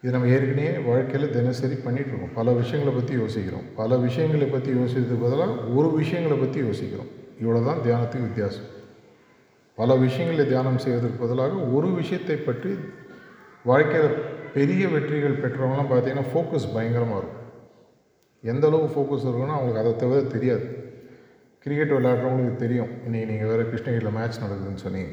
இது 0.04 0.14
நம்ம 0.14 0.28
ஏற்கனவே 0.28 0.72
வாழ்க்கையில் 0.88 1.34
தினசரி 1.38 1.76
பண்ணிகிட்ருக்கோம் 1.86 2.36
பல 2.40 2.52
விஷயங்களை 2.52 2.92
பற்றி 2.96 3.14
யோசிக்கிறோம். 3.22 3.68
பல 3.76 3.98
விஷயங்களை 3.98 4.48
பற்றி 4.48 4.72
யோசிக்கிறதுக்கு 4.74 5.26
பதிலாக 5.26 5.56
ஒரு 5.78 5.90
விஷயங்களை 6.00 6.38
பற்றி 6.38 6.60
யோசிக்கிறோம். 6.60 7.10
இவ்வளோ 7.42 7.62
தான் 7.66 7.84
தியானத்துக்கு 7.86 8.28
வித்தியாசம். 8.28 8.68
பல 9.80 9.96
விஷயங்களை 10.04 10.46
தியானம் 10.52 10.82
செய்வதற்கு 10.84 11.24
பதிலாக 11.24 11.56
ஒரு 11.78 11.90
விஷயத்தை 12.00 12.38
பற்றி 12.48 12.72
வாழ்க்கையில் 13.70 14.16
பெரிய 14.56 14.84
வெற்றிகள் 14.94 15.42
பெற்றவங்களாம் 15.44 15.92
பார்த்தீங்கன்னா 15.92 16.30
ஃபோக்கஸ் 16.32 16.74
பயங்கரமாக 16.76 17.20
இருக்கும். 17.22 17.44
எந்த 18.52 18.64
அளவுக்கு 18.70 18.96
ஃபோக்கஸ் 18.96 19.28
இருக்குன்னா 19.28 19.56
அவங்களுக்கு 19.58 19.84
அதை 19.84 19.92
தவிர 20.04 20.22
தெரியாது. 20.36 20.66
கிரிக்கெட் 21.64 21.94
விளையாடுறவங்களுக்கு 21.98 22.64
தெரியும். 22.66 22.92
இன்றைக்கி 23.06 23.30
நீங்கள் 23.32 23.52
வேறு 23.52 23.70
கிருஷ்ணகிரியில் 23.72 24.16
மேட்ச் 24.18 24.42
நடக்குதுன்னு 24.44 24.84
சொன்னீங்க. 24.88 25.12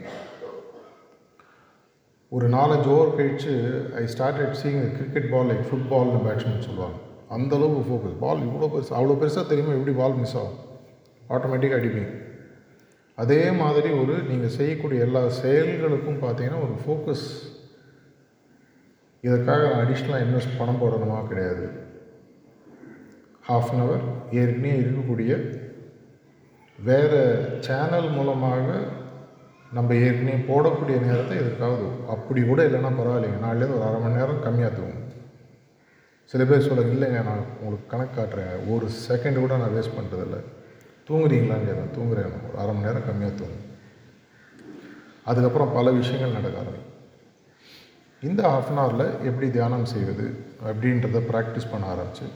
ஒரு 2.32 2.46
நாலஞ்சு 2.56 2.88
ஓவர் 2.96 3.16
கழித்து 3.16 3.54
I 4.00 4.04
started 4.16 4.58
seeing 4.62 4.82
cricket 4.98 5.30
ball 5.32 5.48
like 5.50 5.64
ஃபுட்பால்னு 5.70 6.24
batsman 6.26 6.66
சொல்லுவாங்க. 6.68 6.98
அந்தளவுக்கு 7.36 7.88
ஃபோக்கஸ் 7.90 8.20
பால் 8.24 8.44
இவ்வளோ 8.48 8.68
பெருசு 8.74 8.98
அவ்வளோ 8.98 9.16
பெருசாக 9.22 9.46
தெரியுமா 9.52 9.78
எப்படி 9.78 9.96
பால் 10.02 10.20
மிஸ் 10.22 10.36
ஆகும்? 10.42 10.60
ஆட்டோமேட்டிக்காக 11.34 11.80
அடிப்பீங்க. 11.80 12.12
அதே 13.14 13.50
மாதிரி 13.50 13.90
ஒரு 13.90 14.14
நீங்கள் 14.22 14.54
செய்யக்கூடிய 14.58 15.02
எல்லா 15.02 15.20
செயல்களுக்கும் 15.20 16.22
பார்த்தீங்கன்னா 16.24 16.62
ஒரு 16.66 16.74
ஃபோக்கஸ் 16.84 17.26
இதற்காக 19.20 19.68
நான் 19.68 19.86
அடிஷ்னலாக 19.86 20.24
இன்வெஸ்ட் 20.24 20.58
பணம் 20.58 20.80
போடணுமா? 20.82 21.28
கிடையாது. 21.28 21.68
ஹாஃப் 23.48 23.70
அன் 23.72 23.82
ஹவர் 23.82 24.04
ஏற்கனவே 24.30 24.74
இருக்கக்கூடிய 24.80 25.32
வேறு 26.78 27.20
சேனல் 27.60 28.10
மூலமாக 28.10 28.78
நம்ம 29.72 29.94
ஏற்கனவே 29.94 30.36
போடக்கூடிய 30.48 31.00
நேரத்தை 31.06 31.36
எதுக்காவது. 31.38 31.86
அப்படி 32.08 32.42
கூட 32.42 32.66
இல்லைன்னா 32.66 32.92
பரவாயில்லைங்க. 32.98 33.40
நாளிலேருந்து 33.46 33.78
ஒரு 33.78 33.88
அரை 33.88 34.00
மணி 34.00 34.14
நேரம் 34.14 34.42
கம்மியாக 34.42 34.74
தூங்கும் 34.74 35.02
சில 36.24 36.44
பேர் 36.44 36.66
சொல்ல 36.68 36.82
இல்லைங்க 36.82 37.22
நான் 37.24 37.46
உங்களுக்கு 37.60 37.86
கணக்கு 37.86 38.14
காட்டுறேன். 38.16 38.74
ஒரு 38.74 38.86
செகண்ட் 39.08 39.38
கூட 39.38 39.56
நான் 39.56 39.74
வேஸ்ட் 39.74 39.96
பண்ணுறதில்ல 39.98 40.38
தூங்குறீங்களான்னு 41.08 41.68
கேட்குறேன் 41.68 41.94
தூங்குறேன் 41.96 42.32
ஒரு 42.46 42.56
அரை 42.62 42.72
மணி 42.74 42.86
நேரம் 42.86 43.06
கம்மியாக 43.08 43.34
தூங்கும் 43.40 43.60
அதுக்கப்புறம் 45.30 45.74
பல 45.76 45.90
விஷயங்கள் 45.98 46.36
நடக்க 46.36 46.62
ஆரம்பிக்கும். 46.62 46.90
இந்த 48.22 48.40
ஆஃப் 48.54 48.70
அன் 48.70 48.80
ஹவரில் 48.80 49.06
எப்படி 49.28 49.46
தியானம் 49.56 49.90
செய்வது 49.92 50.26
அப்படின்றத 50.68 51.20
ப்ராக்டிஸ் 51.30 51.70
பண்ண 51.72 51.84
ஆரம்பிச்சு 51.94 52.26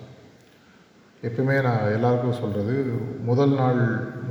எப்பவுமே 1.29 1.57
நான் 1.67 1.93
எல்லாருக்கும் 1.95 2.39
சொல்கிறது 2.41 2.75
முதல் 3.31 3.55
நாள் 3.61 3.81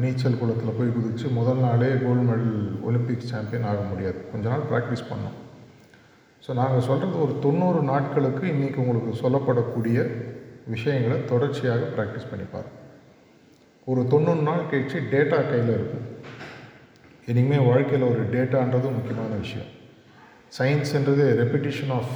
நீச்சல் 0.03 0.39
குளத்தில் 0.41 0.77
போய் 0.77 0.93
குதித்து 0.97 1.29
முதல் 1.39 1.61
நாளே 1.65 1.89
கோல்டு 2.03 2.25
மெடல் 2.29 2.55
ஒலிம்பிக் 2.87 3.29
சாம்பியன் 3.31 3.67
ஆக 3.71 3.81
முடியாது. 3.89 4.19
கொஞ்ச 4.31 4.45
நாள் 4.53 4.69
ப்ராக்டிஸ் 4.71 5.09
பண்ணோம். 5.11 5.37
ஸோ 6.43 6.53
நாங்கள் 6.61 6.87
சொல்கிறது 6.89 7.21
ஒரு 7.25 7.33
தொண்ணூறு 7.45 7.79
நாட்களுக்கு 7.91 8.43
இன்றைக்கி 8.53 8.79
உங்களுக்கு 8.83 9.13
சொல்லப்படக்கூடிய 9.23 9.97
விஷயங்களை 10.75 11.17
தொடர்ச்சியாக 11.31 11.89
ப்ராக்டிஸ் 11.95 12.29
பண்ணிப்பார் 12.31 12.69
ஒரு 13.91 14.01
தொண்ணூறு 14.11 14.41
நாள் 14.47 14.63
கழிச்சு 14.71 14.99
டேட்டா 15.11 15.37
கையில் 15.49 15.69
இருக்கும். 15.75 16.05
இனிமேல் 17.31 17.67
வாழ்க்கையில் 17.67 18.07
ஒரு 18.09 18.23
டேட்டான்றது 18.33 18.89
முக்கியமான 18.95 19.35
விஷயம். 19.43 19.69
சயின்ஸுன்றது 20.57 21.25
repetition 21.41 21.93
of 21.97 22.11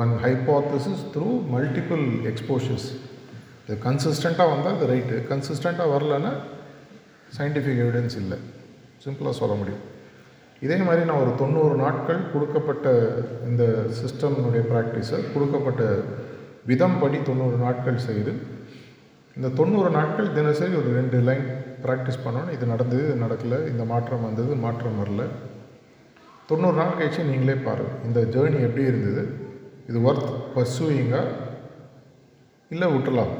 one 0.00 0.12
hypothesis 0.24 1.02
through 1.14 1.30
multiple 1.54 2.04
exposures 2.30 2.86
இது 3.66 3.78
கன்சிஸ்டண்ட்டாக 3.86 4.52
வந்தால் 4.52 4.76
அது 4.76 4.88
ரைட்டு 4.92 5.18
கன்சிஸ்டண்ட்டாக 5.32 5.92
வரலன்னா 5.96 6.32
சயின்டிஃபிக் 7.38 7.82
எவிடன்ஸ் 7.84 8.16
இல்லை. 8.22 8.38
சிம்பிளாக 9.04 9.36
சொல்ல 9.42 9.54
முடியும். 9.60 9.84
இதே 10.64 10.76
மாதிரி 10.86 11.04
நான் 11.10 11.22
ஒரு 11.26 11.34
தொண்ணூறு 11.44 11.76
நாட்கள் 11.84 12.20
கொடுக்கப்பட்ட 12.32 12.88
இந்த 13.50 13.64
சிஸ்டம்னுடைய 14.00 14.64
ப்ராக்டிஸை 14.72 15.20
கொடுக்கப்பட்ட 15.34 15.84
விதம் 16.72 17.00
படி 17.00 17.18
தொண்ணூறு 17.30 17.56
நாட்கள் 17.66 18.04
செய்து 18.08 18.34
இந்த 19.38 19.48
தொண்ணூறு 19.58 19.88
நாட்கள் 19.96 20.34
தினசரி 20.36 20.74
ஒரு 20.80 20.90
ரெண்டு 20.96 21.18
லைன் 21.28 21.46
ப்ராக்டிஸ் 21.84 22.20
பண்ணணும் 22.24 22.52
இது 22.56 22.64
நடந்தது 22.72 23.00
இது 23.06 23.14
நடக்கலை 23.22 23.58
இந்த 23.70 23.84
மாற்றம் 23.92 24.26
வந்தது 24.26 24.52
மாற்றம் 24.64 25.00
வரல. 25.00 25.22
தொண்ணூறு 26.50 26.76
நாள் 26.80 26.98
கழிச்சு 26.98 27.30
நீங்களே 27.30 27.56
பாருங்கள் 27.66 28.04
இந்த 28.08 28.20
ஜேர்னி 28.34 28.60
எப்படி 28.66 28.84
இருந்தது? 28.90 29.22
இது 29.88 29.98
ஒர்த் 30.08 30.30
பர்சூயிங்கா 30.54 31.22
இல்லை 32.74 32.88
விட்டுலாம். 32.94 33.34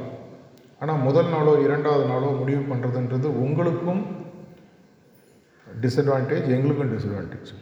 ஆனால் 0.81 1.03
முதல் 1.07 1.31
நாளோ 1.35 1.53
இரண்டாவது 1.65 2.05
நாளோ 2.11 2.33
முடிவு 2.41 2.63
பண்ணுறதுன்றது 2.71 3.27
உங்களுக்கும் 3.45 4.03
டிஸ்அட்வான்டேஜ் 5.67 6.53
எங்களுக்கும் 6.57 6.93
டிஸ்அட்வான்டேஜ் 6.93 7.53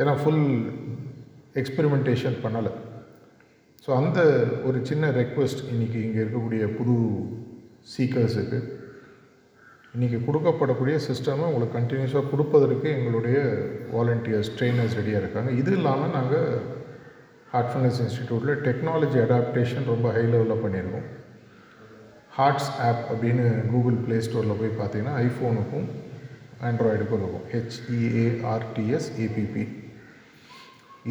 ஏன்னா 0.00 0.14
ஃபுல் 0.22 0.44
எக்ஸ்பெரிமெண்டேஷன் 1.60 2.42
பண்ணலை. 2.44 2.72
ஸோ 3.84 3.90
அந்த 4.00 4.20
ஒரு 4.68 4.78
சின்ன 4.88 5.10
ரெக்வெஸ்ட் 5.20 5.60
இன்றைக்கி 5.72 5.98
இங்கே 6.06 6.20
இருக்கக்கூடிய 6.22 6.64
புது 6.78 6.96
சீக்கர்ஸுக்கு 7.92 8.58
இன்றைக்கி 9.94 10.18
கொடுக்கப்படக்கூடிய 10.26 10.96
சிஸ்டமை 11.06 11.44
உங்களுக்கு 11.50 11.76
கண்டினியூஸாக 11.76 12.30
கொடுப்பதற்கு 12.32 12.88
எங்களுடைய 12.96 13.38
வாலண்டியர்ஸ் 13.94 14.50
ட்ரெயினர்ஸ் 14.56 14.96
ரெடியாக 14.98 15.22
இருக்காங்க. 15.22 15.50
இது 15.60 15.72
இல்லாமல் 15.78 16.14
நாங்கள் 16.16 16.48
ஹார்ட்ஃபுல்னஸ் 17.52 18.00
இன்ஸ்டிடியூட்டில் 18.04 18.60
டெக்னாலஜி 18.66 19.18
அடாப்டேஷன் 19.26 19.88
ரொம்ப 19.92 20.06
ஹை 20.16 20.24
லெவலில் 20.32 20.62
பண்ணியிருக்கோம். 20.64 21.06
ஹார்ட்ஸ் 22.38 22.70
ஆப் 22.88 23.02
அப்படின்னு 23.12 23.46
கூகுள் 23.72 23.98
ப்ளே 24.04 24.18
ஸ்டோரில் 24.26 24.60
போய் 24.60 24.78
பார்த்தீங்கன்னா 24.80 25.14
ஐஃபோனுக்கும் 25.26 25.88
ஆண்ட்ராய்டுக்கும் 26.68 27.20
இருக்கும். 27.22 27.46
ஹெச்இஏஆர்டிஎஸ் 27.54 29.08
ஏபிபி 29.24 29.64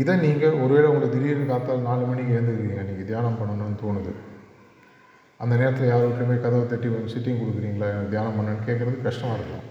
இதை 0.02 0.14
நீங்கள் 0.26 0.60
ஒருவேளை 0.64 0.88
உங்களுக்கு 0.92 1.16
திடீர்னு 1.16 1.52
காத்தால் 1.52 1.88
நாலு 1.90 2.04
மணிக்கு 2.10 2.36
எழுந்துக்கிறீங்க 2.38 2.82
நீங்கள் 2.90 3.10
தியானம் 3.12 3.40
பண்ணணும்னு 3.40 3.78
தோணுது. 3.84 4.14
அந்த 5.44 5.54
நேரத்தில் 5.62 5.90
யார் 5.92 6.06
வீட்லையுமே 6.06 6.38
கதவை 6.44 6.66
தட்டி 6.72 6.88
சிட்டிங் 7.14 7.42
கொடுக்குறீங்களா? 7.42 7.90
எனக்கு 7.94 8.14
தியானம் 8.14 8.38
பண்ணணும்னு 8.38 8.68
கேட்குறது 8.68 9.06
கஷ்டமாக 9.08 9.38
இருக்கும். 9.40 9.66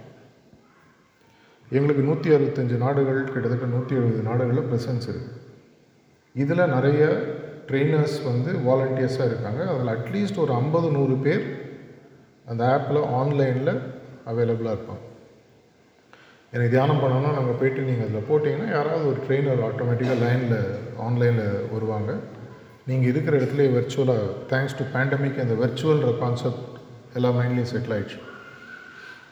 எங்களுக்கு 1.77 2.03
நூற்றி 2.09 2.29
அறுபத்தஞ்சு 2.35 2.77
நாடுகள் 2.85 3.21
கிட்டத்தட்ட 3.33 3.69
நூற்றி 3.75 3.95
எழுபது 4.01 4.23
நாடுகளில் 4.29 4.69
ப்ரெசன்ஸ் 4.71 5.09
இருக்குது 5.13 5.43
இதில் 6.43 6.73
நிறைய 6.75 7.03
ட்ரெயினர்ஸ் 7.69 8.19
வந்து 8.31 8.51
வாலண்டியர்ஸாக 8.69 9.31
இருக்காங்க. 9.31 9.63
அதில் 9.73 9.95
அட்லீஸ்ட் 9.97 10.43
ஒரு 10.45 10.53
ஐம்பது 10.61 10.89
நூறு 10.97 11.17
பேர் 11.27 11.45
அந்த 12.51 12.63
ஆப்பில் 12.75 13.01
ஆன்லைனில் 13.21 13.73
அவைலபிளாக 14.31 14.77
இருப்பாங்க. 14.77 15.06
எனக்கு 16.57 16.75
தியானம் 16.75 17.01
பண்ணணும்னா 17.03 17.31
நாங்கள் 17.37 17.59
போயிட்டு 17.61 17.87
நீங்கள் 17.89 18.07
அதில் 18.07 18.29
போட்டிங்கன்னா 18.29 18.69
யாராவது 18.77 19.05
ஒரு 19.13 19.21
ட்ரெயினர் 19.27 19.63
ஆட்டோமேட்டிக்காக 19.69 20.21
லைனில் 20.25 20.61
ஆன்லைனில் 21.07 21.67
வருவாங்க. 21.75 22.11
நீங்கள் 22.91 23.11
இருக்கிற 23.13 23.35
இடத்துல 23.41 23.65
வெர்ச்சுவலாக 23.77 24.27
தேங்க்ஸ் 24.53 24.77
டு 24.79 24.85
பேண்டமிக் 24.95 25.43
அந்த 25.45 25.55
வெர்ச்சுவல்ன்ற 25.63 26.13
கான்செப்ட் 26.23 26.65
எல்லா 27.19 27.31
மைண்ட்லேயும் 27.39 27.71
செட்டில் 27.73 27.95
ஆகிடுச்சு 27.97 28.19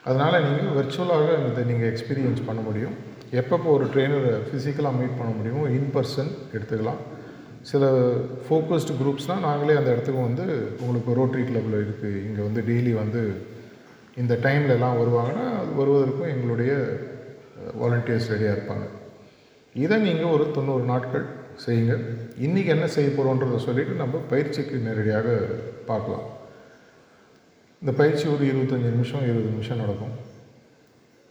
அதனால் 0.09 0.37
நீங்கள் 0.47 0.77
வெர்ச்சுவலாக 0.79 1.29
இதை 1.51 1.63
நீங்கள் 1.71 1.91
எக்ஸ்பீரியன்ஸ் 1.93 2.43
பண்ண 2.49 2.61
முடியும். 2.69 2.97
எப்பப்போ 3.41 3.69
ஒரு 3.77 3.87
ட்ரெயினரை 3.93 4.33
ஃபிசிக்கலாக 4.49 4.99
மீட் 4.99 5.19
பண்ண 5.21 5.31
முடியுமோ 5.39 5.63
இன் 5.79 5.91
பர்சன் 5.95 6.31
எடுத்துக்கலாம். 6.57 7.01
சில 7.71 7.85
ஃபோக்கஸ்டு 8.45 8.99
குரூப்ஸ்னால் 9.01 9.45
நாங்களே 9.49 9.79
அந்த 9.81 9.91
இடத்துக்கு 9.95 10.21
வந்து 10.29 10.45
உங்களுக்கு 10.83 11.19
ரோட்டரி 11.21 11.45
கிளப்பில் 11.49 11.83
இருக்குது 11.85 12.21
இங்கே 12.27 12.43
வந்து 12.49 12.63
டெய்லி 12.69 12.93
வந்து 13.03 13.23
இந்த 14.23 14.35
டைமில் 14.45 14.77
எல்லாம் 14.77 14.99
வருவாங்கன்னா 15.03 15.47
அது 15.61 15.71
வருவதற்கும் 15.81 16.33
எங்களுடைய 16.35 16.73
வாலண்டியர்ஸ் 17.81 18.31
ரெடியாக 18.33 18.57
இருப்பாங்க. 18.57 18.87
இதை 19.85 19.97
நீங்கள் 20.07 20.33
ஒரு 20.37 20.45
தொண்ணூறு 20.57 20.85
நாட்கள் 20.93 21.27
செய்யுங்க. 21.67 21.95
இன்றைக்கி 22.47 22.71
என்ன 22.77 22.87
செய்ய 22.97 23.09
போகிறோன்றதை 23.11 23.59
சொல்லிவிட்டு 23.67 24.03
நம்ம 24.03 24.21
பயிற்சிக்கு 24.33 24.77
நேரடியாக 24.87 25.29
பார்க்கலாம். 25.91 26.27
இந்த 27.83 27.93
பயிற்சி 28.01 28.25
ஒரு 28.35 28.45
இருபத்தஞ்சி 28.53 28.91
நிமிஷம் 28.97 29.25
இருபது 29.31 29.49
நிமிஷம் 29.55 29.83
நடக்கும். 29.83 30.15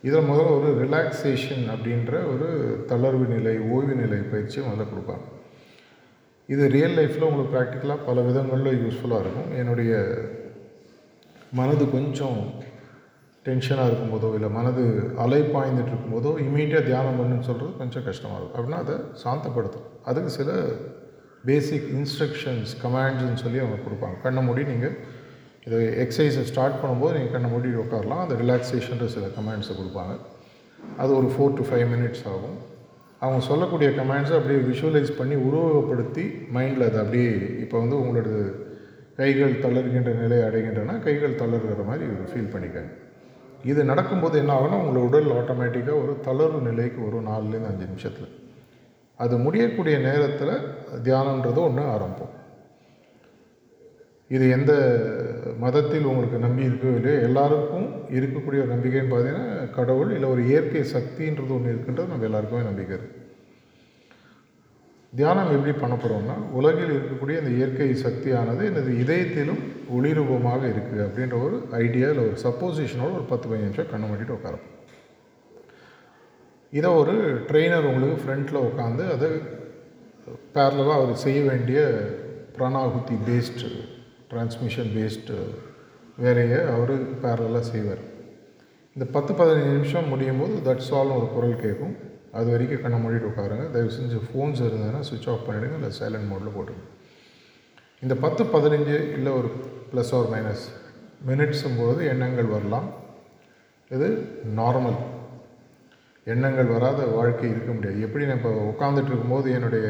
இதில் 0.07 0.29
முதல்ல 0.29 0.53
ஒரு 0.59 0.69
ரிலாக்ஸேஷன் 0.83 1.63
அப்படின்ற 1.73 2.13
ஒரு 2.31 2.47
தளர்வு 2.89 3.25
நிலை 3.35 3.55
ஓய்வு 3.75 3.95
நிலை 4.01 4.19
பயிற்சியை 4.33 4.63
முதல்ல 4.67 4.85
கொடுப்பாங்க. 4.91 5.25
இது 6.53 6.63
ரியல் 6.75 6.97
லைஃப்பில் 6.97 7.27
உங்களுக்கு 7.27 7.53
ப்ராக்டிக்கலாக 7.55 8.05
பல 8.05 8.21
விதங்களில் 8.21 8.81
யூஸ்ஃபுல்லாக 8.83 9.23
இருக்கும். 9.25 9.51
என்னுடைய 9.61 9.93
மனது 11.59 11.85
கொஞ்சம் 11.89 12.39
டென்ஷனாக 13.45 13.87
இருக்கும்போதோ 13.89 14.27
இல்லை 14.37 14.49
மனது 14.57 14.83
அலை 15.23 15.39
பாய்ந்துட்டு 15.55 15.91
இருக்கும்போதோ 15.93 16.31
இமீடியட்டாக 16.45 16.83
தியானம் 16.89 17.17
பண்ணுன்னு 17.19 17.47
சொல்கிறது 17.49 17.71
கொஞ்சம் 17.81 18.05
கஷ்டமாக 18.09 18.37
இருக்கும். 18.39 18.57
அப்படின்னா 18.57 18.81
அதை 18.83 18.95
சாந்தப்படுத்தும் 19.23 19.87
அதுக்கு 20.09 20.31
சில 20.39 20.51
பேசிக் 21.49 21.87
இன்ஸ்ட்ரக்ஷன்ஸ் 21.97 22.73
கமாண்ட்ஸ்ன்னு 22.83 23.41
சொல்லி 23.43 23.59
அவங்க 23.63 23.79
கொடுப்பாங்க. 23.87 24.17
கண்ணை 24.25 24.43
மூடி 24.47 24.63
நீங்கள் 24.71 24.95
இதை 25.67 25.79
எக்ஸசைஸை 26.03 26.43
ஸ்டார்ட் 26.51 26.79
பண்ணும்போது 26.81 27.15
நீங்கள் 27.17 27.35
கண்ணை 27.35 27.49
மூடி 27.53 27.69
உட்காரலாம். 27.83 28.23
அந்த 28.25 28.35
ரிலாக்ஸேஷன்ற 28.43 29.07
சில 29.15 29.27
கமாண்ட்ஸை 29.39 29.75
கொடுப்பாங்க. 29.81 30.15
அது 31.01 31.11
ஒரு 31.19 31.27
ஃபோர் 31.33 31.57
டு 31.59 31.65
ஃபைவ் 31.69 31.87
மினிட்ஸ் 31.93 32.25
ஆகும். 32.33 32.57
அவங்க 33.23 33.41
சொல்லக்கூடிய 33.51 33.89
கமாண்ட்ஸை 33.99 34.35
அப்படியே 34.39 34.61
விஷுவலைஸ் 34.71 35.13
பண்ணி 35.19 35.35
உருவகப்படுத்தி 35.47 36.25
மைண்டில் 36.55 36.87
அதை 36.89 36.99
அப்படியே 37.03 37.31
இப்போ 37.63 37.75
வந்து 37.83 37.95
உங்களோட 38.01 38.29
கைகள் 39.19 39.61
தளர்கின்ற 39.63 40.11
நிலை 40.23 40.37
அடைகின்றன. 40.47 40.99
கைகள் 41.07 41.39
தளர்கிற 41.41 41.83
மாதிரி 41.91 42.05
ஃபீல் 42.31 42.53
பண்ணிக்கங்க. 42.53 42.91
இது 43.71 43.81
நடக்கும்போது 43.89 44.35
என்ன 44.41 44.51
ஆகும்னா 44.55 44.79
உங்களோட 44.81 45.07
உடல் 45.09 45.29
ஆட்டோமேட்டிக்காக 45.39 46.01
ஒரு 46.03 46.13
தளர்வு 46.27 46.59
நிலைக்கு 46.69 46.99
வரும் 47.05 47.27
நாலுலேருந்து 47.31 47.71
அஞ்சு 47.71 47.85
நிமிஷத்தில். 47.91 48.31
அது 49.19 49.35
முடியக்கூடிய 49.45 49.95
நேரத்தில் 50.07 50.55
தியானன்றது 51.07 51.59
ஒன்று 51.67 51.83
ஆரம்பம். 51.95 52.33
இது 54.29 54.45
எந்த 54.57 54.73
மதத்தில் 55.63 56.09
உங்களுக்கு 56.11 56.37
நம்பி 56.45 56.67
இருக்கோ 56.67 56.91
இல்லையோ 56.99 57.17
எல்லாருக்கும் 57.27 57.87
இருக்கக்கூடிய 58.17 58.61
ஒரு 58.63 58.71
நம்பிக்கைன்னு 58.75 59.13
பார்த்தீங்கன்னா 59.13 59.71
கடவுள் 59.79 60.13
இல்லை 60.15 60.29
ஒரு 60.35 60.43
இயற்கை 60.51 60.83
சக்தின்றது 60.95 61.55
ஒன்று 61.57 61.73
இருக்குன்றது 61.73 62.13
நம்ம 62.13 62.29
எல்லாருக்குமே 62.29 62.69
நம்பிக்கை 62.69 62.95
இருக்குது 62.97 63.22
தியானம் 65.17 65.53
எப்படி 65.55 65.73
பண்ண 65.79 65.95
போகிறோம்னா 65.95 66.35
உலகில் 66.59 66.93
இருக்கக்கூடிய 66.93 67.41
இந்த 67.41 67.51
இயற்கை 67.57 67.89
சக்தியானது 68.05 68.61
எனது 68.69 68.91
இதயத்திலும் 69.03 69.59
ஒளிரூபமாக 69.95 70.61
இருக்குது 70.73 71.03
அப்படின்ற 71.05 71.35
ஒரு 71.45 71.57
ஐடியா 71.85 72.07
இல்லை 72.11 72.23
ஒரு 72.29 72.37
சப்போசிஷனோட 72.45 73.11
ஒரு 73.19 73.27
பத்து 73.31 73.47
பதினஞ்சு 73.49 73.69
நிமிஷம் 73.69 73.91
கண்ணு 73.91 74.09
மூடிட்டு 74.11 74.35
உட்காரும் 74.37 74.63
இதை 76.73 76.91
ஒரு 77.01 77.15
ட்ரெயினர் 77.49 77.89
உங்களுக்கு 77.89 78.23
ஃப்ரண்ட்டில் 78.23 78.65
உட்காந்து 78.69 79.03
அதை 79.15 79.29
பேரலாக 80.55 80.95
அவர் 80.99 81.21
செய்ய 81.25 81.39
வேண்டிய 81.49 81.79
பிராணாகுத்தி 82.55 83.15
பேஸ்டு 83.27 83.69
டிரான்ஸ்மிஷன் 84.31 84.91
பேஸ்டு 84.95 85.37
வேலையை 86.23 86.59
அவர் 86.73 86.95
பேரலாக 87.23 87.63
செய்வார். 87.71 88.03
இந்த 88.95 89.05
பத்து 89.15 89.31
பதினஞ்சு 89.33 89.71
நிமிஷம் 89.77 90.09
முடியும் 90.13 90.41
போது 90.41 90.57
தட்ஸ் 90.67 90.91
ஆல்னு 90.97 91.17
ஒரு 91.19 91.29
குரல் 91.35 91.61
கேட்கும். 91.65 91.95
அது 92.37 92.47
வரைக்கும் 92.53 92.83
கண்ணை 92.83 92.97
மூடிட்டு 93.03 93.29
உட்காருங்க. 93.31 93.65
தயவு 93.73 93.91
செஞ்சு 93.97 94.19
ஃபோன்ஸ் 94.27 94.61
இருந்ததுன்னா 94.67 95.01
சுவிட்ச் 95.07 95.29
ஆஃப் 95.33 95.45
பண்ணிவிடுங்க 95.47 95.77
இல்லை 95.79 95.91
சைலண்ட் 95.99 96.29
மோடில் 96.31 96.55
போட்டுருங்க. 96.55 96.85
இந்த 98.03 98.15
பத்து 98.23 98.43
பதினஞ்சு 98.53 98.95
இல்லை 99.17 99.31
ஒரு 99.39 99.49
ப்ளஸ் 99.91 100.13
ஆர் 100.17 100.29
மைனஸ் 100.33 100.63
மினிட்ஸும் 101.29 101.79
போது 101.81 102.01
எண்ணங்கள் 102.13 102.53
வரலாம். 102.55 102.87
இது 103.95 104.07
நார்மல் 104.59 104.99
எண்ணங்கள் 106.33 106.73
வராத 106.75 107.05
வாழ்க்கை 107.17 107.47
இருக்க 107.53 107.71
முடியாது. 107.71 108.01
எப்படி 108.07 108.25
நான் 108.27 108.39
இப்போ 108.41 108.51
உட்காந்துட்டு 108.71 109.11
இருக்கும்போது 109.11 109.47
என்னுடைய 109.57 109.87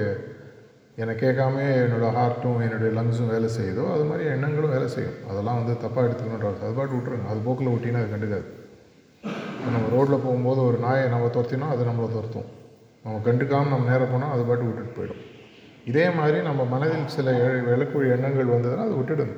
என்னை 1.01 1.13
கேட்காம 1.21 1.61
என்னோடய 1.83 2.09
ஹார்ட்டும் 2.17 2.59
என்னுடைய 2.65 2.89
லங்ஸும் 2.97 3.31
வேலை 3.33 3.49
செய்யுதோ 3.59 3.83
அது 3.93 4.03
மாதிரி 4.09 4.23
எண்ணங்களும் 4.33 4.73
வேலை 4.75 4.87
செய்யும். 4.95 5.17
அதெல்லாம் 5.29 5.59
வந்து 5.59 5.75
தப்பாக 5.85 6.05
எடுத்துக்கணுன்ற 6.07 6.49
அது 6.65 6.73
பாட்டு 6.79 6.97
விட்டுருங்க. 6.97 7.27
அது 7.31 7.39
போக்கில் 7.47 7.73
விட்டிங்கன்னா 7.73 8.03
அது 8.03 8.13
கண்டுக்காது. 8.15 8.45
நம்ம 9.71 9.89
ரோட்டில் 9.89 10.23
போகும்போது 10.23 10.65
ஒரு 10.65 10.77
நாயை 10.77 11.09
நம்ம 11.09 11.25
துரத்தினோம் 11.25 11.73
அது 11.73 11.83
நம்மளை 11.83 12.11
துரத்தும். 12.11 12.45
நம்ம 13.03 13.21
கண்டுக்காமல் 13.25 13.73
நம்ம 13.73 13.89
நேரம் 13.89 14.11
போனால் 14.11 14.31
அது 14.31 14.43
பாட்டு 14.43 14.63
விட்டுட்டு 14.63 15.01
போயிடும். 15.01 15.21
இதே 15.85 16.09
மாதிரி 16.09 16.41
நம்ம 16.41 16.63
மனதில் 16.63 17.07
சில 17.07 17.31
விளக்குரிய 17.61 18.13
எண்ணங்கள் 18.13 18.45
வந்ததுன்னா 18.45 18.85
அதை 18.85 18.95
விட்டுடுங்க. 18.97 19.35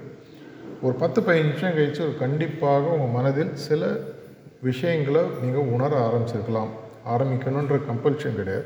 ஒரு 0.81 0.93
பத்து 0.93 1.21
பதினஞ்சு 1.21 1.43
நிமிஷம் 1.43 1.73
கழித்து 1.73 2.03
ஒரு 2.03 2.17
கண்டிப்பாக 2.17 2.87
உங்கள் 2.87 3.07
மனதில் 3.07 3.55
சில 3.55 3.97
விஷயங்களை 4.61 5.21
நீங்கள் 5.41 5.71
உணர 5.75 5.91
ஆரம்பிச்சிருக்கலாம். 6.07 6.69
ஆரம்பிக்கணுன்ற 7.07 7.79
கம்பல்ஷன் 7.91 8.35
கிடையாது. 8.35 8.65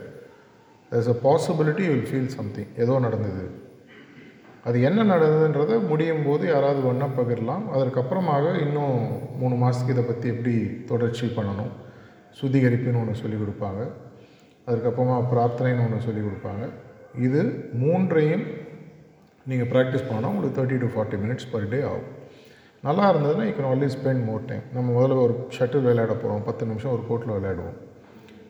There's 0.91 1.09
a 1.09 1.17
possibility 1.23 1.85
will 1.91 2.07
feel 2.11 2.25
something 2.25 2.67
ஏதோ 2.77 2.99
நடந்தது. 2.99 3.58
அது 4.63 4.81
என்ன 4.81 5.03
நடந்ததுன்றதை 5.03 5.87
முடியும் 5.87 6.25
போது 6.25 6.47
யாராவது 6.47 6.87
ஒன்றா 6.87 7.05
பகிரலாம். 7.05 7.63
அதற்கப்புறமாக 7.75 8.61
இன்னும் 8.65 8.97
மூணு 9.37 9.55
மாதத்துக்கு 9.55 9.93
இதை 9.93 10.03
பற்றி 10.03 10.29
எப்படி 10.29 10.83
தொடர்ச்சி 10.85 11.27
பண்ணணும்? 11.27 11.71
சுத்திகரிப்புன்னு 12.41 12.99
ஒன்று 12.99 13.21
சொல்லிக் 13.21 13.39
கொடுப்பாங்க. 13.41 13.81
அதுக்கப்புறமா 14.67 15.17
பிரார்த்தனைன்னு 15.33 15.85
ஒன்று 15.85 16.05
சொல்லிக் 16.05 16.27
கொடுப்பாங்க. 16.29 16.69
இது 17.19 17.69
மூன்றையும் 17.73 18.43
நீங்கள் 19.45 19.67
ப்ராக்டிஸ் 19.67 20.07
பண்ணால் 20.09 20.31
உங்களுக்கு 20.31 20.57
thirty 20.61 20.77
to 20.77 20.89
forty 20.95 21.21
minutes 21.23 21.51
per 21.51 21.69
day 21.69 21.81
ஆகும். 21.81 22.09
நல்லா 22.83 23.05
இருந்ததுன்னா 23.13 23.45
you 23.49 23.55
can 23.57 23.71
always 23.71 23.97
spend 23.99 24.25
more 24.25 24.45
time 24.45 24.61
நம்ம 24.73 24.91
முதல்ல 24.91 25.21
ஒரு 25.21 25.47
ஷட்டில் 25.59 25.81
விளையாட 25.81 26.13
போகிறோம் 26.13 26.43
பத்து 26.43 26.65
நிமிஷம் 26.65 26.91
ஒரு 26.91 27.03
கோர்ட்டில் 27.09 27.35
விளையாடுவோம். 27.37 27.77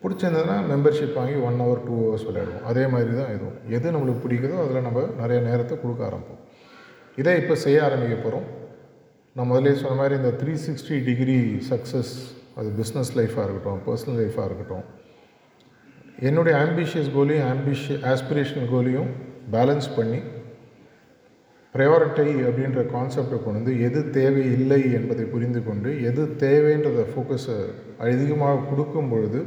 பிடிச்சிருந்ததுன்னா 0.03 0.57
மெம்பர்ஷிப் 0.71 1.17
வாங்கி 1.19 1.35
ஒன் 1.47 1.59
ஹவர் 1.63 1.81
டூ 1.87 1.95
ஹவர்ஸ் 2.01 2.25
விளையாடுவோம். 2.27 2.63
அதே 2.71 2.83
மாதிரி 2.87 3.11
தான் 3.19 3.31
இதுவும். 3.35 3.57
எது 3.77 3.93
நம்மளுக்கு 3.95 4.23
பிடிக்குதோ 4.25 4.57
அதில் 4.63 4.87
நம்ம 4.87 5.01
நிறைய 5.21 5.39
நேரத்தை 5.47 5.75
கொடுக்க 5.81 6.03
ஆரம்பிப்போம். 6.09 6.41
இதை 7.17 7.33
இப்போ 7.41 7.55
செய்ய 7.65 7.79
ஆரம்பிக்க 7.87 8.15
போகிறோம். 8.15 8.47
நான் 9.35 9.49
முதலே 9.51 9.73
சொன்ன 9.81 9.97
மாதிரி 10.01 10.15
இந்த 10.15 10.31
த்ரீ 10.41 10.53
சிக்ஸ்டி 10.67 10.95
டிகிரி 11.09 11.37
சக்ஸஸ் 11.71 12.13
அது 12.59 12.69
பிஸ்னஸ் 12.79 13.11
லைஃபாக 13.19 13.43
இருக்கட்டும் 13.45 13.81
பர்சனல் 13.87 14.17
லைஃபாக 14.21 14.45
இருக்கட்டும் 14.49 14.85
என்னுடைய 16.27 16.53
ஆம்பிஷியஸ் 16.65 17.11
கோலையும் 17.17 17.47
ஆம்பிஷிய 17.51 17.97
ஆஸ்பிரேஷனல் 18.13 18.69
கோலையும் 18.73 19.09
பேலன்ஸ் 19.51 19.87
பண்ணி 19.97 20.19
ப்ரையாரிட்டி 21.75 22.33
அப்படின்ற 22.47 22.81
கான்செப்டை 22.95 23.37
கொண்டு 23.37 23.59
வந்து 23.59 23.73
எது 23.87 23.99
தேவை 24.17 24.43
இல்லை 24.57 24.81
என்பதை 24.97 25.25
புரிந்து 25.33 25.61
கொண்டு 25.63 25.89
எது 26.09 26.23
தேவைன்றத 26.43 27.03
ஃபோக்கஸை 27.11 27.57
அதிகமாக 28.05 28.63
கொடுக்கும் 28.69 29.11
பொழுது 29.11 29.39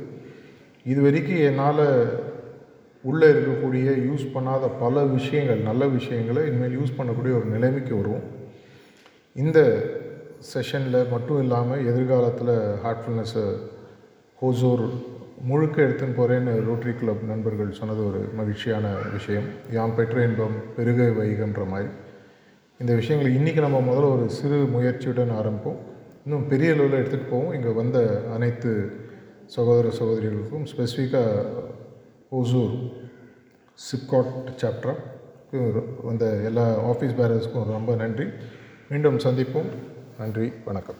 இது 0.85 1.01
வரைக்கும் 1.03 1.43
என்னால் 1.49 1.85
உள்ளே 3.05 3.28
இருக்கக்கூடிய 3.33 3.89
யூஸ் 4.09 4.24
பண்ணாத 4.35 4.70
பல 4.80 5.05
விஷயங்கள் 5.16 5.61
நல்ல 5.68 5.87
விஷயங்களை 5.87 6.43
இனிமேல் 6.47 6.76
யூஸ் 6.78 6.97
பண்ணக்கூடிய 6.99 7.33
ஒரு 7.39 7.47
நிலைமைக்கு 7.55 7.95
வரும் 7.97 8.24
இந்த 9.37 9.59
செஷனில் 10.53 11.11
மட்டும் 11.11 11.41
இல்லாமல் 11.43 11.85
எதிர்காலத்தில் 11.91 12.55
ஹார்ட்ஃபுல்னஸை 12.85 13.45
ஹோசூர் 14.43 14.85
முழுக்க 15.51 15.76
எடுத்துன்னு 15.83 16.18
போகிறேன்னு 16.18 16.53
ரோட்ரி 16.68 16.93
கிளப் 16.99 17.22
நண்பர்கள் 17.30 17.70
சொன்னது 17.78 18.03
ஒரு 18.09 18.20
மகிழ்ச்சியான 18.39 18.87
விஷயம். 19.12 19.47
யாம் 19.76 19.95
பெற்ற 19.95 20.24
இன்பம் 20.26 20.57
பெருக 20.76 21.09
வைகின்ற 21.20 21.62
மாதிரி 21.68 21.91
இந்த 22.80 22.93
விஷயங்களை 22.95 23.30
இன்றைக்கி 23.39 23.61
நம்ம 23.61 23.80
முதல்ல 23.89 24.11
ஒரு 24.16 24.26
சிறு 24.39 24.59
முயற்சியுடன் 24.74 25.33
ஆரம்பிப்போம். 25.41 25.80
இன்னும் 26.24 26.49
பெரிய 26.49 26.72
அளவில் 26.74 26.99
எடுத்துகிட்டு 27.01 27.30
போவோம். 27.30 27.55
இங்கே 27.55 27.72
வந்த 27.80 27.99
அனைத்து 28.35 28.72
சகோதர 29.55 29.89
சகோதரிகளுக்கும் 29.97 30.67
ஸ்பெசிஃபிக்காக 30.73 31.45
ஓசூர் 32.29 32.75
சிப்காட் 33.75 34.53
சாப்டராக 34.57 35.85
வந்த 36.03 36.27
எல்லா 36.45 36.67
ஆஃபீஸ் 36.91 37.19
பேரர்ஸ்க்கும் 37.19 37.71
ரொம்ப 37.77 37.95
நன்றி. 37.95 38.25
மீண்டும் 38.89 39.19
சந்திப்போம். 39.19 39.71
நன்றி. 40.19 40.53
வணக்கம். 40.65 40.95